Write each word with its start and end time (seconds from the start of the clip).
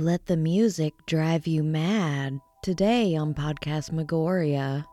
Let 0.00 0.24
the 0.24 0.36
music 0.38 0.94
drive 1.04 1.46
you 1.46 1.62
mad. 1.62 2.40
Today 2.62 3.14
on 3.14 3.34
Podcastmagoria. 3.34 4.86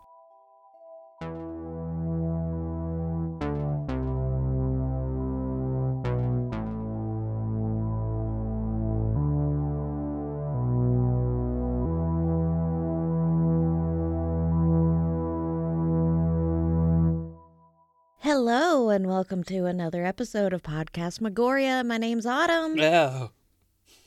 Hello 18.20 18.90
and 18.90 19.08
welcome 19.08 19.46
to 19.46 19.64
another 19.64 20.04
episode 20.04 20.52
of 20.52 20.64
Podcastmagoria. 20.64 21.86
My 21.86 21.98
name's 21.98 22.26
Autumn. 22.26 22.78
Oh. 22.82 23.30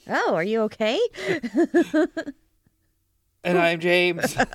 Oh, 0.09 0.35
are 0.35 0.45
you 0.45 0.63
okay? 0.63 0.99
And 3.43 3.59
I'm 3.59 3.81
James. 3.81 4.37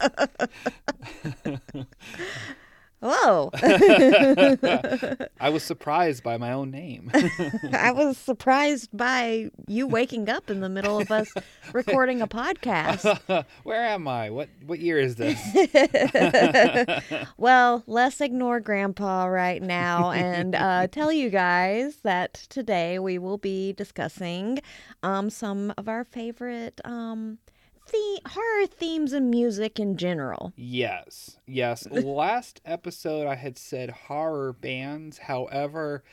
Whoa. 3.05 3.51
I 5.39 5.49
was 5.49 5.61
surprised 5.61 6.23
by 6.23 6.37
my 6.37 6.51
own 6.53 6.71
name. 6.71 7.11
I 7.71 7.91
was 7.91 8.17
surprised 8.17 8.89
by 8.97 9.51
you 9.67 9.85
waking 9.85 10.27
up 10.27 10.49
in 10.49 10.59
the 10.61 10.69
middle 10.69 10.99
of 10.99 11.11
us 11.11 11.31
recording 11.71 12.21
a 12.21 12.27
podcast. 12.27 13.45
Where 13.63 13.85
am 13.85 14.07
I? 14.07 14.31
What 14.31 14.49
what 14.65 14.79
year 14.79 14.97
is 14.97 15.17
this? 15.17 15.39
well, 17.37 17.83
let's 17.85 18.19
ignore 18.21 18.59
Grandpa 18.59 19.25
right 19.25 19.61
now 19.61 20.09
and 20.09 20.55
uh, 20.55 20.87
tell 20.87 21.11
you 21.11 21.29
guys 21.29 21.97
that 21.97 22.33
today 22.33 22.97
we 22.97 23.19
will 23.19 23.37
be 23.37 23.73
discussing 23.73 24.57
um, 25.03 25.29
some 25.29 25.75
of 25.77 25.87
our 25.87 26.03
favorite 26.05 26.81
um, 26.83 27.37
the- 27.95 28.29
horror 28.29 28.67
themes 28.67 29.13
and 29.13 29.29
music 29.29 29.79
in 29.79 29.97
general. 29.97 30.53
Yes. 30.55 31.37
Yes. 31.47 31.87
Last 31.91 32.61
episode 32.65 33.27
I 33.27 33.35
had 33.35 33.57
said 33.57 33.89
horror 33.89 34.53
bands. 34.53 35.17
However, 35.19 36.03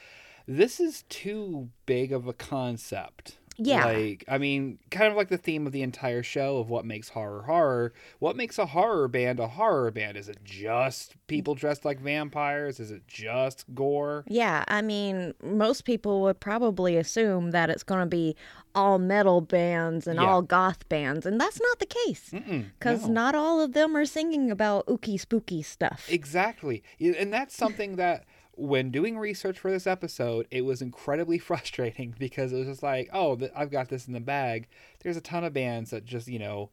this 0.46 0.80
is 0.80 1.04
too 1.08 1.70
big 1.86 2.12
of 2.12 2.26
a 2.26 2.32
concept. 2.32 3.38
Yeah. 3.58 3.84
Like, 3.84 4.24
I 4.28 4.38
mean, 4.38 4.78
kind 4.90 5.10
of 5.10 5.16
like 5.16 5.28
the 5.28 5.36
theme 5.36 5.66
of 5.66 5.72
the 5.72 5.82
entire 5.82 6.22
show 6.22 6.58
of 6.58 6.70
what 6.70 6.84
makes 6.84 7.10
horror 7.10 7.42
horror. 7.42 7.92
What 8.18 8.34
makes 8.34 8.58
a 8.58 8.66
horror 8.66 9.08
band 9.08 9.38
a 9.40 9.46
horror 9.46 9.90
band? 9.90 10.16
Is 10.16 10.28
it 10.28 10.38
just 10.42 11.14
people 11.26 11.54
dressed 11.54 11.84
like 11.84 12.00
vampires? 12.00 12.80
Is 12.80 12.90
it 12.90 13.06
just 13.06 13.66
gore? 13.74 14.24
Yeah, 14.26 14.64
I 14.68 14.82
mean, 14.82 15.34
most 15.42 15.84
people 15.84 16.22
would 16.22 16.40
probably 16.40 16.96
assume 16.96 17.50
that 17.50 17.68
it's 17.70 17.82
going 17.82 18.00
to 18.00 18.06
be 18.06 18.36
all 18.74 18.98
metal 18.98 19.40
bands 19.40 20.06
and 20.06 20.18
Yeah. 20.18 20.26
all 20.26 20.42
goth 20.42 20.88
bands, 20.88 21.26
and 21.26 21.40
that's 21.40 21.60
not 21.60 21.78
the 21.78 21.86
case. 21.86 22.30
Because 22.78 23.06
no. 23.06 23.12
not 23.12 23.34
all 23.34 23.60
of 23.60 23.72
them 23.72 23.96
are 23.96 24.04
singing 24.06 24.50
about 24.50 24.86
ooky 24.86 25.18
spooky 25.18 25.62
stuff. 25.62 26.06
Exactly. 26.10 26.82
And 27.00 27.32
that's 27.32 27.56
something 27.56 27.96
that 27.96 28.24
when 28.54 28.90
doing 28.90 29.18
research 29.18 29.58
for 29.58 29.70
this 29.70 29.86
episode, 29.86 30.46
it 30.50 30.62
was 30.62 30.82
incredibly 30.82 31.38
frustrating 31.50 32.14
because 32.18 32.52
it 32.52 32.58
was 32.58 32.66
just 32.68 32.82
like, 32.82 33.08
oh, 33.12 33.38
I've 33.56 33.70
got 33.70 33.88
this 33.88 34.06
in 34.06 34.12
the 34.12 34.20
bag. 34.20 34.68
There's 35.02 35.16
a 35.16 35.22
ton 35.22 35.44
of 35.44 35.52
bands 35.54 35.90
that 35.90 36.04
just, 36.04 36.28
you 36.28 36.38
know, 36.38 36.70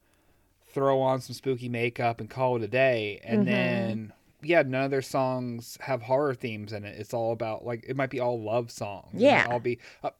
throw 0.72 1.00
on 1.02 1.22
some 1.22 1.34
spooky 1.34 1.69
makeup 1.69 2.19
and 2.19 2.30
call 2.30 2.58
it 2.58 2.63
a 2.63 2.67
day. 2.67 3.19
And 3.23 3.47
then, 3.47 4.13
yeah, 4.44 4.61
none 4.61 4.84
of 4.84 4.91
their 4.91 5.02
songs 5.02 5.78
have 5.81 6.03
horror 6.03 6.36
themes 6.36 6.73
in 6.73 6.86
it. 6.86 7.00
It's 7.00 7.13
all 7.13 7.31
about, 7.31 7.66
like, 7.66 7.86
it 7.88 7.95
might 7.95 8.09
be 8.11 8.19
all 8.19 8.39
love 8.39 8.69
songs. 8.72 9.09
Yeah, 9.13 9.47
I'll 9.50 9.59
be, 9.59 9.80
uh, 10.03 10.11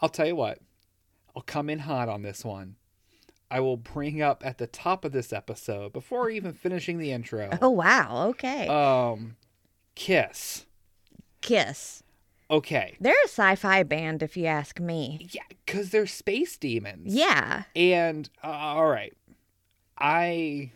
I'll 0.00 0.08
tell 0.08 0.26
you 0.26 0.36
what, 0.36 0.58
I'll 1.36 1.42
come 1.42 1.70
in 1.70 1.80
hot 1.80 2.08
on 2.08 2.22
this 2.22 2.44
one. 2.44 2.76
I 3.50 3.60
will 3.60 3.76
bring 3.76 4.22
up 4.22 4.44
at 4.46 4.58
the 4.58 4.66
top 4.66 5.04
of 5.04 5.10
this 5.12 5.32
episode, 5.32 5.92
before 5.92 6.30
even 6.30 6.52
finishing 6.52 6.98
the 6.98 7.10
intro, 7.10 7.50
oh, 7.62 7.70
wow. 7.70 8.28
Okay. 8.28 8.68
um, 8.68 9.36
Kiss. 9.96 10.66
Kiss. 11.40 12.02
Okay. 12.50 12.96
They're 13.00 13.14
a 13.24 13.28
sci 13.28 13.54
fi 13.56 13.82
band, 13.82 14.22
if 14.22 14.36
you 14.36 14.46
ask 14.46 14.78
me. 14.80 15.28
Yeah, 15.32 15.42
because 15.64 15.90
they're 15.90 16.06
space 16.06 16.56
demons. 16.56 17.14
Yeah. 17.14 17.64
And, 17.74 18.28
uh, 18.42 18.48
all 18.48 18.86
right. 18.86 19.16
I. 19.98 20.70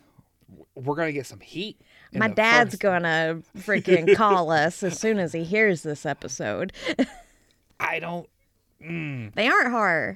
We're 0.75 0.95
going 0.95 1.07
to 1.09 1.13
get 1.13 1.25
some 1.25 1.39
heat. 1.39 1.81
My 2.13 2.27
dad's 2.27 2.71
first- 2.71 2.81
going 2.81 3.03
to 3.03 3.41
freaking 3.57 4.15
call 4.15 4.51
us 4.51 4.83
as 4.83 4.99
soon 4.99 5.17
as 5.17 5.33
he 5.33 5.43
hears 5.43 5.83
this 5.83 6.05
episode. 6.05 6.71
I 7.79 7.99
don't. 7.99 8.29
Mm, 8.83 9.33
They 9.33 9.47
aren't 9.47 9.71
horror. 9.71 10.11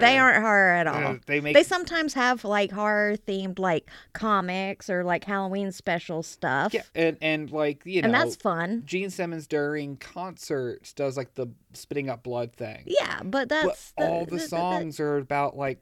They 0.00 0.18
aren't 0.18 0.42
horror 0.42 0.70
at 0.72 0.86
all. 0.86 1.18
They 1.26 1.40
make. 1.40 1.54
They 1.54 1.62
sometimes 1.62 2.14
have 2.14 2.44
like 2.44 2.72
horror 2.72 3.16
themed 3.16 3.58
like 3.58 3.88
comics 4.14 4.88
or 4.90 5.04
like 5.04 5.22
Halloween 5.24 5.70
special 5.70 6.22
stuff. 6.22 6.72
yeah, 6.74 6.82
and, 6.94 7.18
and 7.20 7.50
like, 7.52 7.82
you 7.84 8.02
know. 8.02 8.06
and 8.06 8.14
that's 8.14 8.36
fun. 8.36 8.82
Gene 8.86 9.10
Simmons 9.10 9.46
during 9.46 9.96
concerts 9.98 10.92
does 10.92 11.16
like 11.16 11.34
the 11.34 11.48
spitting 11.74 12.08
up 12.08 12.22
blood 12.22 12.52
thing. 12.54 12.82
Yeah, 12.86 13.18
but 13.22 13.30
But 13.30 13.48
that's 13.50 13.92
the- 13.92 14.04
all 14.08 14.24
the- 14.24 14.30
the 14.32 14.36
the- 14.38 14.48
songs 14.48 14.98
are 14.98 15.18
about 15.18 15.56
like 15.56 15.78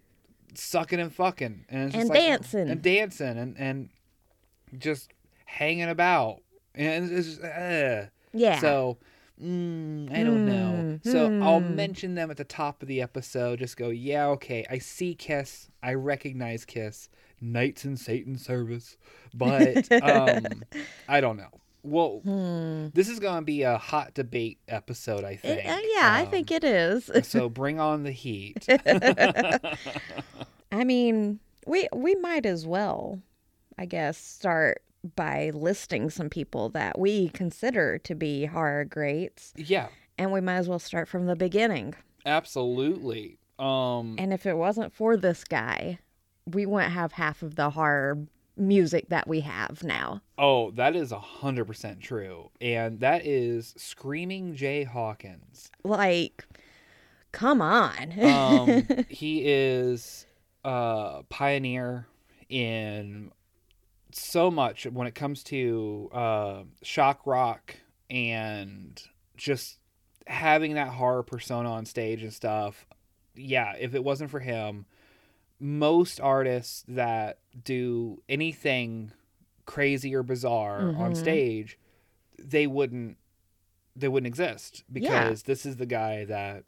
sucking 0.54 0.98
and 1.00 1.14
fucking 1.14 1.66
and, 1.68 1.84
it's 1.84 1.92
just 1.94 2.00
And 2.00 2.10
like- 2.10 2.18
dancing. 2.18 2.68
and 2.68 2.82
dancing 2.82 3.38
and 3.38 3.56
and 3.58 3.88
just 4.76 5.12
hanging 5.46 5.88
about 5.88 6.42
and 6.74 7.10
it's 7.10 7.26
just, 7.26 7.42
uh. 7.44 8.06
yeah. 8.32 8.58
So 8.60 8.98
mm, 9.42 10.12
I 10.12 10.22
don't 10.24 10.46
know. 10.46 10.98
So 11.04 11.26
I'll 11.42 11.60
Hmm. 11.60 11.74
mention 11.76 12.14
them 12.14 12.30
at 12.30 12.36
the 12.36 12.44
top 12.44 12.82
of 12.82 12.88
the 12.88 13.00
episode. 13.02 13.58
Just 13.60 13.76
go, 13.76 13.88
yeah, 13.90 14.26
okay. 14.28 14.66
I 14.70 14.78
see 14.78 15.14
Kiss. 15.14 15.68
I 15.82 15.94
recognize 15.94 16.64
Kiss. 16.64 17.08
Knights 17.40 17.84
in 17.84 17.96
Satan's 17.96 18.44
service, 18.44 18.96
but 19.32 19.90
um, 20.02 20.64
I 21.08 21.20
don't 21.20 21.36
know. 21.36 21.50
Well, 21.84 22.20
Hmm. 22.24 22.88
this 22.92 23.08
is 23.08 23.20
going 23.20 23.36
to 23.38 23.44
be 23.44 23.62
a 23.62 23.78
hot 23.78 24.12
debate 24.14 24.58
episode. 24.66 25.22
I 25.22 25.30
It- 25.32 25.40
think. 25.42 25.64
uh, 25.68 25.78
yeah, 25.94 26.12
I 26.12 26.22
Um, 26.24 26.30
think 26.30 26.50
it 26.50 26.64
is. 26.64 27.08
so 27.22 27.48
bring 27.48 27.78
on 27.78 28.02
the 28.02 28.10
heat. 28.10 28.66
I 30.72 30.84
mean, 30.84 31.38
we 31.66 31.88
we 31.94 32.14
might 32.16 32.44
as 32.46 32.66
well, 32.66 33.20
I 33.78 33.86
guess, 33.86 34.18
start 34.18 34.82
by 35.16 35.50
listing 35.54 36.10
some 36.10 36.28
people 36.28 36.68
that 36.70 36.98
we 36.98 37.28
consider 37.30 37.98
to 37.98 38.14
be 38.14 38.46
horror 38.46 38.84
greats, 38.84 39.52
yeah, 39.56 39.88
and 40.18 40.32
we 40.32 40.40
might 40.40 40.56
as 40.56 40.68
well 40.68 40.78
start 40.78 41.08
from 41.08 41.26
the 41.26 41.36
beginning. 41.36 41.94
absolutely. 42.26 43.38
Um, 43.58 44.14
And 44.18 44.32
if 44.32 44.46
it 44.46 44.56
wasn't 44.56 44.92
for 44.94 45.16
this 45.16 45.42
guy, 45.44 45.98
we 46.46 46.64
wouldn't 46.64 46.92
have 46.92 47.12
half 47.12 47.42
of 47.42 47.56
the 47.56 47.70
horror 47.70 48.18
music 48.56 49.08
that 49.08 49.26
we 49.28 49.40
have 49.40 49.82
now. 49.84 50.20
oh, 50.38 50.70
that 50.72 50.94
is 50.96 51.10
a 51.12 51.18
hundred 51.18 51.64
percent 51.66 52.00
true, 52.00 52.50
and 52.60 53.00
that 53.00 53.24
is 53.26 53.74
Screaming 53.76 54.54
Jay 54.54 54.84
Hawkins. 54.84 55.70
Like, 55.84 56.44
come 57.32 57.60
on. 57.60 58.18
Um, 58.20 58.86
he 59.08 59.42
is 59.44 60.26
a 60.64 61.22
pioneer 61.28 62.06
in 62.48 63.30
so 64.12 64.50
much 64.50 64.86
when 64.86 65.06
it 65.06 65.14
comes 65.14 65.42
to 65.44 66.08
uh, 66.12 66.62
shock 66.82 67.26
rock 67.26 67.76
and 68.10 69.02
just 69.36 69.78
having 70.26 70.74
that 70.74 70.88
horror 70.88 71.22
persona 71.22 71.70
on 71.72 71.84
stage 71.86 72.22
and 72.22 72.32
stuff. 72.32 72.86
Yeah, 73.34 73.74
if 73.78 73.94
it 73.94 74.02
wasn't 74.04 74.30
for 74.30 74.40
him, 74.40 74.86
most 75.60 76.20
artists 76.20 76.84
that 76.88 77.38
do 77.64 78.22
anything 78.28 79.12
crazy 79.66 80.14
or 80.14 80.22
bizarre 80.22 80.92
on 80.96 81.12
Mhm. 81.12 81.16
stage, 81.16 81.78
they 82.38 82.66
wouldn't 82.66 83.16
they 83.96 84.06
wouldn't 84.06 84.28
exist 84.28 84.84
Yeah. 84.88 85.24
because 85.24 85.42
this 85.42 85.66
is 85.66 85.76
the 85.76 85.86
guy 85.86 86.24
that 86.26 86.62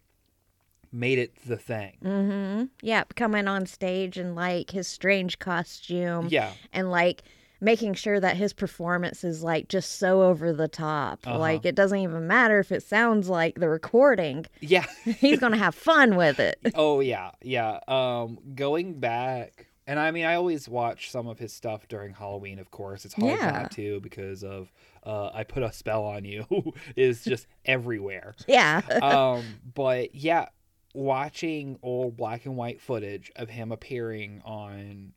made 0.93 1.19
it 1.19 1.33
the 1.47 1.57
thing. 1.57 1.97
mm-hmm. 2.05 2.65
Yeah, 2.83 3.05
coming 3.17 3.47
on 3.49 3.67
stage 3.67 4.17
and 4.19 4.35
like 4.35 4.71
his 4.71 4.89
strange 4.89 5.39
costume 5.39 6.29
Yeah. 6.31 6.53
and 6.73 6.91
like 6.91 7.23
making 7.63 7.93
sure 7.93 8.19
that 8.19 8.37
his 8.37 8.53
performance 8.55 9.23
is 9.23 9.43
like 9.43 9.69
just 9.69 9.99
so 9.99 10.23
over 10.23 10.53
the 10.53 10.67
top. 10.69 11.21
Uh-huh. 11.27 11.39
Like 11.39 11.65
it 11.67 11.75
doesn't 11.75 11.99
even 11.99 12.27
matter 12.27 12.59
if 12.59 12.73
it 12.73 12.83
sounds 12.83 13.29
like 13.29 13.61
the 13.61 13.69
recording. 13.69 14.47
Yeah. 14.61 14.87
He's 15.05 15.39
going 15.39 15.53
to 15.53 15.59
have 15.59 15.75
fun 15.75 16.17
with 16.17 16.41
it. 16.41 16.59
oh 16.75 17.01
yeah. 17.01 17.33
Yeah. 17.43 17.81
Um 17.87 18.39
going 18.55 18.99
back 18.99 19.67
and 19.87 19.99
I 20.01 20.11
mean 20.11 20.25
I 20.25 20.37
always 20.37 20.69
watch 20.71 21.11
some 21.11 21.27
of 21.29 21.39
his 21.39 21.53
stuff 21.53 21.87
during 21.87 22.15
Halloween, 22.15 22.59
of 22.59 22.71
course. 22.71 23.05
It's 23.05 23.13
hard 23.15 23.39
Yeah. 23.39 23.51
not 23.51 23.71
to 23.73 24.01
because 24.01 24.43
of 24.43 24.73
uh 25.05 25.29
I 25.35 25.45
put 25.45 25.63
a 25.63 25.71
spell 25.71 26.05
on 26.05 26.25
you 26.25 26.47
is 26.97 27.23
just 27.25 27.47
everywhere. 27.67 28.35
Yeah. 28.49 28.81
Um 29.03 29.45
but 29.75 30.15
yeah, 30.15 30.47
watching 30.95 31.79
old 31.83 32.17
black 32.17 32.45
and 32.47 32.57
white 32.57 32.81
footage 32.81 33.31
of 33.37 33.51
him 33.51 33.71
appearing 33.73 34.43
on 34.45 35.13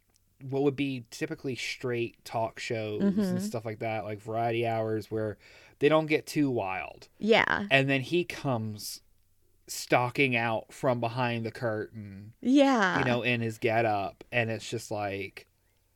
what 0.50 0.62
would 0.64 0.75
be 0.75 1.06
typically 1.10 1.56
straight 1.56 2.24
talk 2.25 2.60
shows 2.60 3.02
Mhm. 3.02 3.18
and 3.30 3.42
stuff 3.42 3.66
like 3.66 3.80
that, 3.80 4.04
like 4.04 4.20
variety 4.20 4.68
hours 4.68 5.10
where 5.10 5.38
they 5.80 5.90
don't 5.90 6.06
get 6.08 6.25
too 6.25 6.50
wild. 6.50 7.08
yeah. 7.18 7.66
And 7.72 7.90
then 7.90 8.02
he 8.02 8.24
comes 8.25 9.02
stalking 9.68 10.36
out 10.36 10.72
from 10.74 11.00
behind 11.00 11.46
the 11.46 11.52
curtain, 11.52 12.34
Yeah. 12.42 13.00
you 13.00 13.06
know, 13.06 13.22
in 13.22 13.40
his 13.42 13.58
getup, 13.58 14.24
and 14.31 14.50
it's 14.52 14.70
just 14.70 14.92
like, 14.92 15.48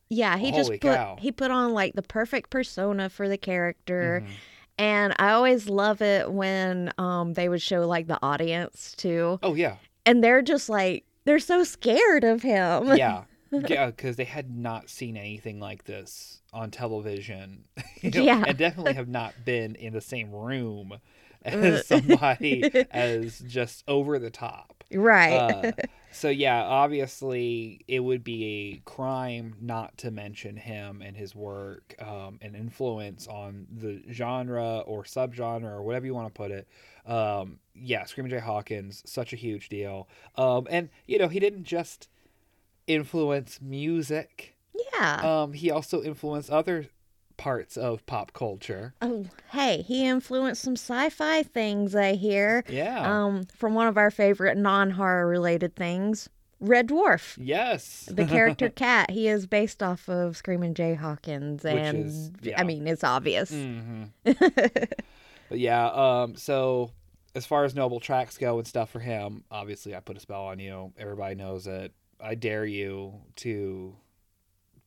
Yeah, 0.09 0.37
he 0.37 0.51
just 0.51 0.69
put 0.71 0.81
cow. 0.81 1.17
he 1.19 1.31
put 1.33 1.51
on 1.51 1.73
like 1.73 1.93
the 1.93 2.01
perfect 2.01 2.49
persona 2.49 3.09
for 3.09 3.27
the 3.27 3.37
character. 3.37 4.23
mhm. 4.25 4.31
And 4.79 5.13
I 5.17 5.31
always 5.31 5.67
love 5.69 6.01
it 6.01 6.31
when 6.31 6.91
um 6.97 7.33
they 7.33 7.49
would 7.49 7.61
show 7.61 7.87
like 7.87 8.07
the 8.07 8.19
audience 8.21 8.93
too. 8.97 9.39
oh 9.43 9.53
yeah, 9.55 9.77
And 10.05 10.23
they're 10.23 10.41
just 10.41 10.69
like 10.69 11.03
they're 11.25 11.39
so 11.39 11.63
scared 11.63 12.23
of 12.23 12.41
him. 12.41 12.95
yeah, 12.95 13.23
yeah, 13.51 13.87
because 13.87 14.15
they 14.15 14.23
had 14.23 14.49
not 14.55 14.89
seen 14.89 15.17
anything 15.17 15.59
like 15.59 15.83
this 15.85 16.41
on 16.53 16.71
television, 16.71 17.65
you 18.01 18.11
know, 18.11 18.21
Yeah. 18.23 18.43
and 18.47 18.57
definitely 18.57 18.93
have 18.93 19.09
not 19.09 19.33
been 19.45 19.75
in 19.75 19.93
the 19.93 20.01
same 20.01 20.31
room 20.31 20.99
as 21.43 21.85
somebody 21.87 22.71
as 22.91 23.39
just 23.39 23.83
over 23.87 24.19
the 24.19 24.29
top. 24.31 24.76
Right. 24.93 25.33
Uh, 25.33 25.71
so 26.11 26.29
yeah, 26.29 26.63
obviously 26.63 27.81
it 27.87 27.99
would 27.99 28.23
be 28.23 28.45
a 28.45 28.89
crime 28.89 29.55
not 29.61 29.97
to 29.99 30.11
mention 30.11 30.55
him 30.55 31.01
and 31.01 31.15
his 31.15 31.35
work 31.35 31.95
um, 31.99 32.39
and 32.41 32.55
influence 32.55 33.27
on 33.27 33.67
the 33.71 34.01
genre 34.11 34.79
or 34.79 35.03
subgenre 35.03 35.71
or 35.71 35.83
whatever 35.83 36.05
you 36.05 36.13
want 36.13 36.27
to 36.27 36.33
put 36.33 36.51
it. 36.51 36.67
Um, 37.05 37.59
yeah, 37.75 38.05
Screaming 38.05 38.31
Jay 38.31 38.39
Hawkins, 38.39 39.03
such 39.05 39.33
a 39.33 39.35
huge 39.35 39.69
deal. 39.69 40.07
Um, 40.35 40.67
and 40.69 40.89
you 41.05 41.17
know, 41.19 41.27
he 41.27 41.39
didn't 41.39 41.63
just 41.63 42.09
influence 42.87 43.59
music. 43.61 44.55
yeah. 44.93 45.41
Um, 45.41 45.53
he 45.53 45.69
also 45.69 46.01
influenced 46.01 46.49
other 46.49 46.87
parts 47.37 47.77
of 47.77 48.05
pop 48.05 48.33
culture. 48.33 48.93
oh, 49.01 49.25
hey, 49.51 49.83
he 49.83 50.05
influenced 50.05 50.61
some 50.61 50.73
sci-fi 50.75 51.43
things 51.43 51.95
I 51.95 52.13
hear. 52.15 52.63
Yeah. 52.67 52.99
Um 53.25 53.45
from 53.55 53.73
one 53.75 53.87
of 53.87 53.97
our 53.97 54.11
favorite 54.11 54.57
non-horror 54.57 55.27
related 55.27 55.75
things, 55.75 56.27
Red 56.59 56.87
Dwarf. 56.89 57.37
yes. 57.39 58.09
The 58.11 58.25
character 58.25 58.69
Cat, 58.85 59.11
he 59.11 59.27
is 59.27 59.45
based 59.45 59.83
off 59.83 60.09
of 60.09 60.35
Screaming 60.35 60.73
Jay 60.73 60.95
Hawkins 60.95 61.63
Which 61.63 61.73
and 61.75 62.05
is- 62.07 62.31
yeah. 62.41 62.59
I 62.59 62.63
mean, 62.63 62.87
it's 62.87 63.03
obvious. 63.03 63.51
hmm 63.51 64.05
But 65.49 65.59
yeah, 65.59 65.87
um, 65.87 66.35
so 66.35 66.91
as 67.35 67.45
far 67.45 67.63
as 67.63 67.73
noble 67.75 67.99
tracks 67.99 68.37
go 68.37 68.57
and 68.57 68.67
stuff 68.67 68.89
for 68.89 68.99
him, 68.99 69.43
obviously 69.49 69.95
I 69.95 69.99
put 70.01 70.17
a 70.17 70.19
spell 70.19 70.45
on 70.45 70.59
you. 70.59 70.91
Everybody 70.97 71.35
knows 71.35 71.67
it. 71.67 71.93
I 72.19 72.35
dare 72.35 72.65
you 72.65 73.13
to 73.37 73.95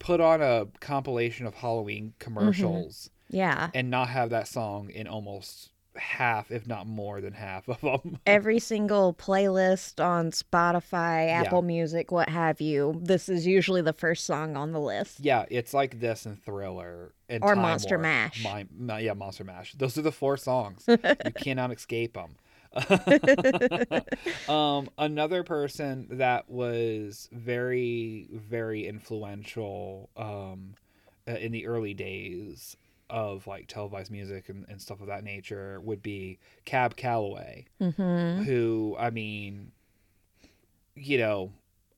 put 0.01 0.21
on 0.21 0.43
a 0.43 0.67
compilation 0.81 1.47
of 1.47 1.55
Halloween 1.55 2.07
mm-hmm. 2.07 2.19
commercials 2.19 3.11
Yeah. 3.29 3.71
and 3.73 3.89
not 3.91 4.09
have 4.09 4.31
that 4.31 4.49
song 4.49 4.91
in 4.91 5.07
almost 5.07 5.71
half, 5.97 6.51
if 6.51 6.67
not 6.67 6.87
more 6.87 7.21
than 7.21 7.33
half 7.35 7.69
of 7.69 7.81
them. 7.81 8.19
every 8.27 8.59
single 8.59 9.13
playlist 9.15 10.03
on 10.05 10.31
Spotify, 10.31 11.29
Apple 11.29 11.63
Music, 11.63 12.11
what 12.11 12.29
have 12.29 12.61
you. 12.61 13.01
This 13.03 13.29
is 13.29 13.47
usually 13.47 13.83
the 13.83 13.93
first 13.93 14.25
song 14.25 14.57
on 14.57 14.73
the 14.73 14.81
list. 14.81 15.21
yeah, 15.21 15.45
it's 15.51 15.75
like 15.75 16.01
this 16.01 16.27
and 16.27 16.43
Thriller 16.43 17.13
and 17.29 17.43
Or 17.45 17.55
Time 17.55 17.63
Monster 17.63 17.97
Warp. 17.97 18.03
Mash. 18.03 18.43
My, 18.43 18.67
my- 18.77 19.01
yeah, 19.01 19.15
Monster 19.15 19.45
Mash. 19.45 19.75
Those 19.75 19.99
are 19.99 20.03
the 20.03 20.13
four 20.13 20.37
songs. 20.37 20.85
you 20.89 21.33
cannot 21.37 21.73
escape 21.73 22.15
them. 22.15 22.37
um, 24.49 24.89
another 24.99 25.43
person 25.43 26.07
that 26.11 26.49
was 26.49 27.29
very, 27.33 28.29
very 28.33 28.87
influential 28.87 30.11
um, 30.17 30.75
uh, 31.29 31.33
in 31.33 31.53
the 31.53 31.67
early 31.67 31.95
days 31.95 32.77
of 33.09 33.47
like 33.47 33.67
televised 33.67 34.11
music 34.11 34.49
and, 34.49 34.65
and 34.69 34.81
stuff 34.81 35.01
of 35.01 35.09
that 35.09 35.25
nature 35.25 35.81
would 35.81 36.03
be 36.03 36.39
Cab 36.65 36.97
Calloway, 36.97 37.67
Mm-hmm. 37.81 38.43
who, 38.43 38.97
I 38.99 39.11
mean, 39.11 39.73
you 40.95 41.19
know, 41.19 41.53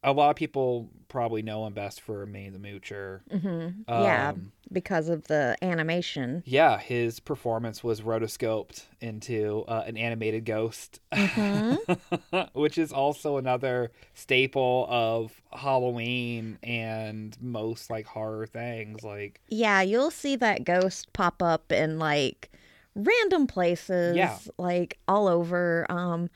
a 0.04 0.12
lot 0.12 0.30
of 0.30 0.36
people 0.36 0.88
probably 1.08 1.42
know 1.42 1.66
him 1.66 1.74
best 1.74 2.00
for 2.00 2.24
Minnie 2.26 2.48
the 2.50 2.58
Moocher. 2.58 3.20
Mm-hmm. 3.30 3.82
yeah, 3.88 4.30
Um, 4.30 4.52
because 4.72 5.08
of 5.10 5.28
the 5.28 5.56
animation. 5.62 6.42
Yeah, 6.46 6.78
his 6.78 7.20
performance 7.20 7.84
was 7.84 8.00
rotoscoped 8.00 8.84
into 9.00 9.64
uh, 9.68 9.84
an 9.86 9.96
animated 9.96 10.44
ghost, 10.46 11.00
Mm-hmm. 11.12 12.38
which 12.58 12.78
is 12.78 12.92
also 12.92 13.36
another 13.36 13.92
staple 14.14 14.86
of 14.88 15.40
Halloween 15.52 16.58
and 16.62 17.36
most 17.40 17.90
like 17.90 18.06
horror 18.06 18.46
things. 18.46 19.02
Like, 19.02 19.40
Yeah, 19.48 19.82
you'll 19.82 20.10
see 20.10 20.36
that 20.36 20.64
ghost 20.64 21.12
pop 21.12 21.42
up 21.42 21.70
in 21.70 21.98
like 21.98 22.50
random 22.94 23.46
places, 23.46 24.16
Yeah. 24.16 24.38
like 24.58 24.98
all 25.06 25.28
over. 25.28 25.86
Um, 25.90 26.30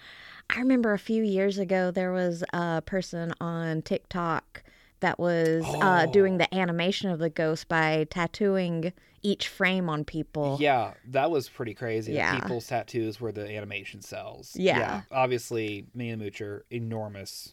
I 0.51 0.61
remember 0.61 0.93
a 0.93 0.99
few 0.99 1.23
years 1.23 1.59
ago 1.59 1.91
there 1.91 2.13
was 2.13 2.43
a 2.53 2.83
person 2.83 3.33
on 3.41 3.83
TikTok 3.83 4.63
that 5.01 5.19
was 5.19 5.65
uh, 5.67 6.07
Oh. 6.09 6.13
doing 6.13 6.39
the 6.39 6.53
animation 6.55 7.11
of 7.11 7.19
the 7.19 7.29
ghost 7.29 7.69
by 7.69 8.07
tattooing 8.11 8.93
each 9.23 9.49
frame 9.49 9.89
on 9.89 10.05
people. 10.05 10.57
yeah, 10.61 10.95
that 11.09 11.31
was 11.31 11.49
pretty 11.49 11.75
crazy. 11.75 12.13
Yeah. 12.13 12.39
People's 12.41 12.67
tattoos 12.69 13.21
were 13.21 13.33
the 13.33 13.49
animation 13.57 14.01
cells. 14.01 14.53
Yeah. 14.57 15.03
obviously, 15.11 15.87
Minnie 15.95 16.15
the 16.15 16.31
Moocher, 16.31 16.63
enormous, 16.71 17.53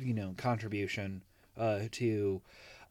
you 0.00 0.14
know, 0.14 0.34
contribution 0.36 1.22
uh, 1.56 1.80
to, 1.92 2.40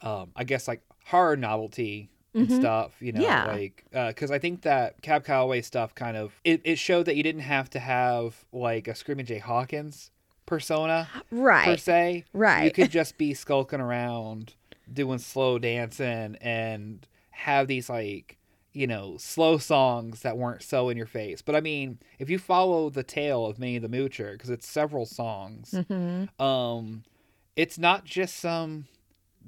um, 0.01 0.31
I 0.35 0.43
guess, 0.43 0.67
like 0.67 0.81
horror 1.05 1.37
novelty 1.37 2.09
and 2.33 2.49
Mhm. 2.49 2.55
stuff. 2.55 2.93
You 3.01 3.11
know, 3.13 3.21
Yeah. 3.21 3.45
like 3.47 3.83
because 3.91 4.31
I 4.31 4.39
think 4.39 4.61
that 4.63 5.01
Cab 5.01 5.23
Calloway 5.25 5.61
stuff 5.61 5.95
kind 5.95 6.15
of 6.17 6.39
it, 6.43 6.61
it 6.63 6.77
showed 6.77 7.05
that 7.07 7.15
you 7.15 7.23
didn't 7.23 7.41
have 7.41 7.69
to 7.71 7.79
have 7.79 8.45
like 8.51 8.87
a 8.87 8.95
Screaming 8.95 9.25
Jay 9.25 9.39
Hawkins 9.39 10.11
persona 10.45 11.09
right 11.29 11.65
per 11.65 11.77
se 11.77 12.23
Right. 12.33 12.63
You 12.65 12.71
could 12.71 12.89
just 12.89 13.17
be 13.17 13.33
skulking 13.33 13.81
around 13.81 14.53
doing 14.91 15.19
slow 15.19 15.59
dancing 15.59 16.37
and 16.39 17.05
have 17.31 17.67
these 17.67 17.89
like 17.89 18.37
you 18.71 18.87
know 18.87 19.17
slow 19.17 19.57
songs 19.57 20.21
that 20.21 20.37
weren't 20.37 20.61
so 20.61 20.87
in 20.87 20.95
your 20.95 21.05
face 21.07 21.41
but 21.41 21.55
i 21.55 21.59
mean 21.61 21.97
if 22.19 22.29
you 22.29 22.37
follow 22.39 22.89
the 22.89 23.03
tale 23.03 23.45
of 23.45 23.57
minnie 23.59 23.79
the 23.79 23.89
moocher 23.89 24.31
because 24.33 24.49
it's 24.49 24.65
several 24.67 25.05
songs 25.05 25.75
hmm 25.87 26.25
um 26.39 27.03
it's 27.55 27.77
not 27.77 28.05
just 28.05 28.37
some 28.37 28.85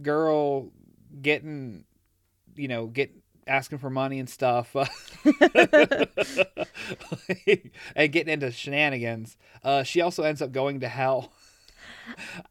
girl 0.01 0.71
getting 1.21 1.85
you 2.55 2.67
know 2.67 2.87
get 2.87 3.11
asking 3.47 3.77
for 3.79 3.89
money 3.89 4.19
and 4.19 4.29
stuff 4.29 4.75
and 7.95 8.11
getting 8.11 8.33
into 8.33 8.51
shenanigans 8.51 9.37
uh 9.63 9.81
she 9.81 10.01
also 10.01 10.23
ends 10.23 10.41
up 10.41 10.51
going 10.51 10.79
to 10.79 10.87
hell 10.87 11.31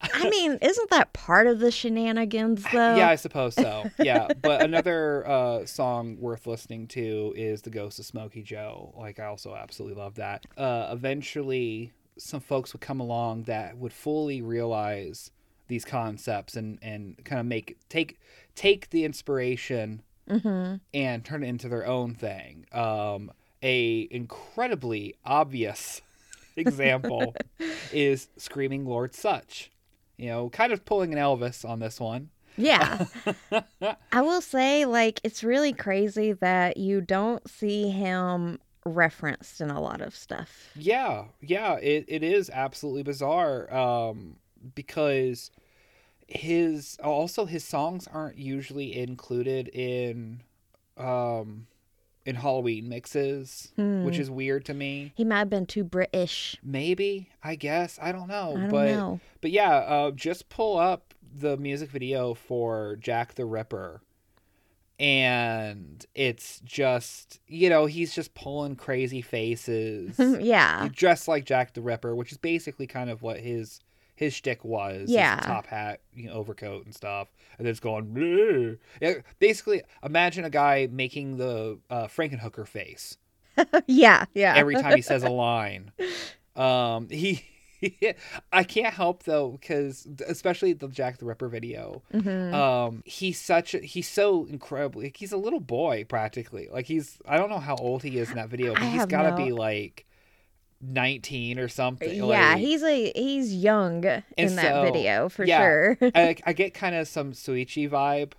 I 0.01 0.29
mean, 0.31 0.59
isn't 0.63 0.91
that 0.91 1.13
part 1.13 1.47
of 1.47 1.59
the 1.59 1.71
shenanigans 1.71 2.65
though? 2.73 2.97
Yeah, 2.97 3.09
I 3.09 3.17
suppose 3.17 3.55
so. 3.55 3.91
Yeah, 3.99 4.29
but 4.41 4.63
another 4.63 5.27
uh, 5.27 5.67
song 5.67 6.17
worth 6.21 6.47
listening 6.47 6.87
to 6.89 7.35
is 7.37 7.63
"The 7.63 7.71
Ghost 7.71 7.99
of 7.99 8.07
Smokey 8.07 8.43
Joe." 8.43 8.95
Like, 8.97 9.19
I 9.19 9.25
also 9.25 9.55
absolutely 9.55 10.01
love 10.01 10.15
that. 10.17 10.47
Uh, 10.57 10.89
eventually, 10.93 11.93
some 12.17 12.41
folks 12.41 12.73
would 12.73 12.81
come 12.81 13.01
along 13.01 13.45
that 13.45 13.77
would 13.77 13.93
fully 13.93 14.43
realize 14.43 15.31
these 15.69 15.85
concepts 15.85 16.57
and 16.57 16.79
and 16.83 17.23
kind 17.25 17.41
of 17.41 17.47
make 17.47 17.79
take 17.89 18.19
take 18.55 18.91
the 18.91 19.05
inspiration 19.05 20.03
hmm 20.29 20.75
and 20.93 21.25
turn 21.25 21.43
it 21.43 21.49
into 21.49 21.69
their 21.69 21.87
own 21.87 22.15
thing. 22.15 22.67
Um, 22.73 23.31
a 23.63 24.09
incredibly 24.11 25.15
obvious 25.25 26.03
example 26.57 27.35
is 27.93 28.29
"Screaming 28.37 28.85
Lord 28.85 29.15
Sutch." 29.15 29.71
You 30.17 30.31
know, 30.31 30.51
kind 30.51 30.73
of 30.73 30.85
pulling 30.85 31.13
an 31.13 31.19
Elvis 31.19 31.69
on 31.69 31.79
this 31.79 32.01
one. 32.01 32.31
Yeah. 32.57 33.07
I 34.13 34.21
will 34.21 34.41
say, 34.41 34.85
like, 34.85 35.21
it's 35.23 35.45
really 35.45 35.73
crazy 35.73 36.33
that 36.33 36.77
you 36.77 37.01
don't 37.01 37.49
see 37.49 37.91
him 37.91 38.59
referenced 38.85 39.61
in 39.61 39.71
a 39.71 39.81
lot 39.81 40.01
of 40.01 40.15
stuff. 40.17 40.71
Yeah, 40.75 41.27
yeah, 41.41 41.75
it, 41.75 42.05
it 42.09 42.25
is 42.25 42.51
absolutely 42.51 43.05
bizarre. 43.05 43.73
Um, 43.73 44.37
because 44.75 45.51
his 46.27 46.99
also 47.03 47.47
his 47.47 47.65
songs 47.65 48.07
aren't 48.13 48.37
usually 48.39 48.97
included 48.99 49.69
in 49.69 50.43
um 50.97 51.67
in 52.27 52.35
Halloween 52.37 52.89
mixes, 52.91 53.73
Hmm. 53.77 54.05
which 54.05 54.19
is 54.19 54.31
weird 54.31 54.67
to 54.67 54.75
me. 54.75 55.13
He 55.17 55.25
might 55.25 55.39
have 55.39 55.49
been 55.51 55.65
too 55.65 55.83
British. 55.85 56.57
Maybe, 56.63 57.31
I 57.43 57.55
guess, 57.55 57.99
I 58.03 58.13
don't 58.13 58.29
know. 58.29 58.51
I 58.57 58.61
don't 58.61 58.69
but 58.71 58.87
know. 58.91 59.21
but 59.41 59.51
yeah, 59.51 59.77
uh 59.77 60.11
just 60.11 60.49
pull 60.51 60.77
up 60.79 61.15
the 61.35 61.57
music 61.57 61.91
video 61.91 62.35
for 62.35 62.97
Jack 63.01 63.35
the 63.35 63.47
Ripper. 63.47 64.03
And 65.01 66.05
it's 66.17 66.61
just, 66.65 67.39
you 67.47 67.71
know, 67.71 67.87
he's 67.87 68.13
just 68.15 68.35
pulling 68.35 68.75
crazy 68.75 69.23
faces. 69.23 70.19
yeah. 70.41 70.89
dressed 70.93 71.29
like 71.29 71.45
Jack 71.45 71.75
the 71.75 71.81
Ripper, 71.81 72.17
which 72.17 72.33
is 72.33 72.39
basically 72.39 72.89
kind 72.89 73.09
of 73.09 73.23
what 73.23 73.39
his 73.39 73.79
his 74.19 74.35
shtick 74.35 74.65
was. 74.65 75.03
his 75.03 75.11
Yeah. 75.13 75.37
top 75.41 75.67
hat, 75.67 76.01
you 76.13 76.27
know, 76.27 76.33
overcoat 76.33 76.85
and 76.85 76.93
stuff, 76.95 77.29
and 77.57 77.65
then 77.67 77.71
it's 77.71 77.79
going. 77.81 78.77
Yeah, 79.01 79.15
basically, 79.39 79.83
imagine 80.03 80.45
a 80.45 80.51
guy 80.51 80.89
making 80.91 81.37
the 81.37 81.79
uh, 81.89 82.09
Frankenhooker 82.09 82.67
face 82.67 83.17
yeah. 83.87 84.25
Yeah. 84.35 84.55
every 84.57 84.75
time 84.75 84.97
he 84.97 85.03
says 85.03 85.23
a 85.23 85.31
line. 85.47 85.93
Um, 86.57 87.09
he. 87.09 87.45
I 88.53 88.65
can't 88.65 88.93
help 88.93 89.23
though 89.23 89.51
because 89.51 90.05
especially 90.27 90.73
the 90.73 90.89
Jack 90.89 91.19
the 91.19 91.27
Ripper 91.27 91.47
video, 91.49 92.03
Mhm. 92.13 92.53
um, 92.53 93.03
he's 93.07 93.41
such 93.41 93.73
a, 93.73 93.79
he's 93.79 94.09
so 94.09 94.47
incredibly 94.47 95.13
he's 95.17 95.31
a 95.31 95.37
little 95.37 95.61
boy 95.61 96.03
practically. 96.09 96.69
Like 96.73 96.87
he's 96.87 97.19
I 97.25 97.37
don't 97.39 97.51
know 97.51 97.61
how 97.61 97.77
old 97.77 98.03
he 98.03 98.19
is 98.19 98.31
in 98.31 98.35
that 98.35 98.49
video, 98.49 98.75
but 98.75 98.83
I 98.83 98.87
he's 98.91 99.07
got 99.07 99.23
to 99.23 99.31
no- 99.31 99.37
be 99.37 99.53
like 99.53 100.07
nineteen 100.81 101.59
or 101.59 101.69
something. 101.69 102.15
yeah, 102.17 102.25
like- 102.25 102.59
he's 102.59 102.83
a 102.83 103.13
he's 103.15 103.55
young 103.55 104.05
in 104.37 104.57
that 104.57 104.73
so, 104.73 104.83
video 104.83 105.29
for 105.29 105.45
yeah, 105.45 105.59
sure. 105.59 105.99
I, 106.15 106.37
I 106.45 106.53
get 106.53 106.75
kind 106.75 106.95
of 106.95 107.09
some 107.09 107.33
Suichi 107.33 107.89
vibe 107.89 108.33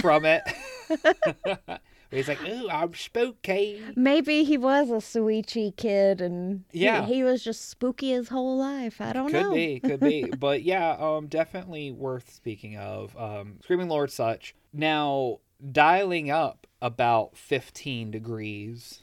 from 0.00 0.24
it. 0.24 0.42
He's 2.10 2.28
like, 2.28 2.40
"Ooh, 2.46 2.68
I'm 2.70 2.94
spooky." 2.94 3.82
Maybe 3.96 4.44
he 4.44 4.56
was 4.56 4.90
a 4.90 4.94
Suichi 4.94 5.76
kid 5.76 6.20
and 6.20 6.64
he- 6.70 6.84
Yeah. 6.84 7.04
he, 7.04 7.24
was 7.24 7.42
just 7.42 7.68
spooky 7.68 8.10
his 8.10 8.28
whole 8.28 8.56
life. 8.56 9.00
I 9.00 9.12
don't 9.12 9.30
could 9.30 9.42
know. 9.42 9.48
Could 9.50 9.54
be, 9.54 9.80
could 9.80 10.00
be, 10.00 10.24
but 10.38 10.62
yeah, 10.62 10.96
um, 10.98 11.26
definitely 11.26 11.90
worth 11.90 12.30
speaking 12.32 12.76
of. 12.76 13.16
Um, 13.16 13.54
Screaming 13.64 13.88
Lord 13.88 14.10
Sutch 14.12 14.54
now 14.72 15.40
dialing 15.72 16.30
up 16.30 16.66
about 16.80 17.36
fifteen 17.36 18.10
degrees, 18.12 19.00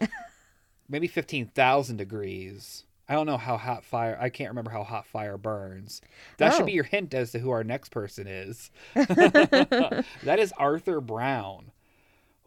maybe 0.94 1.08
fifteen 1.08 1.48
thousand 1.48 1.98
degrees. 1.98 2.86
I 3.10 3.16
don't 3.16 3.26
know 3.26 3.38
how 3.38 3.58
hot 3.58 3.84
fire. 3.84 4.18
I 4.22 4.30
can't 4.30 4.50
remember 4.50 4.72
how 4.72 4.84
hot 4.86 5.06
fire 5.06 5.38
burns. 5.38 6.00
That 6.38 6.54
Oh. 6.54 6.58
should 6.58 6.66
be 6.68 6.72
your 6.72 6.86
hint 6.86 7.14
as 7.14 7.32
to 7.34 7.40
who 7.40 7.50
our 7.50 7.64
next 7.66 7.90
person 7.90 8.28
is. 8.28 8.72
that 8.94 10.38
is 10.40 10.54
Arthur 10.58 11.02
Brown. 11.02 11.72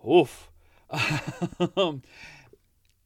Oof. 0.08 0.50
um, 1.76 2.00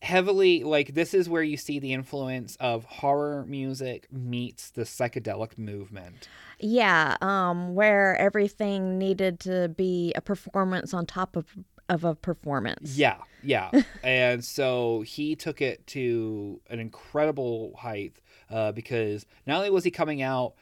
heavily 0.02 0.62
like 0.64 0.94
this 0.94 1.12
is 1.12 1.28
where 1.28 1.42
you 1.42 1.56
see 1.56 1.78
the 1.78 1.92
influence 1.92 2.56
of 2.61 2.85
horror 2.85 3.44
music 3.47 4.06
meets 4.12 4.70
the 4.70 4.82
psychedelic 4.82 5.59
movement. 5.59 6.28
Yeah, 6.59 7.16
um, 7.20 7.75
where 7.75 8.16
everything 8.16 8.97
needed 8.99 9.40
to 9.40 9.68
be 9.68 10.12
a 10.14 10.20
performance 10.20 10.94
on 10.94 11.06
top 11.06 11.37
of 11.37 11.47
of 11.90 12.04
a 12.04 12.14
performance. 12.14 12.97
Yeah, 12.97 13.18
yeah. 13.42 13.70
and 14.02 14.42
so 14.44 15.02
he 15.02 15.37
took 15.37 15.61
it 15.61 15.87
to 15.88 16.61
an 16.70 16.78
incredible 16.80 17.75
height 17.76 18.16
uh, 18.50 18.73
because 18.73 19.26
not 19.47 19.59
only 19.59 19.70
was 19.70 19.85
he 19.85 19.90
coming 19.90 20.23
out 20.23 20.54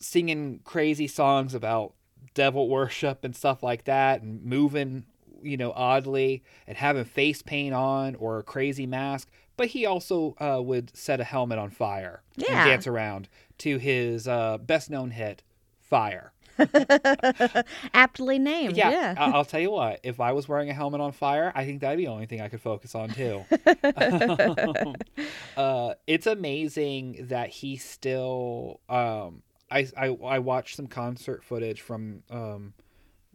singing 0.00 0.60
crazy 0.64 1.06
songs 1.08 1.54
about 1.54 1.94
devil 2.34 2.68
worship 2.68 3.24
and 3.24 3.34
stuff 3.34 3.62
like 3.62 3.84
that 3.84 4.22
and 4.22 4.44
moving, 4.44 5.04
you 5.42 5.56
know, 5.56 5.72
oddly 5.74 6.42
and 6.66 6.76
having 6.76 7.04
face 7.04 7.42
paint 7.42 7.74
on 7.74 8.14
or 8.16 8.38
a 8.38 8.42
crazy 8.42 8.86
mask, 8.86 9.28
but 9.56 9.68
he 9.68 9.84
also 9.86 10.36
uh, 10.40 10.60
would 10.62 10.96
set 10.96 11.20
a 11.20 11.24
helmet 11.24 11.58
on 11.58 11.70
fire 11.70 12.22
Yeah. 12.36 12.46
and 12.62 12.70
dance 12.70 12.86
around 12.86 13.28
to 13.58 13.78
his 13.78 14.28
uh, 14.28 14.58
best 14.58 14.88
known 14.90 15.10
hit, 15.10 15.42
Fire. 15.80 16.32
Aptly 17.94 18.38
named. 18.38 18.76
Yeah, 18.76 18.90
Yeah. 18.90 19.14
I- 19.16 19.30
I'll 19.30 19.44
tell 19.44 19.60
you 19.60 19.70
what. 19.70 20.00
If 20.02 20.20
I 20.20 20.32
was 20.32 20.48
wearing 20.48 20.70
a 20.70 20.74
helmet 20.74 21.00
on 21.00 21.12
fire, 21.12 21.52
I 21.54 21.64
think 21.64 21.80
that'd 21.80 21.98
be 21.98 22.04
the 22.06 22.10
only 22.10 22.26
thing 22.26 22.40
I 22.40 22.48
could 22.48 22.60
focus 22.60 22.94
on 22.94 23.10
too. 23.10 23.44
Um, 23.96 24.94
uh, 25.56 25.94
it's 26.06 26.26
amazing 26.26 27.26
that 27.28 27.50
he 27.50 27.76
still. 27.76 28.80
Um, 28.88 29.42
I, 29.70 29.86
I 29.96 30.06
I 30.08 30.38
watched 30.38 30.76
some 30.76 30.86
concert 30.86 31.44
footage 31.44 31.80
from 31.82 32.22
um, 32.30 32.72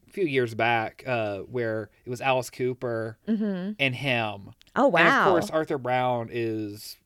a 0.08 0.12
few 0.12 0.26
years 0.26 0.56
back 0.56 1.04
uh, 1.06 1.40
where 1.40 1.90
it 2.06 2.10
was 2.10 2.22
Alice 2.22 2.50
Cooper 2.50 3.18
hmm 3.28 3.72
and 3.80 3.94
him. 3.96 4.52
Oh 4.76 4.88
wow. 4.88 5.00
And 5.00 5.08
of 5.10 5.26
course, 5.26 5.50
Arthur 5.52 5.78
Brown 5.78 6.30
is 6.32 6.98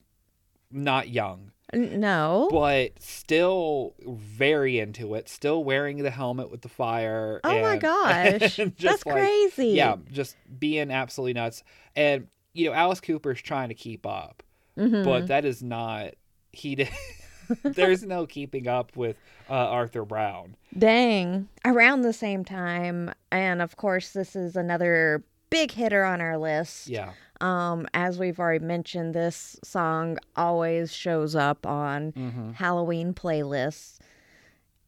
not 0.70 1.08
young, 1.08 1.52
no. 1.72 2.48
but 2.50 2.92
still 3.00 3.94
very 4.06 4.78
into 4.78 5.14
it. 5.14 5.28
Still 5.28 5.62
wearing 5.64 6.02
the 6.02 6.10
helmet 6.10 6.50
with 6.50 6.62
the 6.62 6.68
fire. 6.68 7.40
oh 7.44 7.60
my 7.60 7.76
gosh. 7.78 8.58
and 8.58 8.74
That's 8.78 9.04
like- 9.06 9.14
crazy. 9.16 9.68
yeah, 9.68 9.96
just 10.10 10.36
being 10.58 10.90
absolutely 10.90 11.34
nuts. 11.34 11.62
And 11.96 12.28
you 12.54 12.68
know, 12.68 12.74
Alice 12.74 13.00
Cooper's 13.00 13.40
trying 13.42 13.68
to 13.68 13.74
keep 13.74 14.06
up, 14.06 14.42
Mhm. 14.76 15.04
but 15.04 15.26
that 15.28 15.44
is 15.44 15.62
not 15.62 16.14
he 16.52 16.74
did. 16.74 16.88
There's 17.62 18.02
no 18.02 18.26
keeping 18.26 18.68
up 18.68 18.94
with 18.96 19.16
uh, 19.48 19.52
Arthur 19.54 20.04
Brown. 20.04 20.54
Dang. 20.76 21.48
Around 21.64 22.02
the 22.02 22.12
same 22.12 22.44
time, 22.44 23.12
and 23.32 23.62
of 23.62 23.76
course, 23.76 24.10
this 24.12 24.36
is 24.36 24.54
another 24.56 25.24
big 25.50 25.70
hitter 25.70 26.04
on 26.04 26.20
our 26.20 26.36
list. 26.36 26.88
Yeah, 26.88 27.12
Um, 27.40 27.86
as 27.94 28.18
we've 28.18 28.38
already 28.40 28.64
mentioned, 28.64 29.14
this 29.14 29.58
song 29.62 30.18
always 30.36 30.92
shows 30.92 31.34
up 31.36 31.66
on 31.66 32.10
hmm 32.10 32.50
Halloween 32.52 33.14
playlists. 33.14 33.98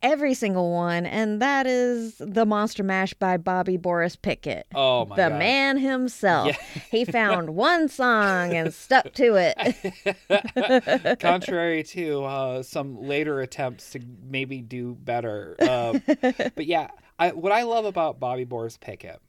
Every 0.02 0.32
single 0.32 0.72
one, 0.72 1.04
and 1.04 1.42
that 1.42 1.66
is 1.66 2.16
The 2.18 2.46
Monster 2.46 2.82
Mash 2.82 3.12
by 3.12 3.36
Bobby 3.36 3.76
Boris 3.76 4.16
Pickett. 4.16 4.66
Oh 4.74 5.04
my 5.04 5.14
the 5.16 5.28
god. 5.28 5.38
man 5.38 5.76
himself. 5.76 6.46
Yeah. 6.46 6.82
he 6.90 7.04
found 7.04 7.50
one 7.54 7.86
song 7.86 8.54
and 8.54 8.72
stuck 8.72 9.12
to 9.12 9.34
it. 9.36 11.18
Contrary 11.20 11.82
to 11.82 12.24
uh, 12.24 12.62
some 12.62 13.02
later 13.02 13.42
attempts 13.42 13.90
to 13.90 14.00
maybe 14.26 14.62
do 14.62 14.94
better. 14.94 15.56
Um, 15.60 16.02
but 16.54 16.64
yeah, 16.64 16.88
I, 17.18 17.32
what 17.32 17.52
I 17.52 17.64
love 17.64 17.84
about 17.84 18.18
Bobby 18.18 18.44
Boris 18.44 18.78
Pickett 18.78 19.20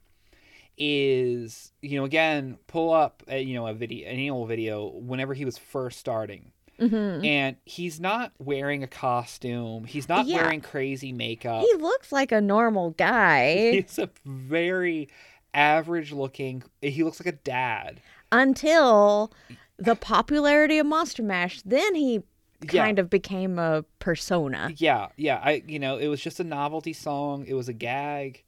is, 0.78 1.72
you 1.80 1.98
know, 1.98 2.04
again, 2.04 2.58
pull 2.66 2.92
up, 2.92 3.22
a, 3.28 3.40
you 3.40 3.54
know, 3.54 3.66
a 3.66 3.74
video, 3.74 4.06
an 4.08 4.14
annual 4.16 4.46
video 4.46 4.88
whenever 4.88 5.34
he 5.34 5.44
was 5.44 5.58
first 5.58 5.98
starting. 5.98 6.52
Mhm. 6.80 7.24
And 7.24 7.56
he's 7.64 8.00
not 8.00 8.32
wearing 8.38 8.82
a 8.82 8.86
costume. 8.88 9.84
He's 9.84 10.08
not 10.08 10.26
Yeah. 10.26 10.42
wearing 10.42 10.60
crazy 10.60 11.12
makeup. 11.12 11.62
He 11.62 11.74
looks 11.76 12.10
like 12.10 12.32
a 12.32 12.40
normal 12.40 12.90
guy 12.90 13.70
He's 13.86 13.98
a 13.98 14.10
very 14.24 15.08
average 15.54 16.12
looking. 16.12 16.62
He 16.80 17.04
looks 17.04 17.20
like 17.20 17.32
a 17.32 17.38
dad. 17.38 18.00
until 18.32 19.30
the 19.76 19.94
popularity 19.94 20.78
of 20.78 20.86
Monster 20.86 21.22
Mash. 21.22 21.60
Then 21.62 21.94
he 21.94 22.22
Yeah. 22.62 22.82
kind 22.84 22.98
of 22.98 23.10
became 23.10 23.58
a 23.58 23.84
persona. 23.98 24.72
Yeah, 24.78 25.08
yeah. 25.16 25.40
I 25.44 25.62
you 25.66 25.78
know 25.78 25.98
it 25.98 26.06
was 26.08 26.20
just 26.22 26.40
a 26.40 26.44
novelty 26.44 26.92
song. 26.94 27.44
It 27.46 27.54
was 27.54 27.68
a 27.68 27.72
gag. 27.74 28.42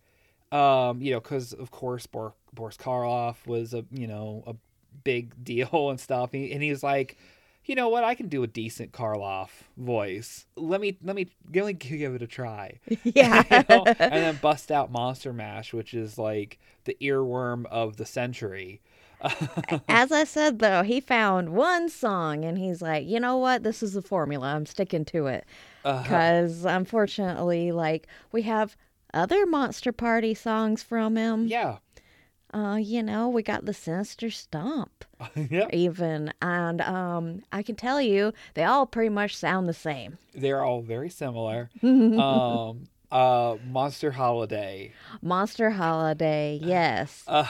Um, 0.55 1.03
you 1.03 1.11
know, 1.11 1.21
because 1.21 1.53
of 1.53 1.71
course 1.73 2.07
Bor- 2.07 2.35
Boris 2.53 2.77
Karloff 2.77 3.45
was 3.45 3.75
a 3.75 3.85
you 3.91 4.07
know 4.07 4.45
a 4.47 4.55
big 5.03 5.33
deal 5.45 5.91
and 5.91 5.99
stuff. 5.99 6.31
He, 6.33 6.53
and 6.53 6.63
he 6.63 6.71
was 6.71 6.83
like, 6.83 7.17
you 7.65 7.75
know 7.75 7.89
what, 7.89 8.05
I 8.05 8.15
can 8.15 8.29
do 8.29 8.43
a 8.43 8.47
decent 8.47 8.93
Karloff 8.93 9.49
voice. 9.77 10.47
Let 10.57 10.81
me 10.81 10.97
let 11.03 11.17
me 11.17 11.27
let 11.53 11.67
me 11.67 11.73
give 11.73 12.15
it 12.15 12.23
a 12.23 12.27
try. 12.27 12.79
Yeah. 13.05 13.43
You 13.51 13.65
know? 13.69 13.85
and 13.87 14.13
then 14.13 14.39
bust 14.41 14.71
out 14.71 14.93
Monster 14.93 15.33
Mash, 15.33 15.73
which 15.73 15.93
is 15.93 16.19
like 16.19 16.59
the 16.85 16.97
earworm 17.01 17.67
of 17.67 17.97
the 17.97 18.07
century. 18.07 18.81
As 19.89 20.13
I 20.13 20.25
said, 20.25 20.59
though, 20.59 20.83
he 20.83 21.01
found 21.01 21.51
one 21.51 21.89
song 21.89 22.45
and 22.45 22.59
he's 22.59 22.83
like, 22.83 23.07
you 23.07 23.19
know 23.19 23.39
what? 23.39 23.63
This 23.63 23.83
is 23.83 23.95
the 23.95 24.03
formula. 24.03 24.55
I'm 24.55 24.67
sticking 24.67 25.07
to 25.07 25.29
it. 25.29 25.47
Because 25.83 26.67
unfortunately, 26.67 27.73
like, 27.73 28.07
we 28.33 28.43
have 28.43 28.77
other 29.15 29.47
Monster 29.47 29.93
Party 29.93 30.35
songs 30.35 30.83
from 30.83 31.17
him. 31.17 31.47
yeah, 31.47 31.79
Uh, 32.53 32.77
you 32.77 33.03
know, 33.03 33.29
we 33.29 33.43
got 33.43 33.65
the 33.65 33.75
Sinister 33.75 34.31
Stomp, 34.31 35.05
yeah. 35.37 35.69
even. 35.73 36.33
And 36.43 36.81
um, 36.81 37.43
I 37.53 37.63
can 37.63 37.75
tell 37.77 38.01
you, 38.01 38.33
they 38.55 38.65
all 38.65 38.87
pretty 38.87 39.09
much 39.11 39.37
sound 39.37 39.69
the 39.69 39.73
same. 39.75 40.19
They're 40.35 40.63
all 40.63 40.83
very 40.83 41.11
similar. 41.11 41.71
um, 41.83 42.85
uh, 43.11 43.57
Monster 43.67 44.13
Holiday. 44.13 44.93
Monster 45.23 45.71
Holiday, 45.71 46.59
yes. 46.63 47.23
Uh, 47.27 47.47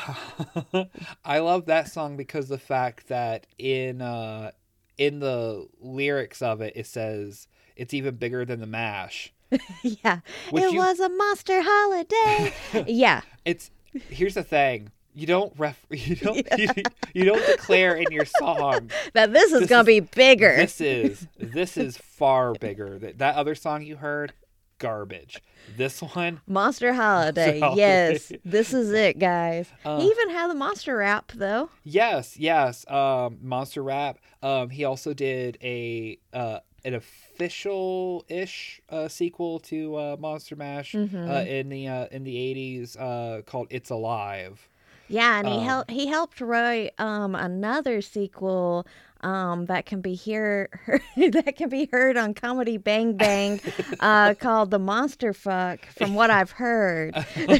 I 1.24 1.38
love 1.40 1.66
that 1.66 1.88
song 1.88 2.16
because 2.16 2.48
the 2.48 2.58
fact 2.58 3.08
that 3.08 3.46
in 3.58 4.00
uh, 4.02 4.52
in 4.96 5.18
the 5.20 5.66
lyrics 5.80 6.40
of 6.40 6.60
it, 6.60 6.74
it 6.76 6.86
says 6.86 7.48
it's 7.76 7.92
even 7.94 8.16
bigger 8.16 8.44
than 8.44 8.60
the 8.60 8.66
mash. 8.66 9.32
yeah. 9.82 10.20
Which 10.50 10.64
it 10.64 10.72
you- 10.72 10.78
was 10.78 11.00
a 11.00 11.08
Monster 11.08 11.60
Holiday. 11.64 12.52
yeah. 12.92 13.22
It's 13.44 13.70
here's 14.08 14.34
the 14.34 14.42
thing. 14.42 14.90
You 15.16 15.26
don't 15.28 15.52
ref 15.56 15.78
you 15.90 16.16
don't 16.16 16.44
you, 16.58 16.68
you 17.14 17.24
don't 17.24 17.46
declare 17.46 17.94
in 17.94 18.10
your 18.10 18.24
song 18.24 18.90
That 19.12 19.32
this 19.32 19.52
is 19.52 19.60
This 19.60 19.68
going 19.68 19.80
is- 19.82 19.86
to 19.86 20.00
be 20.00 20.00
bigger. 20.00 20.56
this 20.56 20.80
is 20.80 21.26
this 21.38 21.76
is 21.76 21.96
far 21.96 22.52
bigger. 22.54 22.98
That 22.98 23.18
that 23.18 23.36
other 23.36 23.54
song 23.54 23.82
you 23.82 23.96
heard 23.96 24.32
garbage. 24.78 25.40
This 25.76 26.02
one 26.02 26.40
Monster 26.48 26.92
Holiday. 26.94 27.60
Holiday. 27.60 27.80
Yes. 27.80 28.32
This 28.44 28.74
is 28.74 28.90
it, 28.92 29.18
guys. 29.18 29.68
Uh. 29.84 30.00
he 30.00 30.08
even 30.08 30.30
had 30.30 30.48
the 30.50 30.54
monster 30.54 30.96
rap, 30.96 31.30
though. 31.34 31.70
Yes, 31.84 32.36
yes. 32.36 32.84
Um, 32.90 33.38
Monster 33.40 33.82
Rap. 33.82 34.18
Um, 34.42 34.68
he 34.68 34.84
also 34.84 35.14
did 35.14 35.56
a 35.62 36.18
uh, 36.32 36.58
an 36.84 36.94
official 36.94 38.24
ish 38.28 38.80
uh, 38.90 39.08
sequel 39.08 39.60
to 39.60 39.96
uh, 39.96 40.16
Monster 40.18 40.56
Mash 40.56 40.98
Mhm. 40.98 41.26
uh, 41.26 41.44
in 41.46 41.68
the 41.68 41.88
uh, 41.88 42.06
in 42.10 42.24
the 42.24 42.36
eighties 42.38 42.96
uh, 42.96 43.42
called 43.46 43.68
"It's 43.70 43.90
Alive." 43.90 44.68
Yeah, 45.08 45.38
and 45.38 45.48
he 45.48 45.58
Um, 45.58 45.60
helped 45.60 45.90
he 45.90 46.06
helped 46.06 46.40
write 46.40 46.98
um 46.98 47.34
another 47.34 48.00
sequel 48.00 48.86
um 49.20 49.66
that 49.66 49.86
can 49.86 50.00
be 50.00 50.14
hear 50.14 50.68
that 51.16 51.54
can 51.56 51.68
be 51.68 51.88
heard 51.92 52.16
on 52.16 52.32
Comedy 52.34 52.78
Bang 52.78 53.16
Bang 53.18 53.60
uh 54.00 54.34
called 54.38 54.70
The 54.70 54.78
Monster 54.78 55.32
Fuck 55.34 55.86
from 55.86 56.14
what 56.14 56.30
I've 56.30 56.52
heard. 56.52 57.18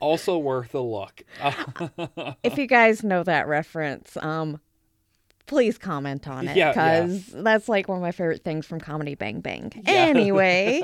Also 0.00 0.38
worth 0.38 0.74
a 0.74 0.80
look. 0.80 1.22
if 2.42 2.56
you 2.58 2.66
guys 2.66 3.02
know 3.04 3.22
that 3.22 3.46
reference, 3.48 4.16
um 4.18 4.60
please 5.50 5.76
comment 5.78 6.28
on 6.28 6.46
it 6.46 6.56
Yeah, 6.56 6.72
yeah. 6.74 7.02
cuz 7.06 7.26
that's 7.26 7.68
like 7.68 7.88
one 7.88 7.98
of 7.98 8.02
my 8.02 8.12
favorite 8.12 8.44
things 8.44 8.64
from 8.64 8.78
Comedy 8.78 9.16
Bang 9.16 9.40
Bang. 9.40 9.72
Anyway, 9.84 10.80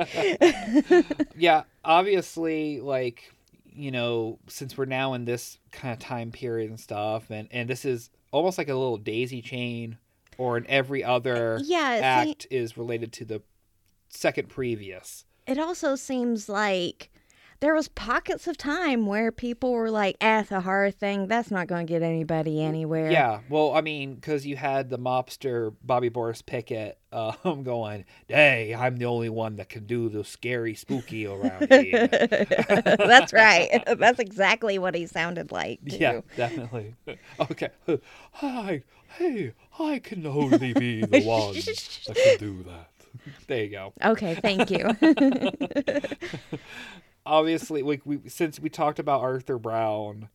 yeah, 1.38 1.62
obviously, 1.84 2.80
like 2.80 3.32
you 3.72 3.92
know, 3.92 4.38
since 4.48 4.76
we're 4.76 4.86
now 4.86 5.14
in 5.14 5.24
this 5.24 5.58
kind 5.70 5.92
of 5.92 6.00
time 6.00 6.32
period 6.32 6.68
and 6.68 6.80
stuff, 6.80 7.30
and 7.30 7.46
and 7.52 7.70
this 7.70 7.84
is 7.84 8.10
almost 8.32 8.58
like 8.58 8.68
a 8.68 8.74
little 8.74 8.96
daisy 8.96 9.40
chain, 9.40 9.98
or 10.36 10.56
in 10.58 10.66
every 10.66 11.04
other 11.04 11.56
uh, 11.56 11.62
yeah, 11.64 11.94
it, 11.94 11.98
se- 12.00 12.30
act 12.30 12.46
is 12.50 12.76
related 12.76 13.12
to 13.12 13.24
the 13.24 13.42
second 14.08 14.48
previous. 14.48 15.24
it 15.46 15.58
also 15.58 15.94
seems 15.94 16.48
like 16.48 17.10
there 17.60 17.74
was 17.74 17.88
pockets 17.88 18.46
of 18.46 18.56
time 18.56 19.06
where 19.06 19.32
people 19.32 19.72
were 19.72 19.90
like, 19.90 20.16
"Eh, 20.20 20.42
the 20.42 20.60
horror 20.60 20.90
thing, 20.90 21.26
that's 21.26 21.50
not 21.50 21.66
going 21.66 21.86
to 21.86 21.92
get 21.92 22.02
anybody 22.02 22.62
anywhere." 22.62 23.10
Yeah, 23.10 23.40
well, 23.48 23.72
I 23.74 23.80
mean, 23.80 24.14
because 24.14 24.46
you 24.46 24.56
had 24.56 24.90
the 24.90 24.98
mobster 24.98 25.74
Bobby 25.82 26.08
Boris 26.08 26.42
Pickett 26.42 26.98
um, 27.12 27.62
going, 27.62 28.04
"Hey, 28.28 28.74
I'm 28.74 28.96
the 28.96 29.06
only 29.06 29.28
one 29.28 29.56
that 29.56 29.68
can 29.68 29.86
do 29.86 30.08
the 30.08 30.24
scary, 30.24 30.74
spooky 30.74 31.26
around 31.26 31.68
here." 31.70 32.06
that's 32.08 33.32
right. 33.32 33.82
That's 33.98 34.18
exactly 34.18 34.78
what 34.78 34.94
he 34.94 35.06
sounded 35.06 35.50
like. 35.52 35.80
Too. 35.88 35.96
yeah, 35.96 36.20
definitely. 36.36 36.94
Okay, 37.40 37.70
hi, 38.32 38.82
hey, 39.16 39.52
I 39.78 39.98
can 40.00 40.26
only 40.26 40.72
be 40.74 41.04
the 41.04 41.22
one 41.22 41.54
that 41.54 42.16
can 42.16 42.38
do 42.38 42.62
that. 42.64 42.90
There 43.46 43.64
you 43.64 43.70
go. 43.70 43.92
Okay, 44.04 44.34
thank 44.34 44.70
you. 44.70 44.90
Obviously, 47.26 47.82
like 47.82 48.02
we 48.04 48.20
since 48.28 48.58
we 48.60 48.70
talked 48.70 48.98
about 48.98 49.20
Arthur 49.20 49.58
Brown, 49.58 50.28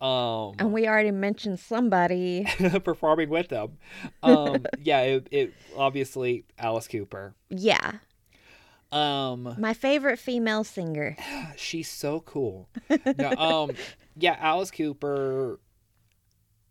um, 0.00 0.54
and 0.58 0.72
we 0.72 0.88
already 0.88 1.10
mentioned 1.10 1.60
somebody. 1.60 2.46
performing 2.84 3.28
with 3.28 3.48
them, 3.48 3.78
um, 4.22 4.64
yeah, 4.82 5.00
it, 5.02 5.28
it 5.30 5.54
obviously 5.76 6.44
Alice 6.58 6.88
Cooper. 6.88 7.34
Yeah, 7.50 7.98
Um, 8.90 9.54
my 9.58 9.74
favorite 9.74 10.18
female 10.18 10.64
singer. 10.64 11.16
she's 11.56 11.88
so 11.88 12.20
cool. 12.20 12.68
No, 13.18 13.30
um, 13.32 13.72
yeah, 14.16 14.36
Alice 14.40 14.70
Cooper 14.70 15.60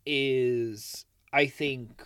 is, 0.04 1.04
I 1.32 1.46
think, 1.46 2.02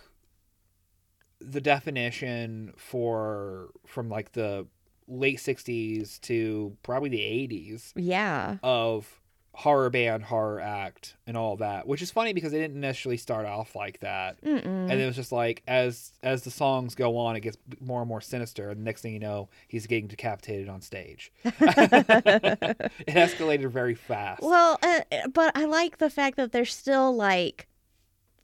the 1.39 1.61
definition 1.61 2.73
for 2.77 3.69
from 3.87 4.09
like 4.09 4.33
the 4.33 4.67
late 5.07 5.37
'60s 5.39 6.19
to 6.21 6.75
probably 6.83 7.09
the 7.09 7.19
'80s 7.19 7.91
Yeah. 7.95 8.57
of 8.63 9.19
horror 9.55 9.91
band, 9.91 10.23
horror 10.23 10.59
act, 10.59 11.15
and 11.27 11.37
all 11.37 11.55
that. 11.57 11.85
Which 11.87 12.01
is 12.01 12.09
funny 12.09 12.33
because 12.33 12.51
they 12.51 12.59
didn't 12.59 12.79
necessarily 12.81 13.17
start 13.17 13.45
off 13.45 13.75
like 13.75 13.99
that. 13.99 14.41
Mm-mm. 14.43 14.65
And 14.65 14.93
it 14.93 15.05
was 15.05 15.15
just 15.15 15.31
like 15.31 15.61
as 15.67 16.11
as 16.23 16.43
the 16.43 16.49
songs 16.51 16.95
go 16.95 17.17
on, 17.17 17.35
it 17.35 17.41
gets 17.41 17.57
more 17.79 18.01
and 18.01 18.09
more 18.09 18.21
sinister. 18.21 18.69
And 18.71 18.79
the 18.81 18.83
next 18.83 19.01
thing 19.01 19.13
you 19.13 19.19
know, 19.19 19.49
he's 19.67 19.85
getting 19.85 20.07
decapitated 20.07 20.69
on 20.69 20.81
stage. 20.81 21.31
it 21.43 21.53
escalated 23.07 23.69
very 23.69 23.95
fast. 23.95 24.41
Well, 24.41 24.79
uh, 24.81 25.01
but 25.31 25.55
I 25.55 25.65
like 25.65 25.97
the 25.99 26.09
fact 26.09 26.37
that 26.37 26.51
they're 26.51 26.65
still 26.65 27.15
like 27.15 27.67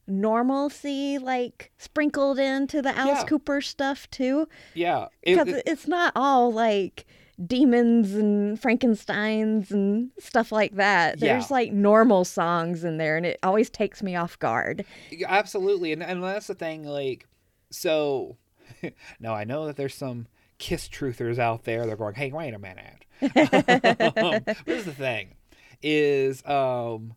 normalcy 0.10 1.18
like 1.18 1.72
sprinkled 1.78 2.40
into 2.40 2.82
the 2.82 2.96
Alice 2.98 3.20
Yeah. 3.20 3.26
Cooper 3.26 3.62
stuff 3.62 4.10
too. 4.10 4.48
yeah, 4.74 5.08
because 5.24 5.48
it- 5.48 5.64
it's 5.66 5.88
not 5.88 6.12
all 6.16 6.52
like 6.52 7.06
demons 7.48 8.16
and 8.16 8.60
Frankenstein's 8.62 9.72
and 9.72 10.12
stuff 10.20 10.52
like 10.52 10.74
that. 10.76 11.20
Yeah. 11.22 11.34
There's 11.34 11.50
like 11.50 11.72
normal 11.72 12.26
songs 12.26 12.84
in 12.84 12.98
there, 12.98 13.16
and 13.16 13.26
it 13.26 13.40
always 13.44 13.70
takes 13.70 14.04
me 14.04 14.16
off 14.16 14.38
guard. 14.40 14.84
Absolutely, 15.26 15.94
and 15.94 16.04
and 16.04 16.22
that's 16.24 16.48
the 16.48 16.56
thing. 16.56 16.84
Like, 16.84 17.28
so 17.70 18.36
now 19.20 19.34
I 19.34 19.44
know 19.46 19.66
that 19.68 19.78
there's 19.78 19.96
some 19.96 20.28
kiss 20.58 20.90
truthers 20.90 21.40
out 21.40 21.64
there. 21.64 21.86
They're 21.86 21.96
going, 21.96 22.16
"Hey, 22.16 22.32
wait 22.32 22.54
a 22.54 22.60
minute." 22.60 23.06
um, 24.18 24.56
here's 24.66 24.84
the 24.86 24.94
thing: 24.94 25.36
is 25.82 26.46
um, 26.46 27.14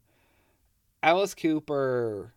Alice 1.02 1.34
Cooper 1.34 2.32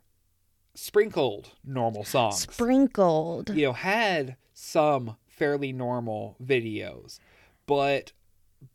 sprinkled 0.76 1.52
normal 1.64 2.04
songs. 2.04 2.42
Sprinkled. 2.42 3.50
you 3.56 3.66
know, 3.68 3.74
had 3.74 4.36
some 4.54 5.16
fairly 5.28 5.72
normal 5.74 6.36
videos, 6.44 7.20
but 7.66 8.12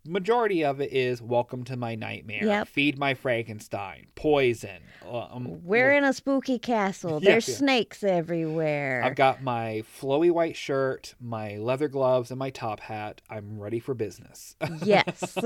majority 0.07 0.65
of 0.65 0.81
it 0.81 0.93
is 0.93 1.21
"Welcome 1.23 1.65
to 1.65 1.77
My 1.77 1.95
Nightmare," 1.95 2.45
Yep. 2.45 2.69
"Feed 2.69 2.99
My 2.99 3.15
Frankenstein," 3.15 4.07
"Poison." 4.15 4.83
Um, 5.11 5.63
We're 5.65 5.93
in 5.93 6.05
a 6.05 6.13
spooky 6.13 6.59
castle. 6.59 7.19
Yeah, 7.23 7.33
There's 7.33 7.49
yeah. 7.49 7.55
snakes 7.57 8.05
everywhere. 8.05 9.03
I've 9.05 9.17
got 9.17 9.43
my 9.43 9.83
flowy 10.01 10.31
white 10.31 10.57
shirt, 10.57 11.15
my 11.21 11.57
leather 11.57 11.89
gloves, 11.89 12.31
and 12.31 12.39
my 12.39 12.51
top 12.51 12.81
hat. 12.81 13.21
I'm 13.29 13.59
ready 13.59 13.81
for 13.81 13.95
business. 13.95 14.55
yes. 14.85 15.37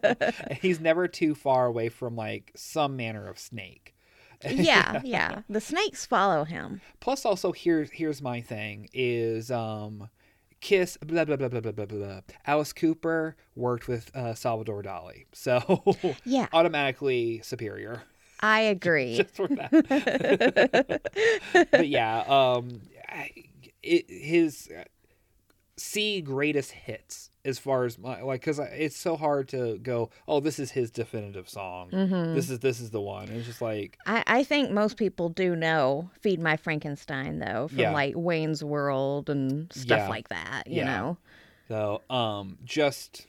He's 0.62 0.80
never 0.80 1.08
too 1.08 1.34
far 1.34 1.66
away 1.66 1.88
from 1.88 2.14
like 2.16 2.52
some 2.54 2.96
manner 2.96 3.26
of 3.28 3.38
snake. 3.38 3.94
yeah, 4.48 5.00
yeah. 5.04 5.42
The 5.48 5.60
snakes 5.60 6.06
follow 6.06 6.44
him. 6.44 6.80
Plus, 7.00 7.24
also 7.24 7.52
here's 7.52 7.90
here's 7.90 8.22
my 8.22 8.40
thing 8.40 8.88
is 8.92 9.50
um, 9.50 10.08
Kiss 10.60 10.96
blah 10.98 11.24
blah 11.24 11.36
blah 11.36 11.48
blah 11.48 11.60
blah 11.60 11.72
blah 11.72 11.86
blah. 11.86 12.20
Alice 12.46 12.72
Cooper 12.72 13.36
worked 13.56 13.88
with 13.88 14.14
uh, 14.14 14.34
Salvador 14.34 14.82
Dali, 14.82 15.26
so 15.32 15.82
Yeah, 16.24 16.46
automatically 16.52 17.40
superior 17.42 18.02
I 18.40 18.60
agree. 18.60 19.16
just 19.22 19.34
for 19.34 19.48
that. 19.48 21.00
but 21.72 21.88
yeah, 21.88 22.20
um, 22.28 22.82
it, 23.82 24.08
his 24.08 24.68
uh, 24.76 24.84
C 25.76 26.20
greatest 26.20 26.72
hits 26.72 27.30
as 27.48 27.58
far 27.58 27.84
as 27.84 27.98
my 27.98 28.22
like 28.22 28.40
because 28.42 28.58
it's 28.58 28.96
so 28.96 29.16
hard 29.16 29.48
to 29.48 29.78
go. 29.78 30.10
Oh, 30.28 30.38
this 30.40 30.58
is 30.58 30.70
his 30.72 30.90
definitive 30.90 31.48
song. 31.48 31.90
Mhm. 31.90 32.34
This 32.34 32.50
is 32.50 32.58
this 32.60 32.78
is 32.80 32.90
the 32.90 33.00
one. 33.00 33.28
It's 33.30 33.46
just 33.46 33.60
like 33.62 33.98
I, 34.06 34.22
I 34.26 34.44
think 34.44 34.70
most 34.70 34.96
people 34.96 35.28
do 35.30 35.56
know 35.56 36.10
Feed 36.20 36.40
My 36.40 36.56
Frankenstein, 36.56 37.38
though, 37.40 37.68
from 37.68 37.78
Yeah. 37.78 37.92
like 37.92 38.14
Wayne's 38.16 38.62
World 38.62 39.28
and 39.30 39.72
stuff 39.72 39.98
Yeah. 40.00 40.08
like 40.08 40.28
that, 40.28 40.64
you 40.66 40.76
Yeah. 40.76 40.84
know? 40.84 41.16
So, 41.68 42.02
um, 42.08 42.58
just 42.64 43.26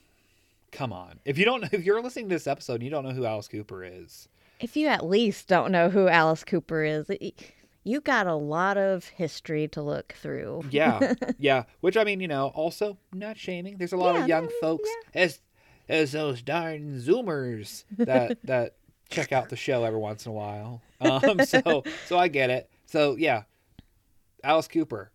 come 0.72 0.94
on. 0.94 1.20
If 1.26 1.38
you 1.38 1.46
don't, 1.46 1.64
if 1.74 1.84
you're 1.84 2.02
listening 2.02 2.30
to 2.30 2.36
this 2.36 2.48
episode 2.48 2.76
and 2.76 2.84
you 2.84 2.90
don't 2.90 3.04
know 3.04 3.12
who 3.12 3.26
Alice 3.26 3.48
Cooper 3.48 3.84
is, 3.84 4.28
If 4.60 4.76
you 4.78 4.88
at 4.88 5.06
least 5.06 5.48
don't 5.48 5.72
know 5.72 5.90
who 5.90 6.08
Alice 6.10 6.44
Cooper 6.44 6.84
is, 6.84 7.10
it, 7.10 7.34
you 7.84 8.02
got 8.02 8.28
a 8.28 8.36
lot 8.36 8.78
of 8.78 9.06
history 9.08 9.68
to 9.70 9.82
look 9.82 10.14
through. 10.14 10.64
yeah, 10.70 11.14
yeah. 11.40 11.64
Which 11.82 11.98
I 11.98 12.04
mean, 12.04 12.20
you 12.20 12.28
know, 12.28 12.48
also 12.56 12.98
not 13.14 13.38
shaming. 13.38 13.78
There's 13.78 13.94
a 13.94 13.98
lot 13.98 14.16
Yeah, 14.16 14.22
of 14.24 14.28
young 14.28 14.50
folks 14.62 14.90
as 15.14 15.40
as 15.88 16.12
those 16.12 16.42
darn 16.42 17.00
Zoomers 17.00 17.84
that 17.98 18.38
that 18.44 18.76
check 19.10 19.32
out 19.32 19.50
the 19.50 19.56
show 19.56 19.84
every 19.84 20.00
once 20.00 20.26
in 20.26 20.32
a 20.32 20.36
while. 20.36 20.82
Um, 21.02 21.40
so 21.46 21.84
so 22.06 22.18
I 22.18 22.28
get 22.28 22.50
it. 22.50 22.70
So 22.86 23.16
yeah, 23.16 23.44
Alice 24.44 24.68
Cooper, 24.68 25.12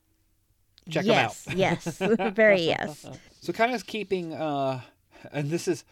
check 0.91 1.05
yes, 1.05 1.47
him 1.47 1.53
out. 1.53 1.59
yes, 1.59 1.99
very 2.35 2.63
yes. 2.63 3.07
So 3.41 3.53
kind 3.53 3.75
of 3.75 3.87
keeping, 3.87 4.33
uh, 4.33 4.81
and 5.33 5.51
this 5.51 5.69
is 5.69 5.85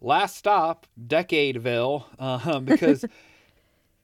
last 0.00 0.36
stop, 0.36 0.86
Decadeville, 1.04 2.04
um, 2.20 2.64
because 2.64 3.04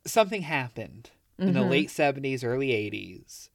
something 0.07 0.43
happened 0.43 1.11
in 1.38 1.55
the 1.55 1.61
Mhm. 1.61 1.70
late 1.70 1.90
70s, 1.90 2.44
early 2.44 2.73
80s 2.73 3.51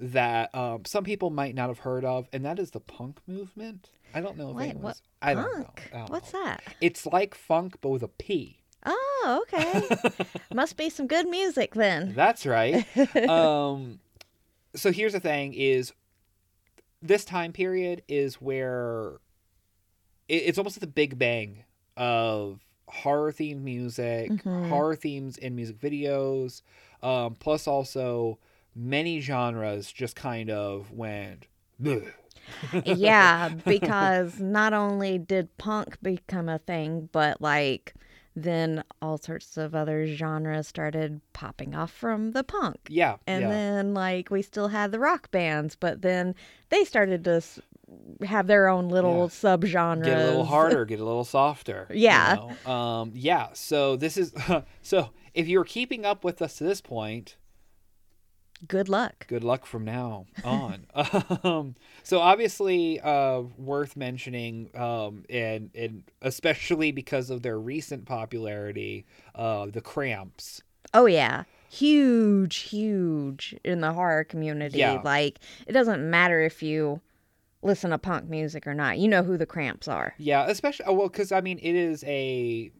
that 0.00 0.54
um, 0.54 0.84
some 0.84 1.04
people 1.04 1.30
might 1.30 1.54
not 1.54 1.68
have 1.68 1.78
heard 1.80 2.04
of, 2.04 2.28
and 2.32 2.44
that 2.44 2.58
is 2.58 2.72
the 2.72 2.80
punk 2.80 3.20
movement. 3.26 3.90
I 4.12 4.20
don't 4.20 4.36
know 4.36 4.50
if 4.50 4.56
Wait, 4.56 4.70
anyone's. 4.70 4.82
what? 4.84 5.00
I 5.22 5.34
don't 5.34 5.52
Punk? 5.52 5.90
know. 5.92 5.98
I 5.98 6.00
don't 6.02 6.10
What's 6.10 6.32
know. 6.32 6.44
that? 6.44 6.62
It's 6.80 7.06
like 7.06 7.34
funk, 7.34 7.76
but 7.80 7.88
with 7.90 8.02
a 8.02 8.08
P. 8.08 8.60
Oh, 8.86 9.42
okay. 9.42 9.88
Must 10.54 10.76
be 10.76 10.90
some 10.90 11.06
good 11.06 11.26
music 11.28 11.74
then. 11.74 12.12
That's 12.14 12.44
right. 12.46 12.84
um, 13.28 14.00
so 14.76 14.92
here's 14.92 15.12
the 15.14 15.20
thing: 15.20 15.54
is 15.54 15.92
this 17.02 17.24
time 17.24 17.52
period 17.52 18.02
is 18.08 18.36
where 18.40 19.18
it, 20.28 20.34
it's 20.46 20.58
almost 20.58 20.76
like 20.76 20.80
the 20.82 20.86
Big 20.86 21.18
Bang 21.18 21.64
of 21.96 22.63
horror 23.02 23.32
themed 23.32 23.62
music, 23.62 24.30
Mhm. 24.30 24.68
horror 24.68 24.96
themes 24.96 25.36
in 25.38 25.54
music 25.56 25.78
videos, 25.78 26.62
um, 27.02 27.34
plus 27.34 27.66
also 27.66 28.38
many 28.74 29.20
genres 29.20 29.90
just 29.92 30.16
kind 30.16 30.50
of 30.50 30.90
went. 30.92 31.46
"Bleh." 31.82 32.12
yeah, 32.84 33.48
because 33.66 34.40
not 34.40 34.72
only 34.72 35.18
did 35.18 35.56
punk 35.58 35.96
become 36.02 36.48
a 36.48 36.58
thing, 36.58 37.08
but 37.12 37.40
like 37.40 37.94
then 38.36 38.82
all 39.00 39.16
sorts 39.16 39.56
of 39.56 39.74
other 39.76 40.06
genres 40.08 40.66
started 40.66 41.20
popping 41.32 41.74
off 41.74 41.92
from 41.92 42.32
the 42.32 42.42
punk. 42.42 42.78
Yeah. 42.88 43.16
And 43.28 43.42
yeah. 43.42 43.48
then, 43.48 43.94
like, 43.94 44.28
we 44.28 44.42
still 44.42 44.68
had 44.68 44.90
the 44.90 44.98
rock 44.98 45.30
bands, 45.30 45.76
but 45.76 46.02
then 46.02 46.34
they 46.68 46.82
started 46.82 47.22
to 47.24 47.40
have 48.26 48.46
their 48.46 48.68
own 48.68 48.88
little 48.88 49.22
Yeah. 49.22 49.26
subgenres. 49.56 50.04
get 50.04 50.18
a 50.18 50.24
little 50.26 50.44
harder, 50.44 50.84
get 50.84 51.00
a 51.00 51.04
little 51.04 51.24
softer. 51.24 51.86
you 51.90 52.00
Yeah. 52.02 52.36
know? 52.64 52.70
Um, 52.72 53.12
yeah. 53.14 53.48
So 53.54 53.96
this 53.96 54.16
is 54.16 54.32
so 54.82 55.10
if 55.34 55.48
you're 55.48 55.64
keeping 55.64 56.04
up 56.04 56.24
with 56.24 56.40
us 56.42 56.56
to 56.58 56.64
this 56.64 56.80
point, 56.80 57.36
Good 58.66 58.88
luck. 58.88 59.26
good 59.26 59.44
luck 59.44 59.66
from 59.66 59.84
now 59.84 60.26
on. 60.42 60.86
um, 61.44 61.74
so 62.02 62.20
obviously, 62.20 62.98
uh, 63.00 63.40
worth 63.58 63.94
mentioning, 63.96 64.70
um, 64.74 65.24
and 65.28 65.70
and 65.74 66.04
especially 66.22 66.90
because 66.92 67.28
of 67.30 67.42
their 67.42 67.58
recent 67.58 68.06
popularity, 68.06 69.04
uh, 69.34 69.66
the 69.66 69.80
Cramps. 69.82 70.62
Oh, 70.94 71.06
yeah. 71.06 71.44
Huge, 71.68 72.56
huge 72.58 73.56
in 73.64 73.80
the 73.80 73.92
horror 73.92 74.24
community. 74.24 74.78
Yeah. 74.78 75.00
Like, 75.04 75.40
it 75.66 75.72
doesn't 75.72 76.08
matter 76.08 76.40
if 76.42 76.62
you 76.62 77.00
listen 77.64 77.90
to 77.90 77.98
punk 77.98 78.28
music 78.28 78.66
or 78.66 78.74
not. 78.74 78.98
You 78.98 79.08
know 79.08 79.22
who 79.22 79.36
the 79.36 79.46
Cramps 79.46 79.88
are. 79.88 80.14
Yeah, 80.18 80.46
especially 80.46 80.86
oh, 80.86 80.92
well, 80.92 81.08
because 81.08 81.32
I 81.32 81.40
mean, 81.40 81.58
it 81.60 81.74
is 81.74 82.04
a 82.04 82.70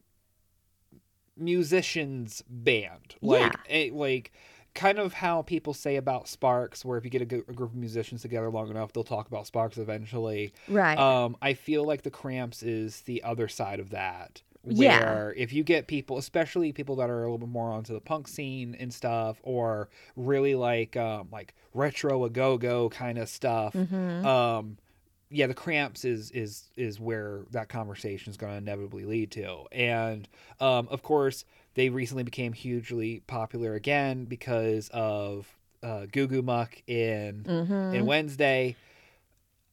musicians 1.36 2.42
band, 2.48 3.16
like 3.20 3.52
a, 3.68 3.90
like 3.90 4.32
kind 4.74 4.98
of 4.98 5.14
how 5.14 5.42
people 5.42 5.74
say 5.74 5.96
about 5.96 6.28
Sparks, 6.28 6.84
where 6.84 6.98
if 6.98 7.04
you 7.04 7.10
get 7.10 7.22
a, 7.22 7.36
a 7.48 7.52
group 7.52 7.70
of 7.70 7.76
musicians 7.76 8.22
together 8.22 8.50
long 8.50 8.70
enough, 8.70 8.92
they'll 8.92 9.04
talk 9.04 9.26
about 9.26 9.46
Sparks 9.46 9.78
eventually. 9.78 10.52
Right. 10.68 10.98
Um, 10.98 11.36
I 11.40 11.54
feel 11.54 11.84
like 11.84 12.02
the 12.02 12.10
Cramps 12.10 12.62
is 12.62 13.00
the 13.02 13.22
other 13.22 13.48
side 13.48 13.80
of 13.80 13.90
that. 13.90 14.42
Yeah. 14.66 15.30
If 15.36 15.52
you 15.52 15.62
get 15.64 15.86
people, 15.86 16.18
especially 16.18 16.72
people 16.72 16.96
that 16.96 17.10
are 17.10 17.18
a 17.20 17.22
little 17.22 17.38
bit 17.38 17.48
more 17.48 17.70
onto 17.70 17.92
the 17.92 18.00
punk 18.00 18.28
scene 18.28 18.74
and 18.78 18.92
stuff, 18.92 19.38
or 19.42 19.88
really 20.16 20.54
like 20.54 20.96
um, 20.96 21.28
like 21.32 21.54
retro 21.74 22.24
a 22.24 22.30
go 22.30 22.56
go 22.58 22.88
kind 22.88 23.18
of 23.18 23.28
stuff, 23.28 23.74
Mhm. 23.74 24.24
um, 24.24 24.78
yeah, 25.30 25.46
the 25.46 25.54
Cramps 25.54 26.04
is 26.04 26.30
is 26.30 26.64
is 26.76 27.00
where 27.00 27.42
that 27.50 27.68
conversation 27.68 28.30
is 28.30 28.36
going 28.36 28.52
to 28.52 28.58
inevitably 28.58 29.04
lead 29.04 29.30
to, 29.32 29.64
and 29.72 30.28
um, 30.60 30.86
of 30.90 31.02
course 31.02 31.44
they 31.74 31.88
recently 31.88 32.22
became 32.22 32.52
hugely 32.52 33.20
popular 33.26 33.74
again 33.74 34.26
because 34.26 34.88
of 34.92 35.48
uh, 35.82 36.06
Goo 36.12 36.26
Goo 36.28 36.40
Muck 36.42 36.80
in 36.86 37.44
Mhm. 37.48 37.92
in 37.94 38.06
Wednesday. 38.06 38.76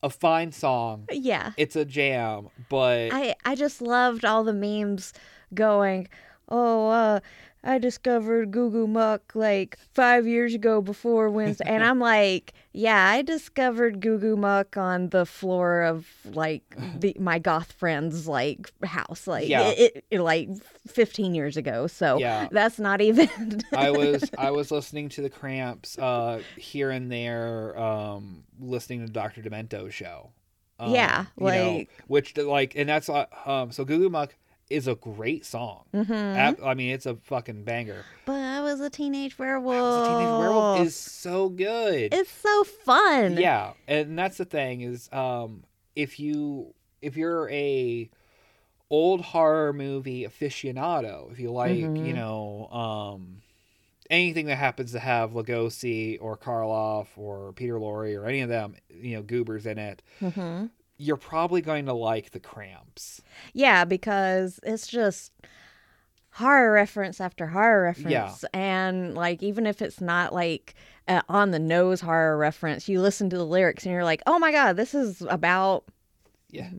A 0.03 0.09
fine 0.09 0.51
song. 0.51 1.05
yeah. 1.11 1.51
It's 1.57 1.75
a 1.75 1.85
jam, 1.85 2.49
but 2.69 3.09
I 3.13 3.35
I 3.45 3.55
just 3.55 3.81
loved 3.81 4.25
all 4.25 4.43
the 4.43 4.53
memes 4.53 5.13
going, 5.53 6.07
"Oh, 6.49 6.89
uh 6.89 7.19
I 7.63 7.77
discovered 7.77 8.51
Goo 8.51 8.71
Goo 8.71 8.87
Muck 8.87 9.33
like 9.35 9.77
5 9.93 10.25
years 10.25 10.53
ago 10.53 10.81
before 10.81 11.29
Wednesday." 11.29 11.65
and 11.67 11.83
I'm 11.83 11.99
like, 11.99 12.53
"Yeah, 12.73 13.07
I 13.07 13.21
discovered 13.21 13.99
Goo 14.01 14.17
Goo 14.17 14.35
Muck 14.35 14.77
on 14.77 15.09
the 15.09 15.25
floor 15.25 15.83
of 15.83 16.07
like 16.33 16.63
the 16.99 17.15
my 17.19 17.37
goth 17.39 17.71
friend's 17.73 18.27
like 18.27 18.71
house 18.83 19.27
like 19.27 19.47
Yeah. 19.47 19.67
it, 19.69 19.79
it, 19.97 20.05
it, 20.11 20.19
like 20.21 20.49
15 20.87 21.35
years 21.35 21.55
ago." 21.57 21.85
So 21.87 22.17
Yeah. 22.17 22.47
that's 22.51 22.79
not 22.79 22.99
even 23.01 23.29
I 23.73 23.91
was 23.91 24.29
I 24.37 24.49
was 24.51 24.71
listening 24.77 25.09
to 25.09 25.21
the 25.21 25.29
Cramps 25.29 25.99
uh, 25.99 26.41
here 26.57 26.89
and 26.89 27.11
there, 27.11 27.77
um, 27.79 28.43
listening 28.59 29.05
to 29.05 29.11
Doctor 29.11 29.41
Demento's 29.41 29.93
show. 29.93 30.31
Um, 30.79 30.95
Yeah, 30.95 31.25
you 31.37 31.45
know, 31.45 31.75
like- 31.77 31.89
which 32.07 32.35
like, 32.37 32.73
and 32.75 32.89
that's 32.89 33.07
uh, 33.07 33.27
um, 33.45 33.71
so 33.71 33.85
Goo 33.85 33.99
Goo 33.99 34.09
Muck 34.09 34.35
is 34.71 34.87
a 34.87 34.95
great 34.95 35.45
song. 35.45 35.83
Mhm. 35.93 36.35
Ab- 36.35 36.59
I 36.63 36.73
mean, 36.73 36.91
it's 36.93 37.05
a 37.05 37.15
fucking 37.15 37.63
banger. 37.63 38.03
But 38.25 38.33
I 38.41 38.61
was 38.61 38.79
a 38.79 38.89
teenage 38.89 39.37
werewolf. 39.37 39.75
I 39.75 39.81
Was 39.81 40.07
a 40.07 40.09
Teenage 40.11 40.39
Werewolf 40.39 40.79
is 40.87 40.95
so 40.95 41.49
good. 41.49 42.13
It's 42.13 42.31
so 42.31 42.63
fun. 42.63 43.37
yeah, 43.37 43.73
and 43.87 44.17
that's 44.17 44.37
the 44.37 44.45
thing 44.45 44.81
is, 44.81 45.09
um, 45.11 45.63
if 45.95 46.19
you 46.19 46.73
if 47.01 47.17
you're 47.17 47.49
a 47.49 48.09
old 48.89 49.21
horror 49.21 49.73
movie 49.73 50.23
aficionado, 50.25 51.31
if 51.31 51.39
you 51.39 51.51
like, 51.51 51.77
you 51.77 51.87
Mhm. 52.13 52.15
know, 52.15 52.67
um, 52.67 53.41
anything 54.09 54.45
that 54.47 54.57
happens 54.57 54.91
to 54.91 54.99
have 54.99 55.31
Lugosi 55.31 56.17
or 56.21 56.37
Karloff 56.37 57.07
or 57.17 57.53
Peter 57.53 57.79
Lorre 57.79 58.15
or 58.19 58.25
any 58.27 58.41
of 58.41 58.49
them, 58.49 58.75
you 58.89 59.15
know, 59.15 59.21
goobers 59.23 59.65
in 59.65 59.77
it, 59.79 60.01
Mhm. 60.21 60.69
You're 61.01 61.17
probably 61.17 61.61
going 61.61 61.85
to 61.87 61.93
like 61.93 62.31
the 62.31 62.39
Cramps. 62.39 63.21
Yeah, 63.53 63.85
because 63.85 64.59
it's 64.63 64.87
just 64.87 65.31
horror 66.33 66.71
reference 66.71 67.19
after 67.19 67.47
horror 67.47 67.83
reference. 67.83 68.11
yeah. 68.11 68.33
And 68.53 69.15
like, 69.15 69.41
even 69.41 69.65
if 69.65 69.81
it's 69.81 69.99
not 69.99 70.33
like 70.33 70.75
uh, 71.07 71.21
on 71.27 71.51
the 71.51 71.59
nose 71.59 72.01
horror 72.01 72.37
reference, 72.37 72.87
you 72.87 73.01
listen 73.01 73.29
to 73.31 73.37
the 73.37 73.45
lyrics 73.45 73.85
and 73.85 73.93
you're 73.93 74.03
like, 74.03 74.21
oh 74.27 74.39
my 74.39 74.51
God, 74.51 74.77
this 74.77 74.93
is 74.93 75.21
about 75.23 75.85
Yeah. 76.49 76.69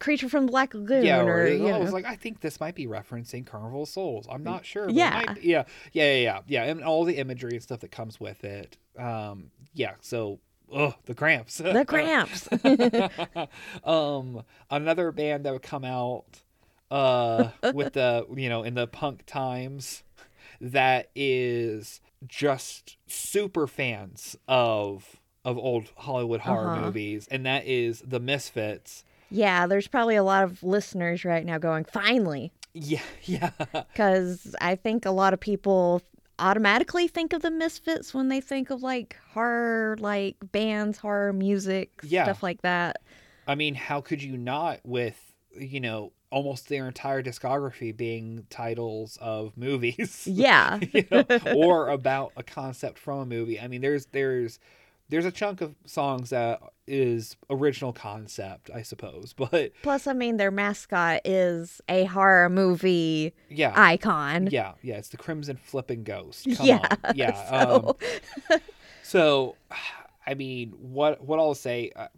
Creature 0.00 0.28
from 0.28 0.46
the 0.46 0.50
Black 0.52 0.74
Lagoon. 0.74 1.04
Yeah, 1.04 1.22
or, 1.22 1.42
or, 1.42 1.46
you 1.48 1.68
I 1.68 1.78
was 1.78 1.92
like, 1.92 2.04
I 2.04 2.16
think 2.16 2.40
this 2.40 2.60
might 2.60 2.74
be 2.74 2.86
referencing 2.86 3.46
Carnival 3.46 3.84
of 3.84 3.88
Souls. 3.88 4.26
I'm 4.30 4.44
not 4.44 4.66
sure. 4.66 4.90
Yeah. 4.90 5.22
might 5.26 5.42
yeah, 5.42 5.64
yeah, 5.92 6.12
yeah, 6.12 6.22
yeah, 6.22 6.40
yeah, 6.46 6.64
and 6.64 6.84
all 6.84 7.04
the 7.04 7.16
imagery 7.16 7.52
and 7.52 7.62
stuff 7.62 7.80
that 7.80 7.90
comes 7.90 8.20
with 8.20 8.44
it. 8.44 8.76
Um, 8.98 9.50
yeah. 9.72 9.94
So, 10.00 10.40
ugh, 10.72 10.94
the 11.06 11.14
Cramps. 11.14 11.58
the 11.58 11.84
cramps. 11.88 12.48
um, 13.84 14.42
another 14.70 15.12
band 15.12 15.44
that 15.44 15.52
would 15.52 15.62
come 15.62 15.84
out, 15.84 16.24
uh, 16.90 17.50
with 17.74 17.94
the 17.94 18.26
you 18.36 18.48
know 18.48 18.62
in 18.62 18.74
the 18.74 18.86
punk 18.86 19.24
times, 19.26 20.02
that 20.60 21.10
is 21.14 22.00
just 22.26 22.96
super 23.06 23.66
fans 23.66 24.36
of 24.48 25.16
of 25.44 25.56
old 25.56 25.90
Hollywood 25.96 26.40
horror 26.40 26.70
Uh-huh. 26.70 26.80
movies, 26.86 27.26
and 27.30 27.46
that 27.46 27.64
is 27.66 28.02
the 28.06 28.20
Misfits. 28.20 29.04
yeah, 29.30 29.66
there's 29.66 29.88
probably 29.88 30.16
a 30.16 30.22
lot 30.22 30.44
of 30.44 30.62
listeners 30.62 31.24
right 31.24 31.46
now 31.46 31.56
going, 31.58 31.84
finally. 31.84 32.52
Yeah, 32.74 33.00
yeah. 33.24 33.50
Because 33.72 34.54
I 34.60 34.76
think 34.76 35.04
a 35.06 35.10
lot 35.10 35.32
of 35.32 35.40
people 35.40 36.02
automatically 36.40 37.08
think 37.08 37.32
of 37.32 37.42
the 37.42 37.50
Misfits 37.50 38.14
when 38.14 38.28
they 38.28 38.40
think 38.40 38.70
of 38.70 38.82
like 38.82 39.16
horror, 39.32 39.96
like 40.00 40.36
bands, 40.52 40.98
horror 40.98 41.32
music, 41.32 41.90
Yeah. 42.02 42.24
stuff 42.24 42.42
like 42.42 42.62
that. 42.62 43.02
I 43.46 43.54
mean, 43.54 43.74
how 43.74 44.00
could 44.00 44.22
you 44.22 44.36
not 44.36 44.80
with, 44.84 45.32
you 45.58 45.80
know, 45.80 46.12
almost 46.30 46.68
their 46.68 46.86
entire 46.86 47.22
discography 47.22 47.96
being 47.96 48.46
titles 48.50 49.18
of 49.20 49.56
movies? 49.56 50.26
Yeah. 50.30 50.78
you 50.92 51.04
know, 51.10 51.24
or 51.54 51.88
about 51.88 52.32
a 52.36 52.42
concept 52.42 52.98
from 52.98 53.18
a 53.20 53.26
movie. 53.26 53.60
I 53.60 53.68
mean, 53.68 53.80
there's 53.80 54.06
there's 54.06 54.58
there's 55.08 55.24
a 55.26 55.32
chunk 55.32 55.60
of 55.60 55.74
songs 55.86 56.30
that 56.30 56.60
is 56.90 57.36
original 57.48 57.92
concept, 57.92 58.70
I 58.74 58.82
suppose. 58.82 59.32
But 59.36 59.72
Plus, 59.82 60.06
I 60.06 60.12
mean, 60.12 60.36
their 60.36 60.50
mascot 60.50 61.20
is 61.24 61.80
a 61.88 62.04
horror 62.04 62.48
movie 62.50 63.32
yeah. 63.48 63.72
icon. 63.74 64.48
yeah, 64.50 64.72
yeah, 64.82 64.96
it's 64.96 65.08
the 65.08 65.16
Crimson 65.16 65.56
Flipping 65.56 66.02
Ghost. 66.04 66.46
Come 66.56 66.66
Yeah, 66.66 66.86
on. 67.04 67.12
Yeah. 67.16 67.32
so- 67.50 67.96
Um, 68.52 68.60
so 69.02 69.56
I 70.26 70.34
mean, 70.34 70.72
what 70.78 71.24
what 71.24 71.38
I'll 71.38 71.54
say 71.54 71.90
uh, 71.96 72.08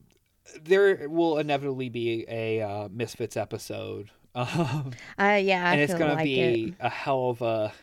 there 0.64 1.08
will 1.08 1.38
inevitably 1.38 1.88
be 1.88 2.24
a 2.28 2.60
uh, 2.60 2.88
Misfits 2.90 3.36
episode. 3.36 4.10
Um, 4.34 4.92
Uh, 5.18 5.38
yeah, 5.42 5.68
I 5.68 5.72
and 5.74 5.80
it's 5.80 5.92
gonna 5.94 6.14
like 6.14 6.24
be 6.24 6.74
a 6.80 6.88
hell 6.88 7.30
of 7.30 7.42
a 7.42 7.66
it. 7.66 7.78